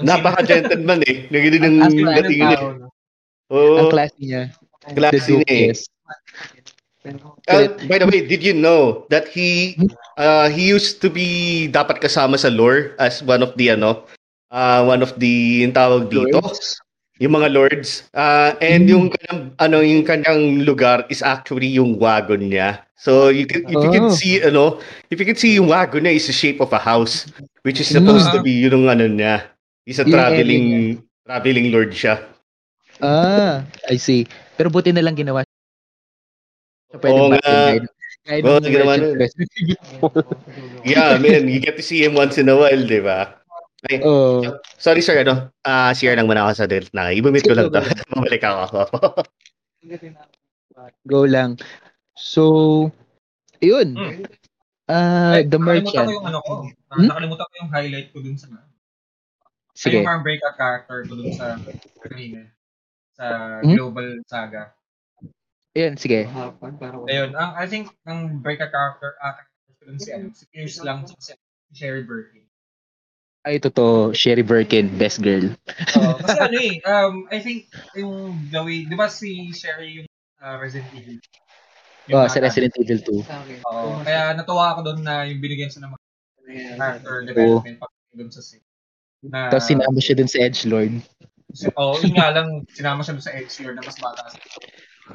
[0.02, 1.30] napaka-gentleman eh.
[1.30, 2.58] Nagiging ng dating niya.
[3.54, 4.42] Oo, ang classy niya.
[4.90, 5.66] Duke, niya eh.
[5.70, 5.86] yes.
[7.48, 9.78] Uh, by the way, did you know that he
[10.20, 14.04] uh, he used to be dapat kasama sa lore as one of the ano
[14.52, 16.76] uh, one of the yung tawag dito Lords?
[17.18, 22.46] Yung mga lords uh, and yung kanyang ano yung kanyang lugar is actually yung wagon
[22.46, 24.14] niya so you can, if you can Oh.
[24.14, 24.78] see ano
[25.10, 27.26] if you can see yung wagon niya is the shape of a house
[27.62, 29.50] which is supposed to be yun yung ano niya
[29.82, 30.66] he's a Yung traveling
[31.26, 32.22] traveling lord siya
[32.98, 34.26] Ah, I see.
[34.58, 35.54] Pero buti na lang ginawa siya.
[36.98, 37.38] Pwede Oo nga.
[37.46, 37.86] guide.
[38.26, 38.92] Guide ng ginawa
[40.82, 43.37] yeah man you get to see him once in a while di ba
[43.86, 44.42] Ay, Oh.
[44.74, 45.54] Sorry sir, ano?
[45.62, 47.14] Ah, share lang muna ako sa Delta na.
[47.14, 47.78] Ibumit ko lang to.
[48.10, 48.82] Babalik ako.
[51.06, 51.54] Go lang.
[52.18, 52.42] So,
[53.60, 53.94] yun.
[53.94, 54.26] Hmm.
[54.88, 56.06] Ah, Ay, the nakalimutan merchant.
[56.08, 56.54] ko yung ano ko.
[56.88, 57.06] Ah, Hmm?
[57.06, 58.66] Nakalimutan ko yung highlight ko dun sa Ay,
[59.76, 60.00] Sige.
[60.00, 61.46] yung parang breakout character ko dun sa
[62.02, 62.40] kanina.
[63.14, 63.26] Sa
[63.62, 63.76] Hmm?
[63.76, 64.72] Global Saga.
[65.76, 66.26] Ayun, sige.
[67.06, 69.38] Ayun, ang I think ang breakout character ah,
[69.84, 71.36] dun si ano, si Pierce lang si
[71.70, 72.47] Sherry Birkin.
[73.48, 74.12] Ay, totoo.
[74.12, 75.56] Sherry Birkin, best girl.
[75.96, 80.08] Oo, kasi ano eh, um, I think yung the way, di ba si Sherry yung
[80.36, 81.16] ah, Resident Evil?
[82.12, 82.36] Oh, bata.
[82.36, 83.24] sa Resident Evil 2.
[83.64, 86.04] Oo, kaya natuwa ako doon na yung binigyan siya ng mga
[86.76, 88.64] character development pag doon sa scene.
[89.24, 91.00] Na, Tapos sinama siya dun sa Edgelord.
[91.56, 94.44] si- Oo, yun nga lang, sinama siya doon sa Edgelord na mas bata siya.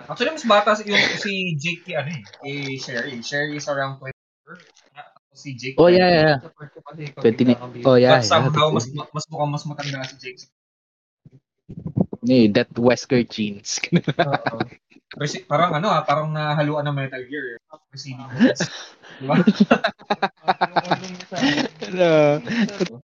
[0.09, 1.31] Actually, mas bata si, yung, si
[1.61, 3.21] Jake ano eh, kay Sherry.
[3.21, 4.12] Sherry is around 24.
[5.43, 5.75] Si Jake.
[5.75, 6.39] Oh, yeah, yeah.
[7.19, 8.23] 20 ni- Oh, yeah.
[8.23, 8.75] But somehow, yeah.
[8.79, 10.47] mas, mas mukhang mas matanda si Jake.
[12.23, 13.83] Eh, that Wesker jeans.
[14.23, 14.63] Oo.
[15.19, 17.59] Kasi parang ano ah, parang nahaluan ng Metal Gear.
[17.91, 18.63] Receiving voice.
[19.19, 19.35] Diba?
[21.91, 23.03] Ano?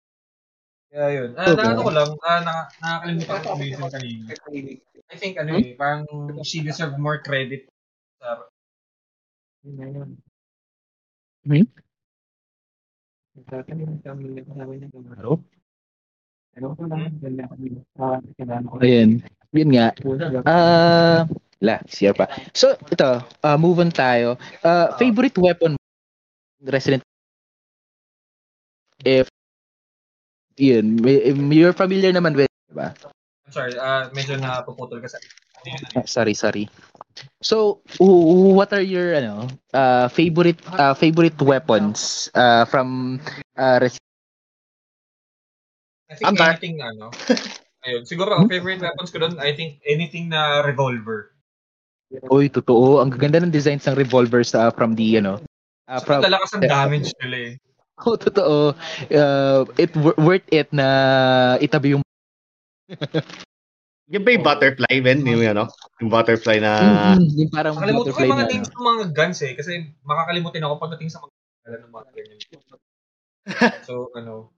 [0.89, 1.29] Kaya yun.
[1.37, 1.61] Ah, Okay.
[1.61, 4.23] na, ano ko lang, ah, na, nakakalimutan ko yung kanina.
[5.13, 6.05] I think, ano eh, parang
[6.41, 7.69] she deserve more credit
[8.17, 8.49] sa
[13.33, 15.33] Hello?
[18.77, 19.25] Ayan.
[19.53, 19.87] Yun nga.
[20.45, 21.25] Ah,
[21.57, 22.29] la, siya pa.
[22.53, 24.37] So, ito, ah, move on tayo.
[24.61, 25.73] Ah, favorite weapon
[26.63, 27.03] Resident
[29.03, 29.27] if
[30.55, 32.93] yun, may- you're familiar naman with, diba?
[33.43, 35.17] I'm sorry, ah, medyo napuputol ka sa
[35.97, 36.69] Ah, sorry, sorry.
[37.41, 43.19] So, what are your ano, uh, favorite uh, favorite weapons uh, from
[43.57, 43.99] uh, Res-
[46.09, 46.61] I think I'm back.
[46.61, 47.07] anything na, ano.
[47.85, 51.35] Ayun, siguro ang favorite weapons ko doon, I think anything na revolver.
[52.31, 53.01] Oy, totoo.
[53.01, 55.41] Ang ganda ng designs ng revolvers uh, from the ano.
[55.89, 57.53] Uh, So, from talakas ang damage nila eh.
[58.07, 58.73] Oh, totoo.
[59.13, 62.01] Uh, it wor- worth it na itabi yung
[64.11, 65.23] Yung ba yung butterfly, Ben?
[65.23, 65.71] Yung ano?
[66.03, 66.71] Yung butterfly na...
[67.15, 68.51] Mm, yung parang Makalimutan ko butterfly yung mga na.
[68.51, 69.71] names ng mga guns eh, kasi
[70.03, 71.31] makakalimutin ako pagdating sa mga
[71.63, 72.39] alam ng mga ganyan.
[73.87, 74.55] So, ano,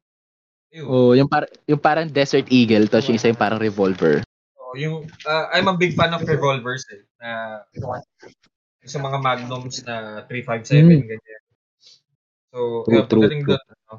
[0.70, 0.86] yun.
[0.86, 4.22] Oh, yung par yung parang Desert Eagle tapos yung isa yung parang revolver.
[4.54, 7.02] So, yung, ah, I'm a big fan of revolvers eh.
[7.18, 7.90] Na, yung
[8.86, 11.06] sa mga magnums na 357, Mm.
[11.10, 11.44] ganyan.
[12.54, 13.58] So, True, yeah, true, pagdating true.
[13.58, 13.94] doon, ano,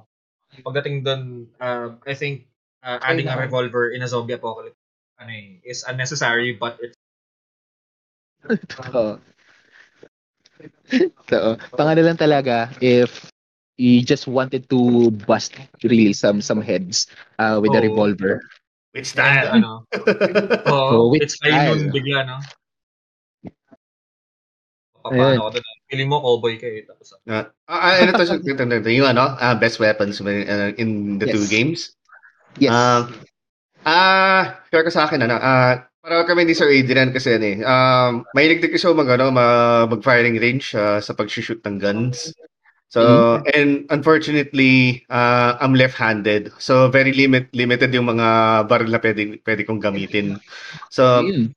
[0.63, 1.23] pagdating doon,
[1.59, 2.47] uh, I think,
[2.87, 4.79] uh, adding a revolver in a zombie apocalypse
[5.21, 6.97] ano eh, is unnecessary but it's
[8.95, 9.19] Oo.
[11.27, 13.27] So, pangano lang talaga if
[13.77, 17.11] you just wanted to bust really some some heads
[17.43, 17.91] uh, with a Oo.
[17.91, 18.39] revolver.
[18.95, 19.49] With and, style.
[19.53, 19.73] ano,
[20.71, 21.93] Oh, oh, with it's kayo nun style.
[21.93, 22.39] bigla, no?
[25.07, 25.39] Ayun.
[25.39, 25.77] Paano ako doon?
[25.87, 26.83] Feeling mo cowboy ka eh.
[26.83, 31.35] Tapos, Ah, ah, ano to, yung ano, ah, best weapons uh, in the Yes.
[31.35, 31.81] two games.
[32.59, 32.73] Yes.
[32.73, 33.13] Um,
[33.87, 37.59] ah, share ka sa akin, ano, ah, para kami ni Sir Adrian kasi ano eh,
[37.63, 42.35] um, may din kasi mag, ano, ma- mag-firing range ah, sa pag-shoot ng guns.
[42.87, 46.55] So, and unfortunately, uh, I'm left-handed.
[46.63, 48.29] So, very limit limited yung mga
[48.71, 50.39] barrel na pwede, pwede kong gamitin.
[50.89, 51.51] So, Ayun.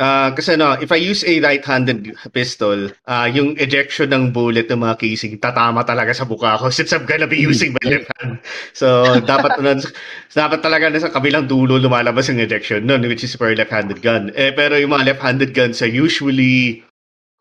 [0.00, 4.80] Ah, kasi no, if I use a right-handed pistol, ah yung ejection ng bullet ng
[4.80, 8.40] mga casing tatama talaga sa buka ko since I'm gonna be using my left hand.
[8.72, 9.76] So, dapat na,
[10.40, 14.00] dapat talaga na sa kabilang dulo lumalabas yung ejection nun, which is for a left-handed
[14.00, 14.32] gun.
[14.32, 16.80] Eh, pero yung mga left-handed guns are usually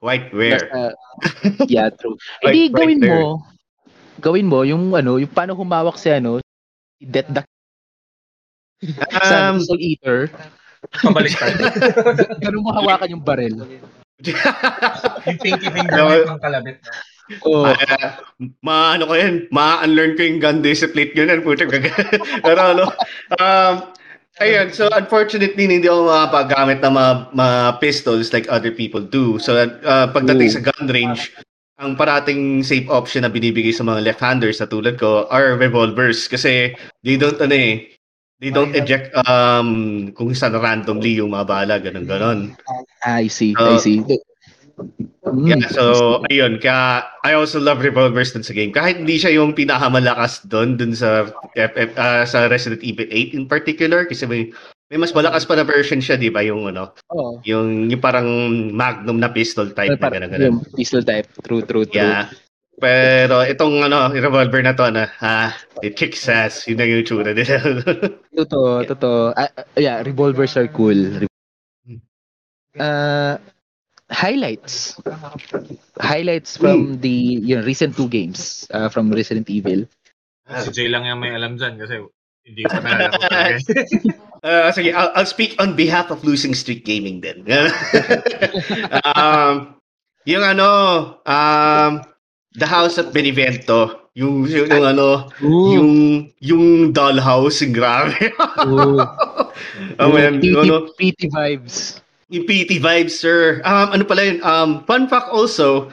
[0.04, 0.60] quite rare.
[0.60, 1.00] Basta,
[1.72, 2.20] yeah, true.
[2.44, 3.24] Hindi right gawin there.
[3.24, 3.40] mo.
[4.20, 6.44] Gawin mo yung ano, yung paano humawak si ano,
[7.00, 7.48] Death Duck
[9.24, 10.28] sa Um, Soul Eater.
[11.04, 11.56] Pabalik tayo.
[12.44, 13.56] Ganun mo hawakan yung barel.
[15.28, 16.08] yung pinky finger No.
[16.08, 16.78] mo yung kalabit.
[16.84, 16.92] no?
[17.46, 18.18] Oh, Ah,
[18.66, 21.70] ma ano ko yan, ma-unlearn ko yung gun discipline yun, yan, puta
[22.48, 22.90] Pero ano,
[23.38, 23.74] um,
[24.42, 29.38] ayun, so unfortunately, hindi ako makapagamit ng mga, mga pistols like other people do.
[29.38, 30.56] So, uh, pagdating Ooh.
[30.58, 31.30] sa gun range,
[31.78, 36.74] ang parating safe option na binibigay sa mga left-handers na tulad ko are revolvers kasi
[37.06, 37.88] they don't ano eh,
[38.40, 42.40] they don't eject um kung saan randomly yung mga bala, ganun ganon.
[43.04, 44.00] I see, Uh, I see.
[45.28, 48.72] Mm, Yeah, so ayun, kaya I also love revolvers dun sa game.
[48.72, 53.46] Kahit hindi siya yung pinakamalakas doon dun sa FF, ah, sa Resident Evil 8 in
[53.46, 54.48] particular kasi may
[54.90, 56.42] may mas malakas pa na version siya, 'di ba?
[56.42, 58.26] Yung ano, oh, yung yung parang
[58.74, 60.48] Magnum na pistol type na parang ganun ganun.
[60.50, 61.28] yung pistol type.
[61.46, 62.00] True, true, true.
[62.00, 62.32] Yeah.
[62.80, 65.52] Pero itong ano, revolver na to na, ah,
[65.84, 66.64] it kicks ass.
[66.66, 67.60] Yun na yung tsura nila.
[68.40, 69.36] Totoo, totoo.
[69.36, 71.28] Ah, yeah, revolvers are cool.
[72.80, 73.36] Uh,
[74.08, 74.96] highlights.
[76.00, 79.84] Highlights from the you know, recent two games uh, from Resident Evil.
[80.48, 82.00] Si Jay lang yung may alam dyan kasi
[82.48, 83.60] hindi ko pa nalala ko talaga.
[84.42, 87.44] Uh, sige, I'll, I'll speak on behalf of Losing Streak Gaming then.
[89.14, 89.78] um,
[90.26, 90.70] yung ano,
[91.28, 92.02] um,
[92.60, 95.90] The House at Benevento, yung, yung, yung ano, yung,
[96.44, 98.36] yung dollhouse, grabe.
[98.68, 99.00] Ooh.
[100.04, 102.04] oh, man, PT, ano, PT vibes.
[102.28, 103.64] yung PT vibes, sir.
[103.64, 104.38] Um, ano pala yun?
[104.44, 105.88] Um, fun fact also,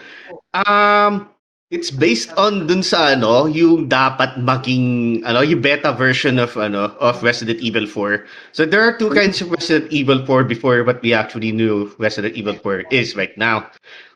[0.52, 1.30] um,
[1.70, 6.94] it's based on dun sa ano, yung dapat maging ano, yung beta version of ano
[7.02, 8.22] of Resident Evil 4.
[8.55, 12.38] So there are two kinds of Resident Evil 4 before what we actually knew Resident
[12.38, 13.66] Evil 4 is right now.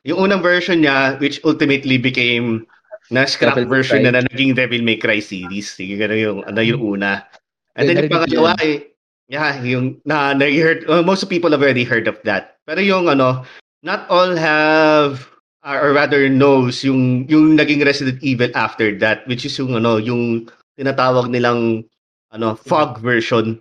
[0.06, 2.66] Yung unang version niya, which ultimately became
[3.10, 4.14] na scrap Devil version Cry.
[4.14, 5.74] na, na naging Devil May Cry series.
[5.82, 7.26] Yung, ganun yung, ano yung una.
[7.74, 8.94] And then yung pangalawa, eh,
[9.26, 12.62] yeah, yung na, na heard, uh, most people have already heard of that.
[12.70, 13.42] Pero yung ano,
[13.82, 15.29] not all have
[15.64, 20.00] uh, or rather knows yung yung naging Resident Evil after that which is yung ano
[20.00, 20.48] yung
[20.80, 21.84] tinatawag nilang
[22.30, 23.58] ano, fog version.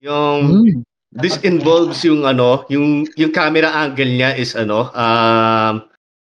[0.00, 0.64] Yung
[1.12, 1.20] Mm.
[1.20, 5.84] this involves yung ano, yung yung camera angle niya is ano, um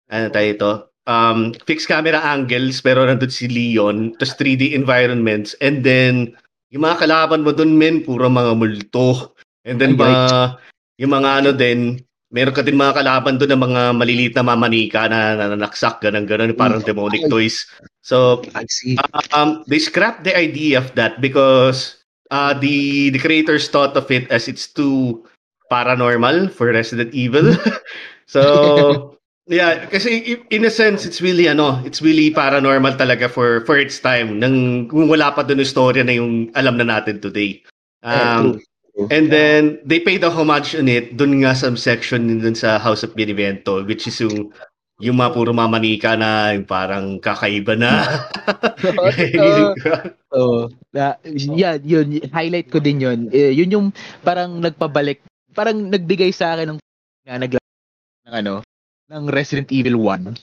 [0.09, 0.71] ano tayo ito?
[1.05, 6.33] Um fixed camera angles pero nandun si Leon, tapos 3D environments and then
[6.71, 9.35] yung mga kalaban mo dun men puro mga multo.
[9.67, 10.57] And then mga
[10.97, 15.05] yung mga ano din, meron ka din mga kalaban doon na mga maliliit na mamanika
[15.11, 17.67] na nananaksak ganun ganun parang demonic toys.
[18.01, 18.95] So I see.
[19.35, 22.01] um, they scrapped the idea of that because
[22.31, 25.27] uh, the the creators thought of it as it's too
[25.67, 27.51] paranormal for Resident Evil.
[28.25, 29.19] so
[29.51, 33.99] yeah, kasi in a sense it's really ano, it's really paranormal talaga for for its
[33.99, 37.59] time nang kung wala pa doon yung story na yung alam na natin today.
[38.01, 38.57] Um,
[39.09, 43.01] And then they paid a homage on it dun nga sa section dun sa House
[43.01, 44.53] of Benevento which is yung
[45.01, 48.05] yung mga puro mamanika na yung parang kakaiba na.
[50.37, 50.69] Oo.
[50.93, 51.17] Na,
[51.57, 53.19] yeah, yun, highlight ko din yun.
[53.33, 53.87] Eh, yun yung
[54.21, 55.25] parang nagpabalik,
[55.57, 56.79] parang nagbigay sa akin ng
[57.25, 57.61] na nagla
[58.29, 58.53] ng ano,
[59.09, 60.37] ng Resident Evil 1.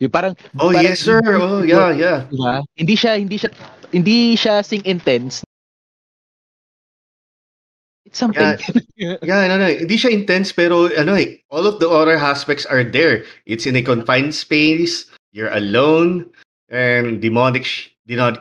[0.00, 1.22] Yung parang oh parang- yes sir.
[1.38, 2.18] Oh yeah, yeah.
[2.32, 2.64] Diba?
[2.74, 3.50] Hindi siya hindi siya
[3.92, 5.44] hindi siya sing intense.
[8.10, 8.58] It's something.
[8.98, 9.70] Yeah, no, no.
[9.70, 13.22] Hindi siya intense pero ano eh, all of the horror aspects are there.
[13.46, 16.26] It's in a confined space, you're alone,
[16.74, 17.94] and demonic sh-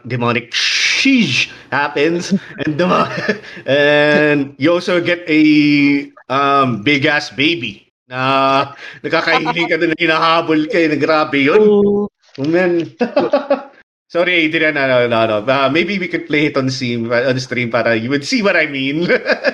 [0.10, 2.34] demonic sheesh happens
[2.66, 3.06] and demo-
[3.70, 8.74] and you also get a um big ass baby na
[9.06, 11.62] nakakahiling ka na hinahabol ka eh, grabe yun.
[11.62, 12.10] Oh,
[12.42, 12.90] man.
[14.10, 14.74] Sorry, Adrian.
[14.74, 15.38] No, no, no, no.
[15.46, 18.58] Uh, maybe we could play it on stream, on stream para you would see what
[18.58, 19.06] I mean.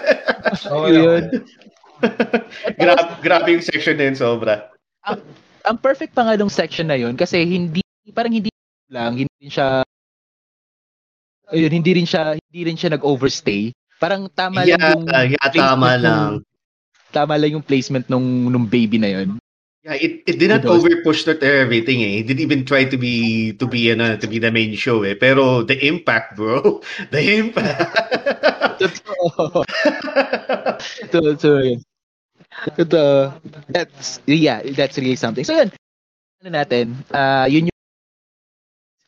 [0.72, 1.44] Oo, Yun.
[2.80, 4.72] grabe, grabe yung section na yun, sobra.
[5.65, 7.82] Ang perfect pa nga nung section na yun kasi hindi
[8.14, 8.48] parang hindi
[8.88, 9.82] lang hindi rin siya
[11.52, 13.76] ayun, hindi rin siya hindi rin siya nag-overstay.
[13.98, 16.32] Parang tama lang Yeah, yung yeah, tama placement lang.
[16.40, 16.44] nung-
[17.11, 19.36] tama lang yung placement nung nung baby na yun.
[19.86, 22.18] Yeah, it, it did not overpush that everything eh.
[22.22, 25.14] It didn't even try to be to be ano, to be the main show eh.
[25.14, 26.82] Pero the impact, bro.
[27.14, 27.94] The impact.
[28.82, 29.62] Totoo.
[31.14, 31.38] Totoo.
[31.38, 31.80] Totoo yun.
[32.78, 33.34] Totoo.
[33.70, 35.44] That's, yeah, that's really something.
[35.45, 35.72] So yun,
[36.44, 37.80] ano natin, uh, yun yung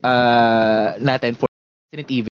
[0.03, 1.47] uh, natin for
[1.91, 2.33] Resident Evil.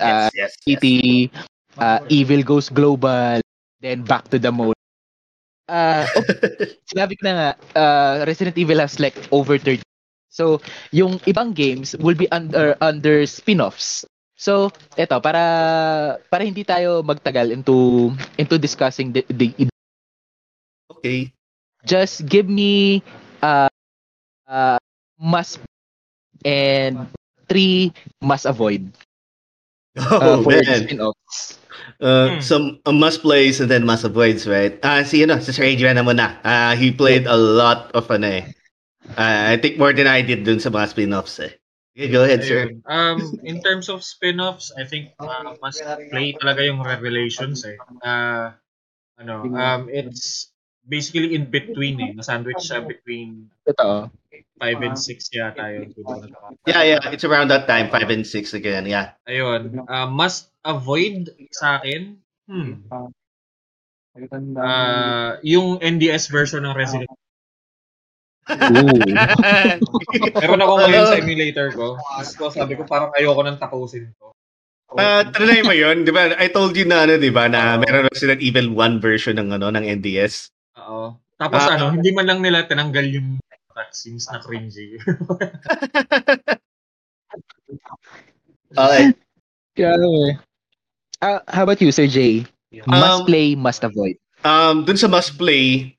[0.00, 0.52] Uh, yes, yes, yes.
[0.66, 1.30] City,
[1.78, 3.40] uh, Evil Goes Global,
[3.80, 4.75] then back to the mode.
[5.66, 6.24] Uh, oh,
[6.86, 9.82] sinabi ko na nga, uh, Resident Evil has like over 30.
[10.30, 10.60] So,
[10.92, 14.04] yung ibang games will be under under spin-offs.
[14.36, 14.68] So,
[15.00, 19.48] eto para para hindi tayo magtagal into into discussing the, the
[20.92, 21.32] Okay.
[21.86, 23.00] just give me
[23.40, 23.70] uh,
[24.50, 24.78] uh
[25.16, 25.62] must
[26.44, 27.06] and
[27.48, 28.82] three must avoid
[29.96, 30.84] uh, Oh, for man.
[30.84, 31.58] spin-offs.
[32.00, 32.40] Uh, Hmm.
[32.40, 34.76] Some uh, must plays and then must avoids, right?
[34.84, 36.36] Ah, si ano, si Sir Adrian naman na.
[36.44, 38.44] Ah, he played a lot of ano eh.
[39.16, 41.56] Ah, I think more than I did dun sa mga spin-offs eh.
[41.96, 42.76] Okay, go ahead, sir.
[42.84, 45.80] Um, in terms of spin-offs, I think uh, mas
[46.12, 47.80] play talaga yung Revelations eh.
[48.04, 48.52] Uh,
[49.16, 50.52] ano, um, it's
[50.86, 52.10] basically in between eh.
[52.14, 54.10] Na-sandwich siya between Totoo.
[54.56, 55.92] 5 and 6 yata yun.
[56.64, 59.12] Yeah, yeah, it's around that time, 5 and 6 again, yeah.
[59.28, 59.84] Ayun.
[59.84, 62.16] Uh, must avoid sa akin,
[62.48, 62.88] hmm,
[64.56, 67.12] uh, yung NDS version ng Resident
[68.46, 68.94] Ooh.
[70.38, 71.98] Meron ako ngayon sa emulator ko.
[71.98, 74.30] Gusto, sabi ko parang ayoko nang tapusin to.
[74.94, 76.30] Ah, trinay mo yun, di ba?
[76.38, 79.74] I told you na ano, di ba, na meron Resident Evil 1 version ng ano
[79.74, 80.54] ng NDS.
[80.86, 81.18] Oo.
[81.36, 81.76] Tapos Ah.
[81.76, 83.36] ano, hindi man lang nila tinanggal yung
[83.68, 84.96] cutscenes na cringy.
[88.76, 89.14] Okay.
[89.76, 90.38] Grabe.
[91.22, 92.44] Uh, how about you, Sir Jay?
[92.86, 94.16] Must Um, play, must avoid.
[94.44, 95.96] Um, dun sa must play,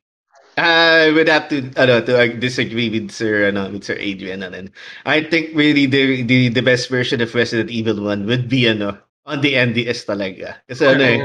[0.57, 4.69] I would have to ano to uh, disagree with Sir ano with Sir Adrian ano.
[5.05, 8.97] I think really the the the best version of Resident Evil 1 would be ano
[9.27, 10.63] on the NDS talaga.
[10.65, 11.19] Kasi ano eh,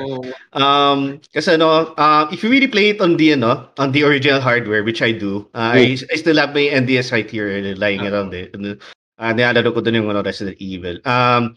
[0.59, 4.43] um kasi ano uh, if you really play it on the ano on the original
[4.43, 8.03] hardware which I do, uh, I, I still have my NDS right here uh, lying
[8.03, 8.53] around it.
[8.59, 10.99] Uh, nilalaro ko dun yung ano, Resident Evil.
[11.07, 11.55] Um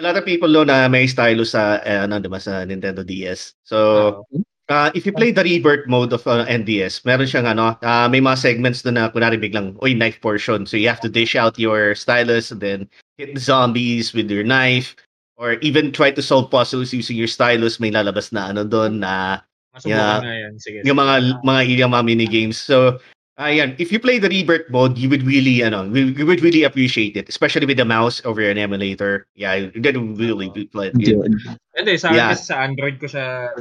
[0.00, 3.54] a lot of people know na may stylus sa eh, ano diba sa Nintendo DS.
[3.62, 4.24] So
[4.68, 8.20] Uh, if you play the rebirth mode of uh, NDS, meron siyang ano, uh, may
[8.20, 10.68] mga segments doon na kunwari biglang, oy, knife portion.
[10.68, 12.84] So you have to dish out your stylus and then
[13.16, 14.92] hit the zombies with your knife
[15.38, 17.78] or even try to solve puzzles using your stylus.
[17.78, 19.40] May lalabas na ano doon na
[19.72, 20.18] Masubukan Yeah.
[20.20, 20.54] nga yan.
[20.58, 20.78] Sige.
[20.82, 21.14] yung mga
[21.46, 22.58] mga ilang mga mini games.
[22.58, 22.98] So
[23.38, 23.78] Ah, yan.
[23.78, 27.14] If you play the rebirth mode, you would really, ano, you you would really appreciate
[27.14, 29.30] it, especially with the mouse over an emulator.
[29.38, 30.90] Yeah, you did really good play.
[30.90, 30.98] it.
[30.98, 31.38] Yun.
[31.70, 32.34] Hindi, sa Yeah.
[32.34, 33.54] sa Android ko siya...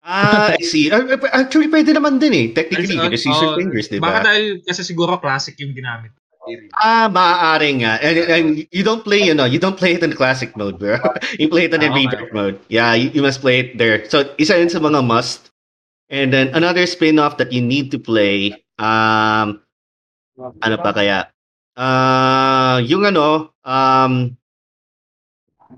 [0.00, 0.88] Ah, I see.
[0.88, 1.04] Ah,
[1.36, 2.46] Actually, pwede naman din eh.
[2.56, 4.32] Technically, Ay, because oh, fingers, di Baka ba?
[4.32, 6.16] dahil kasi siguro classic yung ginamit.
[6.74, 8.02] Ah, maaari nga.
[8.02, 10.98] And, and you don't play, you know, you don't play it in classic mode, bro.
[11.38, 12.02] you play it in Ah, okay.
[12.02, 12.58] rebirth mode.
[12.68, 14.02] Yeah, you, you must play it there.
[14.10, 15.54] So, isa yun sa mga must.
[16.10, 19.62] And then, another spin-off that you need to play, um,
[20.36, 21.30] ano pa kaya?
[21.78, 24.34] Ah, yung ano, um,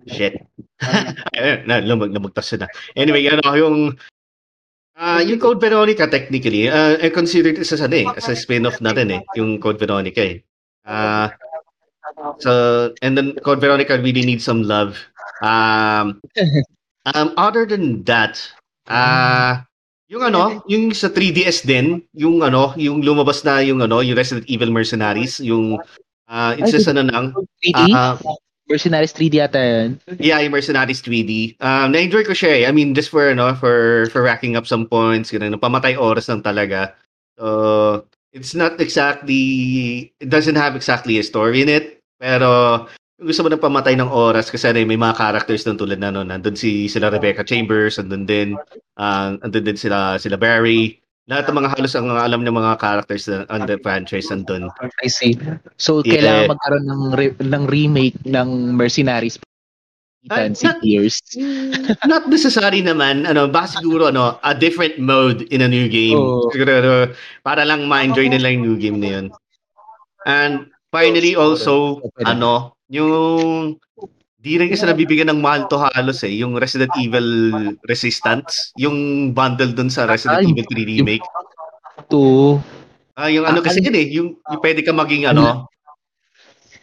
[0.08, 0.40] shit.
[1.38, 2.66] Ayun, na, lumag, lumagtas na.
[2.96, 3.76] Anyway, ano, yung,
[4.96, 8.80] ah, yung Code Veronica, technically, uh, I consider it as, ano eh, as a spin-off
[8.80, 10.40] natin eh, yung Code Veronica eh.
[10.84, 11.32] Ah,
[12.38, 15.00] so, and then Code Veronica really needs some love.
[15.42, 16.20] Um,
[17.14, 18.40] um, other than that,
[18.88, 19.64] ah,
[20.08, 24.44] yung ano, yung sa 3DS din, yung ano, yung lumabas na yung ano, yung Resident
[24.46, 25.80] Evil Mercenaries, yung
[26.28, 27.32] ah, it's just ano lang,
[27.64, 27.90] 3D?
[27.96, 28.20] ah,
[28.64, 30.00] Mercenaries 3D ata yun.
[30.16, 31.60] Yeah, yung Mercenaries 3D.
[31.60, 32.62] Um, na-enjoy ko siya eh.
[32.64, 36.40] I mean, just for, ano, for, for racking up some points, ganun, pamatay oras lang
[36.40, 36.96] talaga.
[37.36, 42.84] So, it's not exactly, it doesn't have exactly a story in it, pero
[43.22, 46.10] gusto mo ng pamatay ng oras kasi ano, eh, may mga characters doon tulad na
[46.10, 48.48] no, nandun si sila Rebecca Chambers, nandun din,
[48.98, 50.98] uh, nandun din sila sila Barry.
[51.24, 54.68] Lahat ng mga halos ang alam ng mga characters na, on the franchise nandun.
[55.00, 55.40] I see.
[55.80, 56.20] So, Yeah.
[56.20, 59.40] kailangan magkaroon ng, re- ng remake ng Mercenaries
[60.24, 61.20] 10 6 years.
[62.10, 66.16] Not necessary naman, ano, baka siguro, ano, a different mode in a new game.
[66.48, 66.92] Siguro, ano,
[67.44, 69.26] para lang ma-enjoy nila yung new game na yun.
[70.24, 72.24] And finally also, Okay.
[72.24, 73.76] ano, yung
[74.40, 77.24] di rin kasi nabibigyan ng mahal to halos eh, yung Resident Evil
[77.88, 81.24] Resistance, yung bundle dun sa Resident Ay, Evil 3 Remake.
[82.08, 82.60] To,
[83.14, 85.64] Ah, yung ano Ah, kasi ano- yun eh, yung, yung pwede ka maging ano,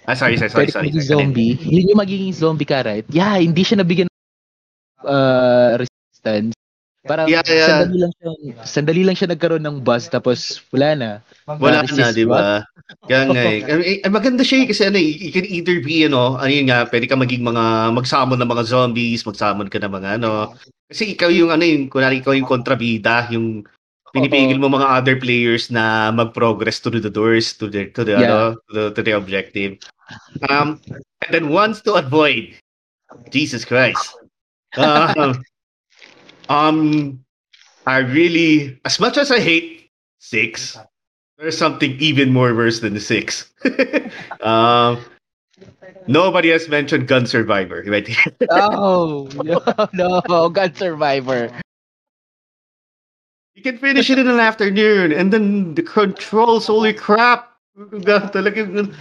[0.10, 0.90] Ah, sorry, sorry, sorry, sorry.
[0.90, 1.06] sorry.
[1.06, 1.54] zombie.
[1.62, 3.06] Yun yung magiging zombie ka, right?
[3.14, 4.18] Yeah, hindi siya nabigyan ng
[5.06, 6.58] uh, resistance.
[7.02, 7.66] Parang Yeah, yeah.
[7.66, 8.30] sandali lang siya,
[8.62, 11.10] sandali lang siya nagkaroon ng buzz tapos wala na.
[11.50, 12.62] Wala na, di ba?
[13.10, 13.60] Kaya nga eh.
[13.82, 17.10] Eh, eh, Maganda siya kasi ano you can either be, ano, ano yun nga, pwede
[17.10, 20.54] ka maging mga, mag-summon ng mga zombies, mag-summon ka ng mga ano.
[20.86, 23.66] Kasi ikaw yung ano yung, kunwari ikaw yung kontrabida, yung
[24.14, 28.24] pinipigil mo mga other players na mag-progress through the doors to the to the Yeah.
[28.28, 29.80] ano to the, to the objective.
[30.52, 30.80] Um
[31.24, 32.56] and then ones to avoid.
[33.32, 34.12] Jesus Christ.
[34.76, 35.40] Um,
[36.50, 36.78] um
[37.88, 39.90] I really as much as I hate
[40.20, 40.78] six,
[41.38, 43.52] there's something even more worse than the six.
[44.42, 45.00] um
[46.08, 48.10] nobody has mentioned Gun Survivor right.
[48.50, 49.62] Oh, no,
[50.28, 51.52] no, God Survivor.
[53.56, 57.52] You can finish it in an afternoon and then the controls, holy crap!
[57.76, 58.96] Talagang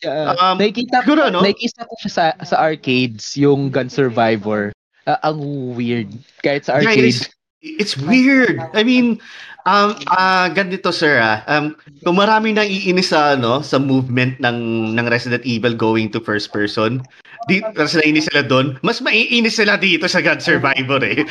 [0.00, 0.36] Yeah.
[0.36, 1.40] Um, nakikita, siguro, ano?
[1.40, 4.72] nakikita ko sa, sa arcades, yung Gun Survivor.
[5.06, 5.40] Ah, ang
[5.74, 6.08] weird.
[6.44, 7.26] Kahit sa Yeah, arcades.
[7.26, 7.30] is-
[7.62, 8.58] it's weird.
[8.74, 9.22] I mean,
[9.64, 11.46] um, ah ganito sir ah.
[11.46, 16.20] Um, kung marami nang iinis sa, ano, sa movement ng, ng Resident Evil going to
[16.20, 17.00] first person,
[17.46, 21.22] di, mas naiinis sila doon, mas maiinis sila dito sa Gun Survivor eh.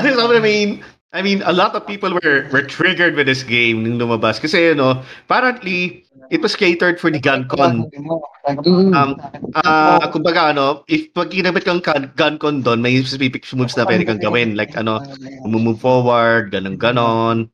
[0.00, 0.80] so, I mean,
[1.14, 4.42] I mean, a lot of people were were triggered with this game nung lumabas.
[4.42, 4.98] Kasi, you know,
[5.30, 6.03] apparently,
[6.34, 7.86] it was catered for the GunCon.
[7.86, 8.90] Mm.
[8.92, 9.10] Um,
[9.54, 13.86] Ah, kumbaga ano, if pag ginamit kang gun, gun con doon, may specific moves na
[13.86, 14.58] pwede kang gawin.
[14.58, 14.98] Like ano,
[15.46, 17.48] move forward, ganun ganon,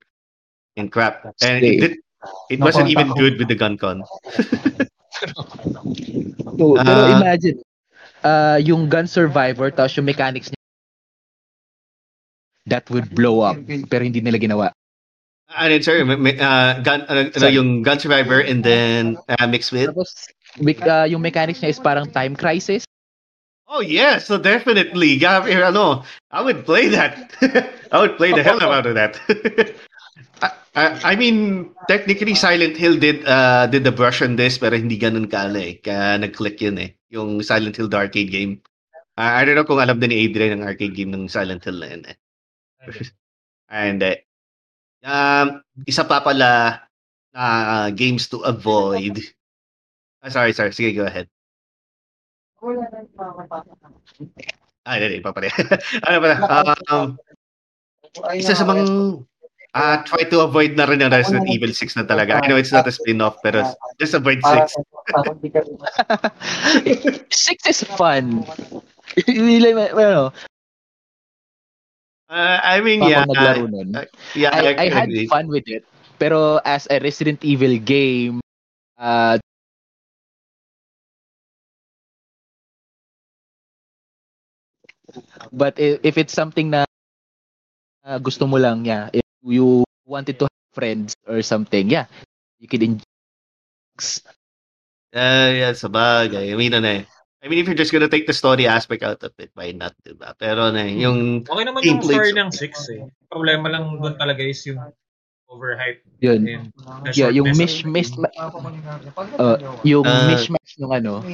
[0.81, 1.23] and crap.
[1.45, 1.99] And it, did-
[2.51, 4.01] it wasn't even good with the gun con.
[6.57, 7.17] So, pero Ah.
[7.21, 7.57] imagine,
[8.25, 10.61] uh, yung Gun Survivor, tapos yung mechanics niya,
[12.67, 13.57] that would blow up.
[13.89, 14.67] Pero hindi nila ginawa.
[15.51, 15.99] Ano yun, sir?
[16.39, 19.91] Ah, gun, ano, ano, yung gun survivor and then uh, mixed with?
[19.91, 20.31] Tapos,
[20.87, 22.87] uh, yung mechanics niya is parang time crisis.
[23.71, 25.15] Oh yes, so definitely.
[25.15, 26.03] Yeah, ano,
[26.35, 27.31] I would play that.
[27.95, 29.15] I would play the hell out of that.
[30.43, 34.75] I, I, I mean, technically Silent Hill did uh did the brush on this pero
[34.75, 35.79] hindi ganun ka ano eh.
[35.79, 36.99] Kaya nag-click yun eh.
[37.15, 38.59] Yung Silent Hill the arcade game.
[39.15, 41.79] Uh, I don't know kung alam din ni Adrian ang arcade game ng Silent Hill
[41.79, 42.17] na yun eh.
[43.71, 44.19] And uh,
[45.05, 45.47] um,
[45.87, 46.85] isa pa pala
[47.35, 49.21] uh, games to avoid.
[50.21, 50.73] Ah, sorry, sorry.
[50.73, 51.29] Sige, go ahead.
[54.85, 55.49] Ah, hindi, hindi pa pala.
[56.09, 56.37] ano pala?
[56.89, 57.09] Um,
[58.35, 58.85] isa sa mga
[59.71, 62.43] ah try to avoid na rin ang Resident Evil 6 na talaga.
[62.43, 63.63] I know it's not a spin-off, pero
[64.03, 64.75] just avoid 6.
[67.31, 68.43] Six is fun.
[69.31, 70.35] Hindi ano,
[72.31, 73.19] Uh, I mean, Pa yeah.
[73.19, 73.89] ako naglaro nun.
[74.35, 75.27] yeah, I, I can had agree.
[75.29, 75.85] fun with it.
[76.19, 78.41] Pero as a Resident Evil game,
[78.99, 79.39] uh,
[85.53, 86.85] but i- if it's something na
[88.07, 92.07] uh, gusto mo lang, yeah, if you wanted to have friends or something, yeah,
[92.61, 93.05] you could enjoy.
[95.15, 96.53] Uh, yeah, sabagay.
[96.53, 97.03] I mean, ano eh.
[97.41, 99.97] I mean, if you're just gonna take the story aspect out of it, why not,
[100.05, 100.37] diba?
[100.37, 103.01] Pero ano eh, yung Okay naman yung story ng 6 eh.
[103.33, 104.77] Problema lang doon talaga is yung
[105.51, 106.47] overhype Yun.
[106.47, 106.71] and
[107.17, 110.31] Yeah, yung mish mish uh, yung Ah.
[110.31, 111.25] mishmash nung ano,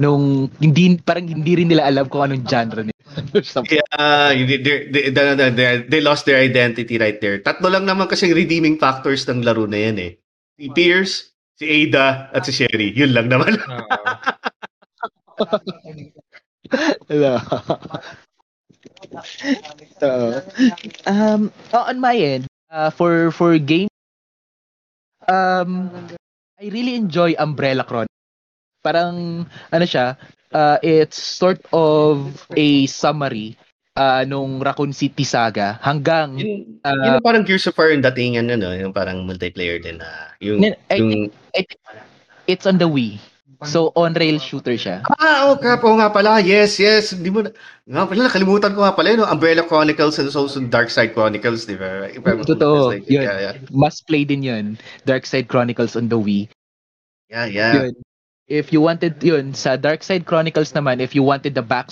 [0.00, 2.96] nung hindi parang hindi rin nila alam kung anong genre nila.
[3.66, 7.42] Yeah, they, they, they, they, they, they lost their identity right there.
[7.42, 10.12] Tatlo lang naman kasing redeeming factors ng laro na yan eh.
[10.54, 12.94] Si Pierce, si Ada, at si Sherry.
[12.94, 13.58] Yun lang naman.
[17.08, 17.38] Hello.
[20.00, 20.42] so,
[21.06, 23.88] um, oh, on my end, uh, for for game,
[25.28, 25.88] um,
[26.60, 28.12] I really enjoy Umbrella Chronicles.
[28.82, 30.18] Parang ano siya,
[30.52, 33.56] uh, it's sort of a summary
[33.98, 38.04] uh, nung Raccoon City saga hanggang Yun, uh, yun ang parang Gears of War yung
[38.04, 41.30] datingan ano, yung parang multiplayer din na yung, Nin- I- yung
[42.48, 43.18] it's on the Wii.
[43.66, 45.02] So on rail shooter siya.
[45.18, 46.38] Ah, oh crap, oo nga pala.
[46.38, 47.10] Yes, yes.
[47.10, 47.50] Di mo na,
[47.90, 49.18] nga pala, nakalimutan ko nga pala yun.
[49.18, 49.26] no?
[49.26, 52.06] Umbrella Chronicles and also Dark Side Chronicles, di ba?
[52.46, 53.26] Totoo, like- yun.
[53.26, 53.54] Yeah, yeah.
[53.74, 54.78] Must play din 'yun.
[55.02, 56.46] Dark Side Chronicles on the Wii.
[57.26, 57.74] Yeah, yeah.
[57.90, 57.98] Yun.
[58.46, 61.90] If you wanted yun sa Dark Side Chronicles naman, if you wanted the back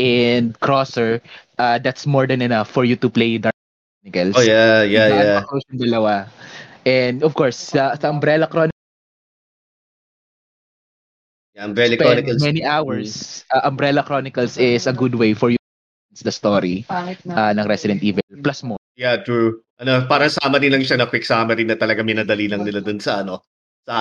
[0.00, 1.20] and Crosser,
[1.60, 3.54] uh, that's more than enough for you to play Dark
[4.00, 4.40] Chronicles.
[4.40, 5.76] Oh, yeah, yeah, Daan yeah.
[5.76, 6.14] dalawa.
[6.88, 8.79] And of course, sa, sa Umbrella Chronicles,
[11.60, 12.42] Umbrella spend Chronicles.
[12.42, 13.44] many hours.
[13.52, 15.60] Uh, Umbrella Chronicles is a good way for you
[16.16, 18.80] to the story uh, ng Resident Evil plus more.
[18.96, 19.62] Yeah, true.
[19.80, 23.22] Ano, parang summary lang siya na quick summary na talaga minadali lang nila dun sa
[23.24, 23.44] ano,
[23.84, 23.96] sa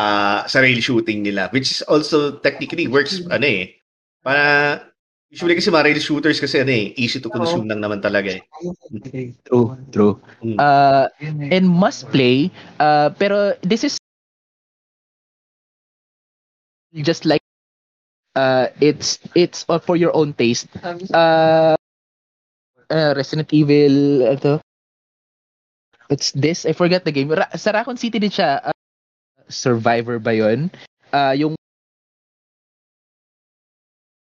[0.48, 3.76] sa rail shooting nila which is also technically works ano eh.
[4.20, 4.44] Para
[5.32, 8.44] usually kasi mga rail shooters kasi ano eh, easy to consume lang naman talaga eh.
[9.46, 10.16] True, true.
[10.44, 10.58] Mm.
[10.58, 11.06] Uh,
[11.54, 12.50] and must play,
[12.82, 13.96] uh, pero this is
[17.06, 17.46] just like
[18.40, 20.72] uh, it's it's uh, for your own taste.
[21.12, 21.76] Uh,
[22.88, 24.64] uh, Resident Evil, ito.
[26.10, 27.30] It's this, I forgot the game.
[27.30, 28.64] Ra- sa Raccoon City din siya.
[28.66, 28.74] Uh,
[29.50, 30.72] Survivor ba yun?
[31.14, 31.54] Uh, yung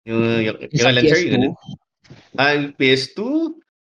[0.08, 1.28] Yung yung, yung, yung sir, PS2.
[1.28, 1.52] yun.
[2.40, 3.20] Ah, yung PS2?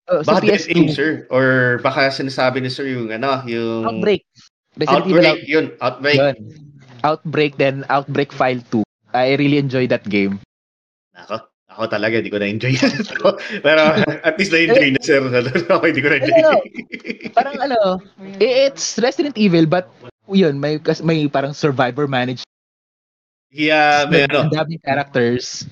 [0.10, 0.74] Uh, Baka Death PS2.
[0.74, 1.12] Aim, sir.
[1.30, 4.26] Or baka sinasabi ni sir yung ano, yung Outbreak.
[4.74, 5.66] Resident Evil Outbreak, yun.
[5.78, 6.18] Outbreak.
[6.18, 6.36] Yun.
[7.06, 8.89] Outbreak then Outbreak File 2.
[9.12, 10.38] I really enjoy that game.
[11.16, 11.36] Ako,
[11.70, 12.94] ako talaga, hindi ko na-enjoy yan.
[13.62, 13.82] Pero
[14.24, 15.22] at least na-enjoy na sir.
[15.74, 16.36] ako hindi ko na-enjoy.
[16.38, 16.52] Ano,
[17.32, 17.80] Parang ano,
[18.42, 19.90] it's Resident Evil but
[20.30, 22.46] yun, may kas- may parang survivor managed.
[23.50, 25.66] yeah, may ano, Ang daming characters.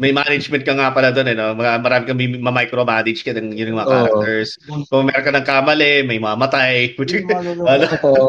[0.00, 1.54] may management ka nga pala doon, eh, no?
[1.54, 3.92] Mga, marami kang ma-micromanage ka ng yun yung mga Oo.
[3.94, 4.58] characters.
[4.90, 6.96] Kung meron ka ng kamali, may mamatay.
[6.98, 7.86] ano?
[7.86, 8.24] Totoo.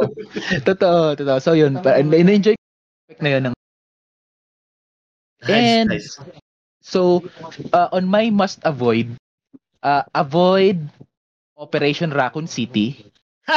[0.61, 1.38] totoo, totoo.
[1.41, 3.56] So yun, pa- na-enjoy ko na yun ng
[5.48, 6.20] And- nice.
[6.82, 7.22] So,
[7.74, 9.14] uh, on my must avoid,
[9.86, 10.90] uh, avoid
[11.58, 13.06] Operation Raccoon City.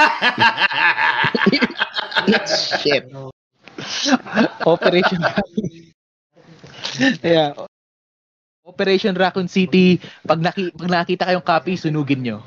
[2.84, 3.08] Shit.
[4.68, 5.24] Operation
[7.24, 7.56] Yeah.
[8.64, 12.40] Operation Raccoon City, pag, naki, pag nakita kayong copy, sunugin nyo.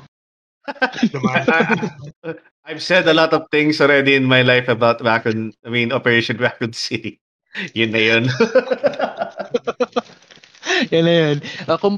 [2.68, 6.36] I've said a lot of things already in my life about Raccoon, I mean, Operation
[6.38, 7.18] Raccoon City.
[7.74, 8.24] Yun na yun.
[10.92, 11.36] yan na yun.
[11.66, 11.96] Uh, kung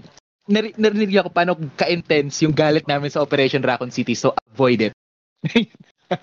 [0.49, 4.95] nari- narinig ako paano ka-intense yung galit namin sa Operation Raccoon City, so avoid it.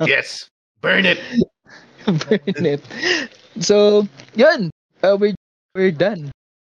[0.06, 0.50] yes.
[0.82, 1.20] Burn it.
[2.06, 2.84] Burn it.
[3.60, 4.70] So, yun.
[5.02, 5.36] Uh, we're,
[5.74, 6.32] we're done.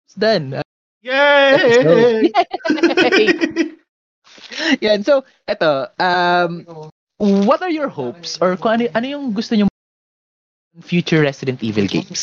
[0.07, 0.53] It's done.
[0.57, 0.65] Uh,
[1.01, 2.29] Yay!
[4.85, 5.03] yan.
[5.03, 5.89] So, eto.
[5.97, 6.65] Um,
[7.17, 9.65] what are your hopes or kung ano, ano yung gusto nyo
[10.81, 12.21] future Resident Evil games?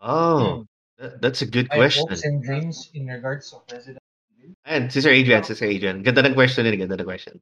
[0.00, 0.64] Oh,
[0.98, 2.06] that- that's a good My question.
[2.08, 4.02] hopes and dreams in regards of Resident
[4.64, 6.02] And Sister Adrian, Sister Adrian.
[6.04, 7.40] Ganda ng question yun, ganda ng question.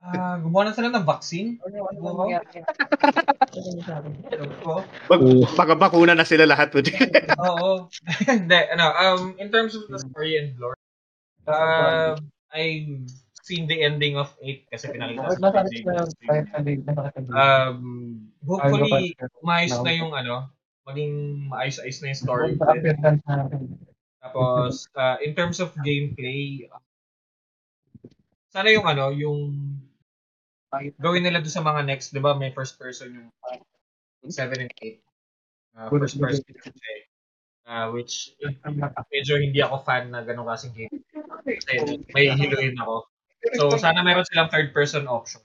[0.00, 1.60] Ah, gumawa na sila ng vaccine?
[1.60, 1.84] Ano
[4.64, 4.80] ko?
[5.10, 5.20] Pag,
[5.52, 6.72] pagkabakuna na sila lahat.
[7.44, 7.90] Oo.
[8.30, 10.78] Hindi, ano, um, in terms of the story and lore,
[11.44, 12.16] um,
[12.48, 13.04] I've
[13.44, 15.52] seen the ending of 8 kasi pinakita sa
[16.56, 16.80] ending.
[17.36, 17.78] Um,
[18.40, 19.12] hopefully,
[19.44, 20.48] maayos na yung ano,
[20.90, 22.50] maging maayos-ayos na yung story.
[24.20, 26.68] Tapos, uh, in terms of gameplay,
[28.50, 29.40] sana yung ano, yung
[30.98, 32.34] gawin nila doon sa mga next, 'di ba?
[32.34, 33.28] May first person yung
[34.30, 35.00] 7 and 8.
[35.78, 37.02] Uh, first person eh.
[37.70, 38.34] Uh, which
[39.14, 40.90] medyo hindi ako fan na ganun kasing game.
[41.46, 43.06] Kasi may hiluin ako.
[43.56, 45.40] So sana meron silang third person option.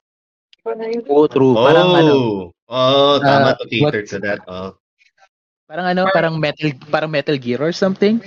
[1.06, 1.54] Oo, true.
[1.54, 4.42] Parang ano, Oh, tama Ah, to cater to that.
[4.50, 4.74] Oh.
[5.66, 8.22] Parang ano, parang metal parang Metal Gear or something.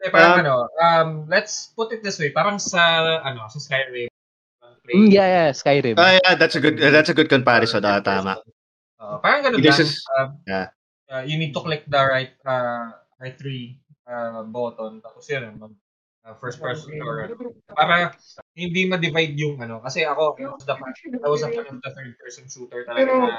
[0.00, 4.08] Eh, parang Um, ano, um, let's put it this way, parang sa, ano, sa Skyrim.
[4.90, 5.94] Mm, yeah, yeah, Skyrim.
[6.00, 7.84] Ah, yeah, that's a good that's a good comparison.
[7.84, 8.40] Ah, tama.
[8.98, 9.86] Uh, parang ganun This lang.
[9.86, 10.66] is- um, yeah.
[11.06, 12.90] uh, you need to click the right uh,
[13.22, 15.72] right three uh, button tapos yun mag
[16.24, 17.32] uh, first person or
[17.72, 18.12] para
[18.56, 20.92] hindi ma-divide yung ano kasi ako I was the fan,
[21.24, 23.38] I was a fan of the third person shooter talaga na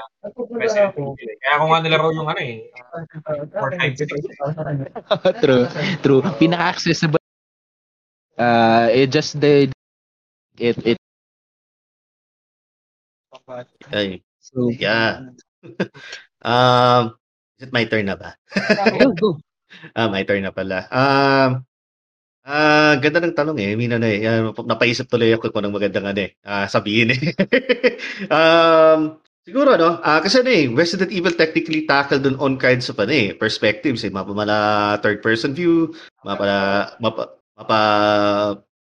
[0.54, 1.14] Resident Evil.
[1.18, 2.70] Kaya ako nga nilaro yung ano eh
[3.28, 4.10] uh, four times six.
[5.42, 5.64] true,
[6.02, 6.22] true.
[6.38, 7.22] Pinaka-accessible.
[8.38, 9.68] Uh, it just the
[10.58, 10.98] it it
[13.92, 15.28] Ay, so yeah.
[16.42, 17.14] Um,
[17.54, 18.34] is it my turn na ba?
[18.98, 19.30] go go.
[19.96, 20.84] Ah, my turn na pala.
[20.92, 21.64] Um,
[22.46, 23.72] ah, ganda ng tanong eh.
[23.78, 24.20] Mina na eh.
[24.26, 26.30] Ah, napaisip tuloy ako kung anong magandang ano eh.
[26.42, 27.20] Ah, sabihin eh.
[28.34, 32.98] um, siguro no, ah, kasi ano eh, Resident Evil technically tackled on all kinds of
[32.98, 34.10] ano eh, perspectives eh.
[34.12, 35.94] Mapa mala third person view,
[36.26, 37.22] mapa mapa
[37.58, 37.80] mapa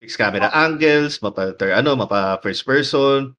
[0.02, 3.32] fixed camera angles, mapa third, ano, mapa first person,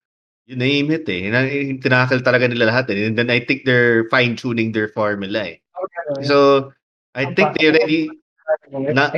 [0.48, 1.30] you name it eh.
[1.30, 1.46] Na-
[1.82, 3.08] Tinakal talaga nila lahat eh.
[3.10, 5.58] And then I think they're fine-tuning their formula eh.
[6.24, 6.72] So,
[7.16, 8.10] I think they already
[8.72, 9.12] na,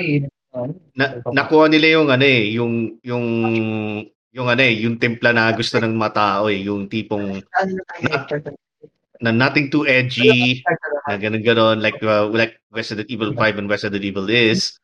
[0.98, 2.74] na nakuha nila yung ano eh, yung
[3.06, 3.26] yung
[4.34, 7.42] yung ano eh, yung timpla na gusto ng mga tao eh, yung tipong
[9.18, 10.62] na nothing too edgy,
[11.10, 14.78] na ganun ganon like uh, like Resident Evil 5 and Resident Evil is.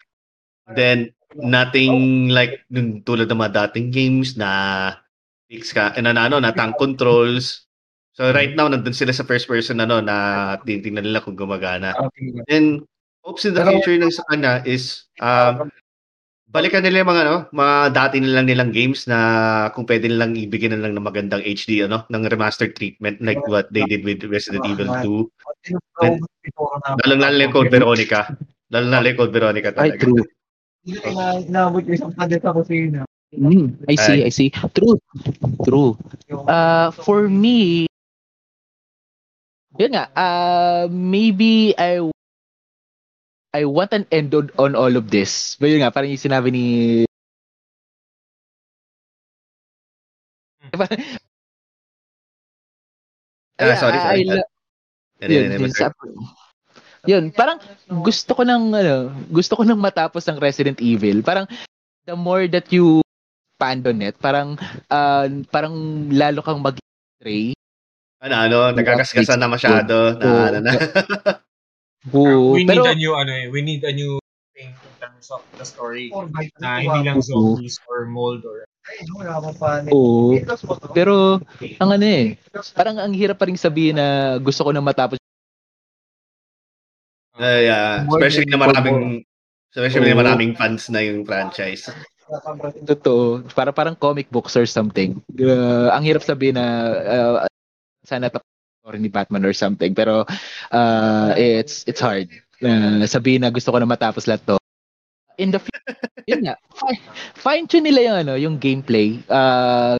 [0.74, 4.50] Then nothing like nung tulad ng mga dating games na
[5.50, 7.70] fix ka na, na ano na tank controls.
[8.14, 11.94] So right now nandun sila sa first person ano na tinitingnan nila kung gumagana.
[12.50, 12.86] And
[13.24, 15.72] hopes in the future ng sa kanya is um,
[16.54, 19.18] balikan nila yung mga ano, mga dati nilang nilang games na
[19.74, 23.72] kung pwede nilang ibigyan na lang ng magandang HD ano, ng remastered treatment like what
[23.74, 25.74] they did with Resident Evil 2.
[27.02, 28.30] Lalo lalo yung Code Veronica.
[28.70, 30.04] Lalo lalo yung Code Veronica Ay, talaga.
[30.04, 30.24] true.
[31.48, 33.02] Inaabot ko isang padet ako sa ina.
[33.34, 34.54] Mm, I see, I see.
[34.78, 35.02] True.
[35.66, 35.98] True.
[36.30, 37.90] Uh, for me,
[39.82, 41.98] yun nga, uh, maybe I
[43.54, 45.56] I want an end on, on all of this.
[45.62, 46.66] But yun nga, parang yung sinabi ni
[53.62, 54.26] Ah, sorry, sorry.
[54.26, 54.44] I, I,
[55.22, 55.94] Yan, yun, yun, sa-
[57.06, 57.62] yun, parang
[58.02, 61.22] gusto ko ng ano, gusto ko nang matapos ang Resident Evil.
[61.22, 61.46] Parang
[62.10, 63.00] the more that you
[63.54, 64.58] expand on it, parang
[64.90, 65.76] uh, parang
[66.12, 67.54] lalo kang mag-stray.
[68.24, 70.18] Ano, ano, nagkakasgasan na masyado.
[70.18, 70.44] Na, Oo.
[70.50, 70.72] ano, na.
[72.12, 74.20] Oo, we pero need a new ano eh, we need a new
[74.52, 76.12] thing in terms of the story
[76.60, 78.68] na hindi lang zombies or mold or
[79.88, 80.36] oo.
[80.92, 81.40] Pero
[81.80, 82.36] ang ano eh,
[82.76, 85.16] parang ang hirap pa rin sabihin na gusto ko na matapos.
[87.40, 89.24] Uh, yeah, especially na maraming
[89.72, 91.88] especially na maraming fans na yung franchise.
[92.84, 95.24] Totoo, para parang comic books or something.
[95.40, 96.68] Uh, ang hirap sabihin na
[97.08, 97.48] uh,
[98.04, 98.53] sana tapos
[98.84, 99.95] story ni Batman or something.
[99.95, 100.27] Pero
[100.76, 102.27] uh, it's it's hard.
[102.60, 104.60] Uh, sabihin na gusto ko na matapos lahat to.
[105.39, 105.95] In the future,
[106.30, 107.01] yun nga, fine,
[107.34, 109.23] fine tune nila yung ano, yung gameplay.
[109.31, 109.95] Uh,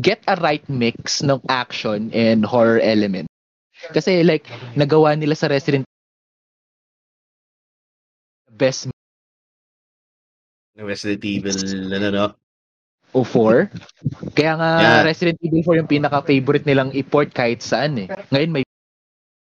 [0.00, 3.28] get a right mix ng action and horror element.
[3.92, 5.84] Kasi like nagawa nila sa Resident
[8.48, 8.88] best
[10.72, 11.56] Resident Evil,
[11.92, 12.26] ano, no?
[13.12, 13.68] O 4.
[14.32, 15.00] Kaya nga Yeah.
[15.04, 18.08] Resident Evil 4 yung pinaka-favorite nilang i-port kahit saan eh.
[18.32, 18.64] Ngayon may,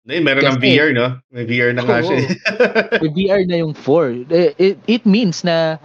[0.07, 1.19] Ngayon, meron ng VR, no?
[1.27, 2.15] May VR na nga siya.
[2.15, 2.29] eh.
[3.03, 4.23] may VR na yung 4.
[4.31, 5.75] Eh, It, it means na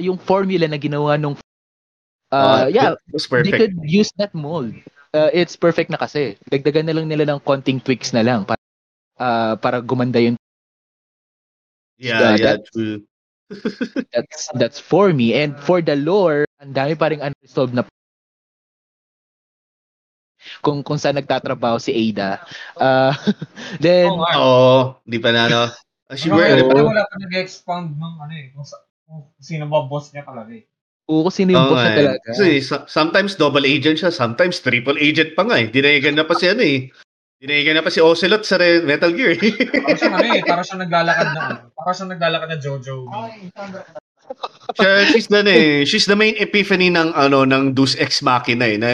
[0.00, 1.36] yung formula na ginawa nung
[2.32, 3.58] uh, Ah, yeah, was they perfect.
[3.60, 4.72] could use that mold.
[5.14, 6.34] Uh, it's perfect na kasi.
[6.48, 8.58] Dagdagan na lang nila ng konting tweaks na lang para
[9.20, 10.34] uh, para gumanda yung
[11.94, 13.04] Yeah, Yeah, yeah, that- true.
[14.16, 17.84] that's that's for me and for the lore ang dami pa ring unresolved na
[20.64, 22.40] kung kung saan nagtatrabaho si Ada
[22.76, 23.12] uh,
[23.84, 24.32] then Oo nga.
[24.40, 25.64] Oo, di pa na, no?
[26.04, 26.72] Ano, Siguro, wala, ano pa?
[26.76, 28.76] wala, wala pa nag-expound ng ano eh, kung, sa,
[29.08, 30.64] kung sino ba boss niya talaga eh.
[31.08, 31.96] oo kung sino yung boss eh.
[31.96, 35.68] talaga Kasi so- sometimes double agent siya, sometimes triple agent pa nga eh.
[35.72, 36.92] Dinayagan na pa si ano eh.
[37.40, 39.52] Dinayagan na pa si Ocelot sa Re- Metal Gear eh.
[39.80, 42.96] Para siya ano eh, para siya naglalakad na ano, para siya naglalakad na Jojo.
[44.74, 48.78] Siya, she's the, eh, she's the main epiphany ng ano ng Deus Ex Machina eh,
[48.80, 48.90] na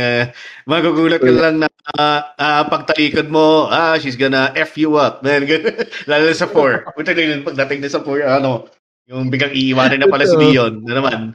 [0.66, 5.22] magugulat ka lang na ah, ah, pagtalikod mo, ah, she's gonna F you up.
[5.22, 5.46] Man.
[6.10, 6.94] Lalo na sa 4.
[6.96, 8.68] Punta na yun, pagdating na sa 4, ano,
[9.10, 11.20] yung biglang iiwanan na pala si Leon na naman.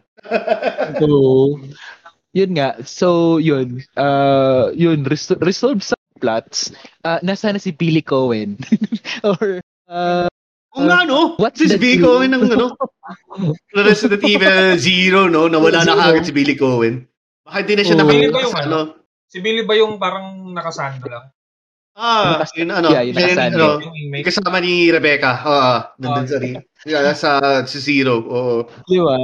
[0.98, 1.62] So,
[2.34, 2.82] yun nga.
[2.82, 3.86] So, yun.
[3.94, 6.74] Uh, yun, res- resolve sa plots.
[7.06, 8.58] Uh, nasa na si Billy Cohen?
[9.22, 10.26] Or, uh,
[10.76, 11.40] Kung nga, no?
[11.40, 12.04] What's si the Billy?
[12.04, 12.76] Cohen ng ano,
[13.88, 15.48] Resident Evil Zero, no?
[15.48, 17.08] Nawala na kagad si Billy Cohen.
[17.42, 18.06] Baka hindi na siya Oo.
[18.06, 18.68] Billy ba yung ano?
[18.68, 18.80] ano.
[19.26, 21.32] Si Billy ba yung parang nakasando lang?
[21.96, 22.92] Ah, Nakas- yun ano.
[22.92, 23.56] yeah, yung yun, nakasandi.
[23.56, 23.68] ano,
[24.12, 25.32] Yung kasama ni Rebecca.
[25.42, 26.54] Oo, nandun Oh, sa rin.
[26.84, 27.32] Yeah, sa,
[27.64, 28.20] sa Zero.
[28.20, 28.68] Oo.
[28.84, 29.16] di ba?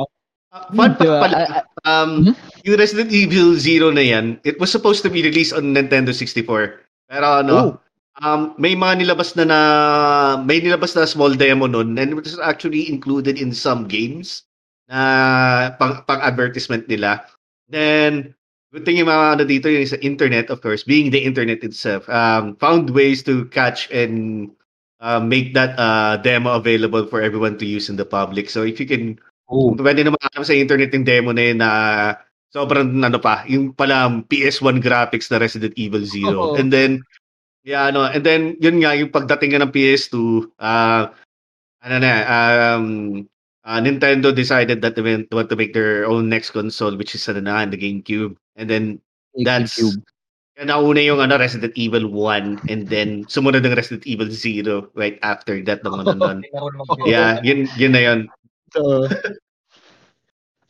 [0.51, 1.19] Ah, fun fact Di ba?
[1.19, 1.37] pala,
[1.83, 2.33] um, Mhm.
[2.63, 6.79] yung Resident Evil Zero na yan, it was supposed to be released on Nintendo 64.
[7.07, 7.69] Pero ano, oh,
[8.19, 9.59] um, may mga nilabas na na,
[10.43, 14.43] may nilabas na small demo nun, and it was actually included in some games
[14.91, 17.23] na pang, pang advertisement nila.
[17.71, 18.35] Then,
[18.75, 22.03] good thing yung mga ano dito, yung sa internet, of course, being the internet itself,
[22.11, 24.51] um, found ways to catch and
[24.99, 28.49] uh, make that uh, demo available for everyone to use in the public.
[28.49, 29.19] So if you can
[29.51, 29.75] oh.
[29.75, 31.71] Pwede naman alam sa internet yung demo na yun na
[32.55, 36.55] sobrang ano pa, yung pala PS1 graphics na Resident Evil Zero.
[36.55, 36.55] Oo.
[36.55, 37.03] And then,
[37.63, 41.09] yeah, ano, and then, yun nga, yung pagdating nga ng PS2, uh,
[41.81, 42.85] ano na, um,
[43.65, 47.27] uh, Nintendo decided that they want want to make their own next console, which is
[47.29, 48.35] ano na, the GameCube.
[48.55, 48.85] And then,
[49.45, 50.01] that's, GameCube.
[50.57, 55.17] kaya nauna yung ano, Resident Evil 1, and then, sumunod ng Resident Evil 0 right
[55.21, 56.41] after that naman nun.
[56.41, 58.19] Hindi na rin mag- Yeah, yun, yun na yun.
[58.71, 59.07] So,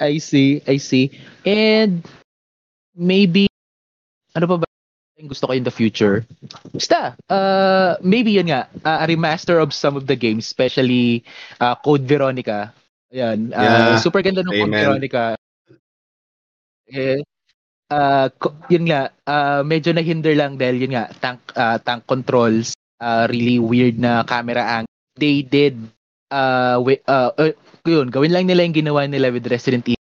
[0.02, 1.14] I see, I see.
[1.46, 2.02] And
[2.98, 3.48] maybe
[4.36, 4.71] ano pa ba yung
[5.28, 6.24] gusto ko in the future?
[6.72, 11.26] Basta, uh, maybe yun nga, uh, a remaster of some of the games, especially
[11.60, 12.72] uh, Code Veronica.
[13.12, 14.00] Ayan, uh, Yeah.
[14.00, 14.72] super ganda ng Code.
[14.72, 15.24] Veronica.
[16.92, 17.20] Eh,
[17.92, 18.28] uh,
[18.72, 22.72] yun nga, uh, medyo nahinder lang dahil yun nga, tank, uh, tank controls,
[23.04, 24.92] uh, really weird na camera angle.
[25.20, 25.76] They did,
[26.32, 27.52] uh, wi- uh, uh,
[27.84, 30.00] yun, gawin lang nila yung ginawa nila with Resident Evil.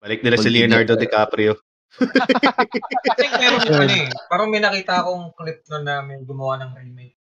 [0.00, 1.60] Balik nila si Leonardo DiCaprio.
[1.98, 4.06] I think meron ano eh.
[4.30, 7.18] Parang may nakita akong clip nun na may gumawa ng remake.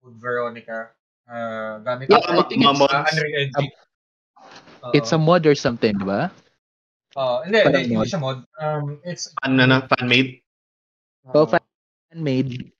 [0.00, 0.96] Code Veronica.
[1.28, 3.72] Uh, gamit Yeah, Ah, I think mga uh, Unreal Engine.
[4.88, 4.92] Oo.
[4.96, 6.32] It's a mod or something, di ba?
[7.20, 7.44] Oo.
[7.44, 8.00] hindi, parang hindi, mod.
[8.00, 8.38] hindi siya mod.
[8.56, 10.40] Um, it's, Fan na na, fan-made.
[11.28, 11.50] Oh, oo.
[11.50, 12.72] fan-made.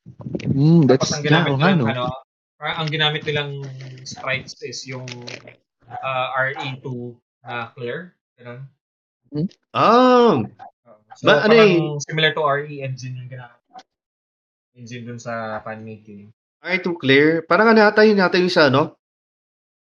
[0.48, 1.86] Mm, Tapos that's ang ginamit nga, nilang, no?
[1.92, 2.04] ano,
[2.56, 3.50] parang ang ginamit nilang
[4.08, 5.04] sprites is yung
[5.90, 6.86] uh, RE2
[7.44, 8.16] na clear.
[8.40, 8.64] Ganun.
[9.76, 10.48] Ah, Oo.
[11.18, 13.58] So, Ba- ano parang similar to RE engine yung ginamit.
[14.78, 16.30] Engine dun sa fan-made game.
[16.62, 17.42] alright, too clear.
[17.42, 18.94] Parang ano yata yun yata yung sa ano?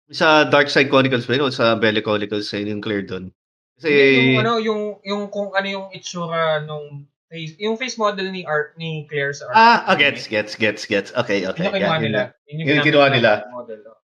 [0.10, 3.30] Sa Dark Side Chronicles ba yun o sa Belly Chronicles yun yung clear doon?
[3.78, 3.94] Kasi,
[4.34, 8.74] yung ano, yung yung kung ano yung itsura nung face, yung face model ni Art
[8.82, 9.56] ni Claire sa Art.
[9.56, 11.14] ah, ah, gets, gets, gets, gets.
[11.14, 11.70] Okay, okay.
[11.70, 12.22] Yun yung yeah, nila.
[12.50, 12.58] yun.
[12.58, 13.32] Yun Yun yung nilang nila.
[13.54, 13.80] Model.
[13.86, 14.02] oh.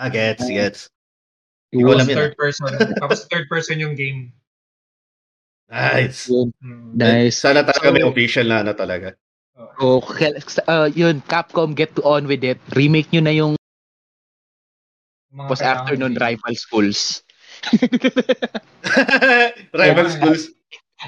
[0.00, 0.88] Ah, gets, gets.
[1.76, 2.72] Was alam yun, Third person.
[3.04, 4.32] Tapos third person yung game.
[5.68, 6.28] Nice.
[6.28, 6.48] yun.
[6.60, 6.92] Hmm.
[6.94, 7.40] Nice.
[7.40, 9.14] Sana talaga may So- official na ano talaga.
[9.78, 10.34] Oh, kaya-
[10.66, 12.58] uh, yun, Capcom, get to on with it.
[12.74, 13.54] Remake nyo na yung
[15.30, 17.22] Mga post afternoon rival schools.
[19.74, 20.14] Rival Yeah.
[20.14, 20.42] schools.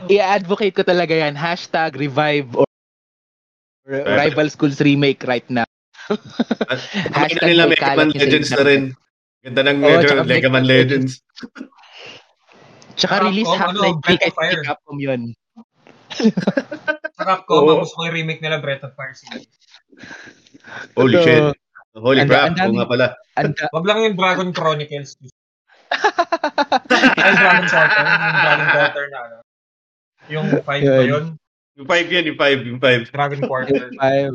[0.06, 1.34] I-advocate ko talaga yan.
[1.34, 2.66] Hashtag revive or
[3.86, 5.66] rival schools remake right now.
[6.10, 8.82] Na nila may Mega Man Legends na rin.
[9.42, 11.22] Ganda ng tsaka Mega Man Legends.
[12.96, 14.50] Tsaka release ano, Half-Life 3 Breath kahit of Fire.
[14.50, 15.22] hindi Capcom yun.
[17.12, 19.48] Sa Capcom, ang gusto ko yung remake nila Breath of Fire series.
[20.96, 21.42] Holy So, shit.
[21.94, 22.52] Holy crap.
[22.56, 23.06] Oo nga pala.
[23.72, 25.16] Wag lang yung Dragon Chronicles.
[25.88, 28.04] Ay, Dragon Quarter.
[28.04, 29.36] Yung Dragon Quarter na ano.
[30.26, 31.06] Yung 5 ba Yun.
[31.06, 31.24] yun?
[31.76, 33.12] Yung 5 yan, yung 5, yung 5.
[33.12, 33.82] Dragon Quarter.
[33.92, 34.34] five.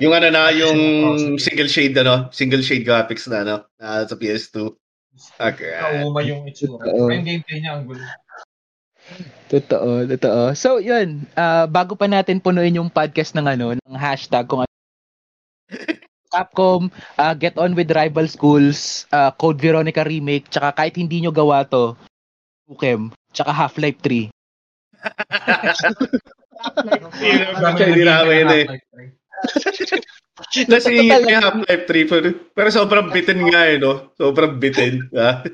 [0.00, 4.16] Yung ano na, yung Oh, single shade ano, single shade graphics na ano, na sa
[4.16, 4.79] PS2.
[5.36, 5.72] Okay.
[5.76, 6.80] Nauma yung itsura.
[6.88, 8.04] Pero yung gameplay niya, ang gulo.
[9.50, 10.42] Totoo, totoo.
[10.54, 11.26] So, yun.
[11.34, 14.74] ah, bago pa natin punuin yung podcast ng ano, ng hashtag kung ano.
[16.30, 16.86] Capcom,
[17.18, 21.66] ah, get on with rival schools, ah, Code Veronica remake, tsaka kahit hindi nyo gawa
[21.66, 21.98] to,
[22.70, 24.30] Ukem, tsaka Half-Life 3.
[27.66, 28.64] Actually, dinama yun eh.
[30.66, 34.10] Nasi may Half-Life 3 pero, pero sobrang bitin nga eh, no?
[34.16, 35.06] Sobrang bitin.
[35.14, 35.44] ah.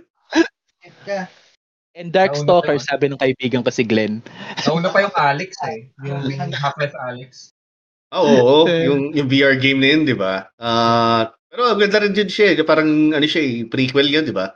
[1.97, 4.21] And Darkstalker, Nauna pa sabi ng kaibigan ko si Glenn.
[4.69, 5.89] Nauna pa yung Alex eh.
[6.05, 6.21] Yung
[6.53, 7.57] Half-Life Alex.
[8.13, 10.47] Ah, Oo, yung, yung VR game na yun, di ba?
[10.61, 12.53] Ah, Pero ang ganda rin din siya.
[12.53, 12.63] eh.
[12.63, 12.87] Parang
[13.17, 14.53] ano siya eh, prequel yun, di ba?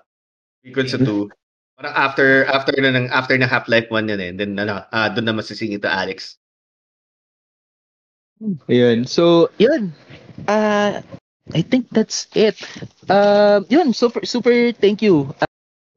[0.60, 1.32] Prequel sa 2.
[1.80, 4.30] Parang after after na ng after na Half-Life 1 yun eh.
[4.36, 6.36] Then ano, ah doon na masisingit to Alex.
[8.68, 9.08] Ayun.
[9.08, 9.92] So, yun.
[10.46, 11.02] Uh,
[11.50, 12.56] I think that's it.
[13.08, 15.50] Uh, yun, super, super thank you, uh,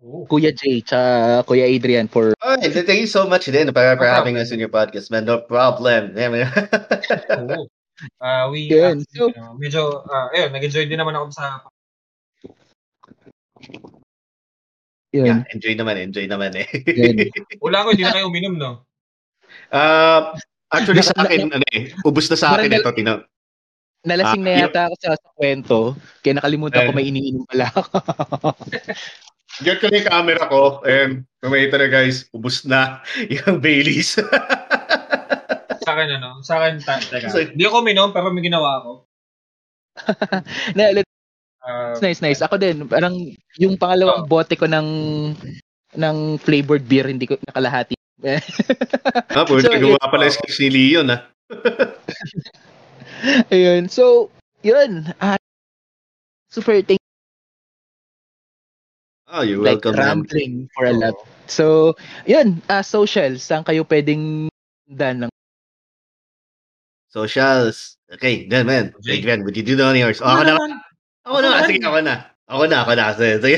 [0.04, 0.28] Oo.
[0.28, 4.12] Kuya Jay, tsaka Kuya Adrian for Oh, thank you so much din for, for No
[4.12, 5.24] having us in your podcast, man.
[5.24, 6.12] No problem.
[6.18, 6.52] Yeah, man.
[7.40, 7.72] Oo.
[8.20, 9.00] Ah, we Yun.
[9.00, 11.64] actually, So- ano, medyo ah, ayun, nag-enjoy din naman ako sa
[15.14, 15.30] yun.
[15.30, 16.68] yeah, enjoy naman, enjoy naman eh.
[16.90, 17.30] Yun.
[17.64, 18.72] Wala ko, hindi na kayo uminom, no?
[19.70, 20.34] Uh,
[20.74, 23.14] actually sa Na- akin, ano eh, ubus na sa akin Parang ito, tino.
[24.04, 27.84] Nalasing Ah, na yata ako sa, sa kwento, kaya nakalimutan ko may iniinom pala ako.
[29.64, 33.00] Diyan ko na yung camera ko, and kumita na guys, ubus na
[33.34, 34.20] yung Baileys.
[35.84, 36.44] Sa akin, ano?
[36.44, 37.32] Sa akin, ta- teka.
[37.32, 38.92] Hindi ako uminom, pero may ginawa ako.
[40.76, 40.84] na,
[41.64, 42.44] Ah, nice, nice.
[42.44, 43.16] Ako din, parang
[43.56, 44.88] yung pangalawang bote ko ng
[45.96, 47.96] ng flavored beer, hindi ko nakalahati.
[49.32, 51.24] ah, pwede So, gumawa pala yung sketch ni Leon, ah.
[53.52, 53.88] Ayun.
[53.88, 54.30] So,
[54.64, 55.16] yun.
[55.24, 55.40] Ah,
[56.52, 57.00] super thank
[59.34, 61.18] Oh, you're like welcome, rambling for a lot.
[61.50, 61.98] So,
[62.30, 62.62] yun.
[62.70, 63.42] Ah, social.
[63.42, 64.52] Saan kayo pwedeng
[64.86, 65.34] dan ng
[67.14, 68.02] Socials.
[68.10, 68.94] Okay, done, man.
[69.06, 70.18] Adrian, would you do the honors?
[70.18, 70.54] Oh, ako na.
[71.30, 71.62] Ako na.
[71.70, 72.16] Sige, ako na.
[72.50, 73.06] Ako na, ako na.
[73.14, 73.58] Sige, sige.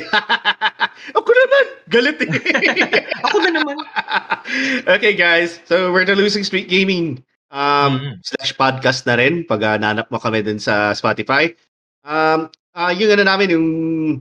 [1.17, 1.65] ako naman.
[1.87, 2.29] Galit eh.
[3.25, 3.77] Ako na naman.
[4.99, 5.63] okay, guys.
[5.63, 7.23] So, we're the Losing Streak Gaming
[7.55, 8.11] um, Mhm.
[8.19, 11.55] slash podcast na rin pag uh, nanap mo kami dun sa Spotify.
[12.03, 13.67] Um, ah yung ano namin, yung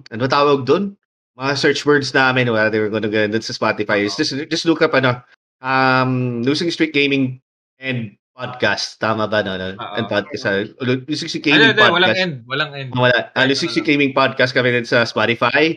[0.08, 0.94] ano tawag dun?
[1.34, 4.06] Mga search words namin, whether we're gonna go dun sa Spotify.
[4.06, 5.18] is Just, just look up ano,
[5.58, 7.42] um, Losing Streak Gaming
[7.82, 8.98] and podcast.
[8.98, 9.58] Tama ba, no?
[9.58, 9.74] no?
[9.74, 9.94] Oo.
[9.98, 10.46] And podcast.
[10.46, 12.18] Uh, Losing Ano, Gaming walang podcast.
[12.22, 12.34] end.
[12.46, 12.90] Walang end.
[12.94, 13.18] Ah, Wala.
[13.34, 15.74] Uh, Lusik si Gaming Podcast kami din sa Spotify.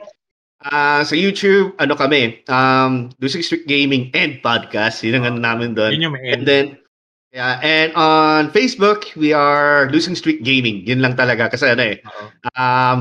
[0.57, 2.41] Ah, sa YouTube, ano kami?
[2.49, 5.05] Um, Lusik Street Gaming and Podcast.
[5.05, 5.93] Yun ang ano namin doon.
[5.93, 6.45] Yun yung may And end.
[6.49, 6.65] then,
[7.33, 10.85] yeah, and on Facebook, we are Losing Street Gaming.
[10.87, 11.51] Yun lang talaga.
[11.51, 12.25] Kasi ano eh, Oo.
[12.55, 12.97] um,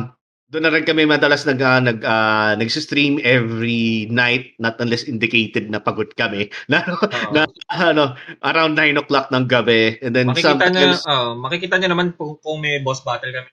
[0.47, 5.67] doon na rin kami madalas nag, uh, nag, uh, nag-stream every night, not unless indicated
[5.67, 6.47] na pagod kami.
[6.71, 7.35] Na, Oo.
[7.35, 8.15] na ano,
[8.47, 9.99] around 9 o'clock ng gabi.
[10.01, 13.51] And then makikita niyo, oh, makikita niyo naman kung, kung may boss battle kami.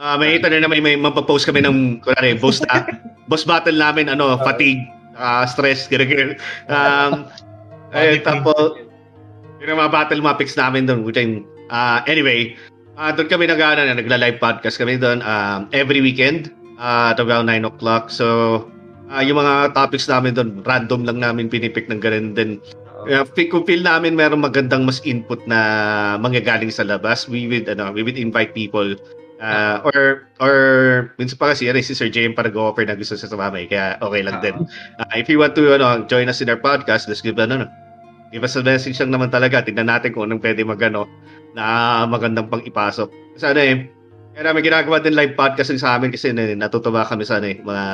[0.00, 2.88] Ah, may ito na may, may mapapost kami ng kunwari, boss na,
[3.30, 4.80] boss battle namin ano, fatigue,
[5.14, 6.40] ah, stress, ganun
[6.72, 7.28] Um,
[7.92, 8.91] eh, tapos
[9.68, 11.06] yung mga battle mapics namin doon,
[11.70, 12.58] ah, anyway,
[12.98, 16.50] ah, doon kami nag ano, nagla-live podcast kami doon um, every weekend
[16.82, 18.10] ah, at around 9 o'clock.
[18.10, 18.66] So,
[19.08, 22.34] ah, yung mga topics namin doon, random lang namin pinipick ng ganun.
[22.34, 22.58] Then,
[23.06, 25.58] uh, kung feel namin meron magandang mas input na
[26.18, 28.98] manggagaling sa labas, we would, ano, we would invite people
[29.42, 30.54] Uh, or or
[31.18, 33.98] minsan pa kasi ano, si Sir James para go-offer na gusto sa sumama eh, kaya
[33.98, 34.54] okay lang din.
[35.02, 37.66] Uh, if you want to ano, join us in our podcast, let's give ano,
[38.32, 39.60] no, give us a message lang naman talaga.
[39.60, 41.04] Tingnan natin kung anong pwede magano
[41.52, 43.12] na magandang pang ipasok.
[43.36, 43.74] Kasi ano eh,
[44.32, 47.52] kaya namin ginagawa din live podcast sa amin kasi ano, eh, natutuwa kami sa ano,
[47.52, 47.86] eh, mga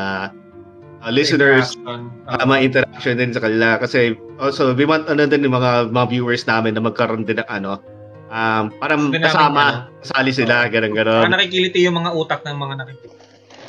[1.03, 2.15] uh, listeners, Interaction.
[2.31, 3.83] uh, mga interaction din sa kanila.
[3.83, 7.51] Kasi also, we want ano din yung mga, mga viewers namin na magkaroon din ng
[7.51, 7.83] ano,
[8.31, 12.55] um, parang namin, kasama, ano, kasali sila, ganun Para ganon nakikiliti yung mga utak ng
[12.55, 13.17] mga nakikiliti.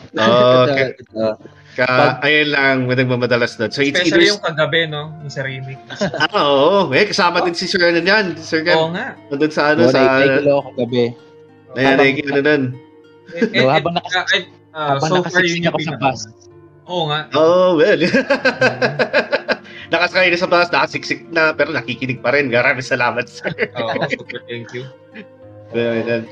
[0.10, 0.90] Okay.
[1.80, 3.72] Ka, ayun lang, nagmamadalas doon.
[3.72, 4.20] So, it's either...
[4.20, 5.16] Especially yung kagabi, no?
[5.24, 5.80] Yung sa remake.
[6.20, 6.92] Ah, oo.
[6.92, 8.36] Eh, kasama din si Sir ano yan.
[8.36, 9.00] Si Sir Oo Ken.
[9.00, 9.16] nga.
[9.32, 10.20] Nandun sa ano, Oh, sa...
[10.20, 11.16] naikilo ako gabi.
[11.80, 12.64] Ayan, habang- ano doon.
[13.30, 14.44] Eh, eh, No, habang ah, eh,
[14.76, 16.20] ah, habang so far, yun yung ako sa bus.
[16.90, 17.20] Oo nga.
[17.38, 18.02] Oh, well.
[19.94, 22.50] Nakasakay na sa bus, nakasiksik na, pero nakikinig pa rin.
[22.52, 23.50] Maraming salamat, sir.
[23.78, 24.86] Oo, super thank you.
[25.74, 26.26] Ayun,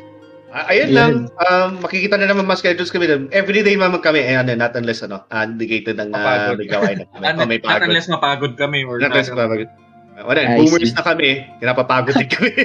[0.47, 1.13] Ah, ayun lang.
[1.43, 3.03] Um, makikita na naman mas schedules kami.
[3.35, 4.23] Everyday naman kami.
[4.23, 6.57] Eh, ano, not unless, ano, uh, indicated ng uh, Mapagod.
[6.57, 7.19] may gawain na kami.
[7.19, 7.87] Not, Oh, may not pagod.
[7.91, 9.67] unless mapagod kami or Not unless mapagod.
[10.15, 10.95] Uh, Wala, I boomers see.
[10.95, 11.29] na kami.
[11.59, 12.51] Pinapapagod din kami.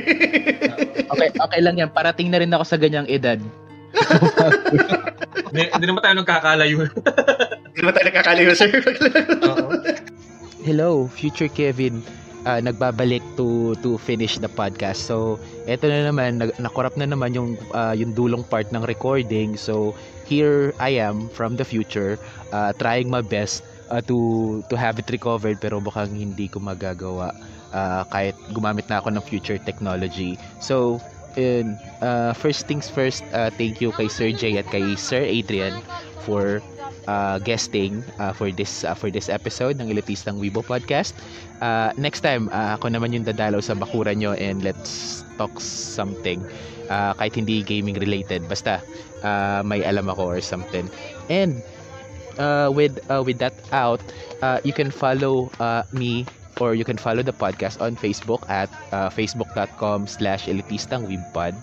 [1.12, 1.92] Okay, okay lang yan.
[1.92, 3.36] Parating na rin ako sa ganyang edad.
[5.52, 6.88] Hindi naman tayo nagkakalayo.
[6.88, 8.72] Hindi naman tayo nakakaliwa, sir.
[9.44, 9.68] Oo.
[10.64, 12.00] Hello, future Kevin.
[12.42, 15.06] Ah, nagbabalik to to finish the podcast.
[15.06, 15.38] So,
[15.70, 19.54] eto na naman, nag, nakorap na naman yung ah, yung dulong part ng recording.
[19.54, 19.94] So,
[20.26, 22.18] here I am from the future,
[22.50, 23.62] ah, trying my best
[23.94, 27.30] ah, to to have it recovered pero mukhang hindi ko magagawa
[27.70, 30.34] ah, kahit gumamit na ako ng future technology.
[30.58, 30.98] So,
[31.38, 35.78] yun, ah, first things first, ah, thank you kay Sir Jay at kay Sir Adrian
[36.26, 36.58] for
[37.06, 41.14] uh, guesting uh, for this uh, for this episode ng Elitistang Weibo podcast.
[41.62, 46.42] Uh, next time, uh, ako naman yung dadalaw sa bakuran nyo and let's talk something.
[46.90, 48.82] Uh, kahit hindi gaming related, basta
[49.24, 50.90] uh, may alam ako or something.
[51.30, 51.62] And
[52.38, 54.00] uh, with uh, with that out,
[54.42, 56.26] uh, you can follow uh, me
[56.60, 61.56] or you can follow the podcast on Facebook at uh, facebook.com slash elitistangwebpod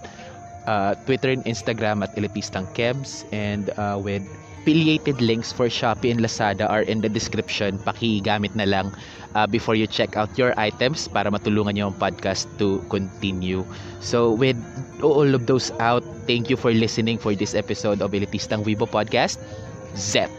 [0.67, 4.23] uh, Twitter and Instagram at elitistangkebs and uh, with
[4.69, 7.81] affiliated links for Shopee and Lazada are in the description.
[7.81, 8.93] Pakigamit na lang
[9.33, 13.65] uh, before you check out your items para matulungan nyo ang podcast to continue.
[13.97, 14.61] So with
[15.01, 19.41] all of those out thank you for listening for this episode of Elitistang Weibo Podcast.
[19.97, 20.29] Zet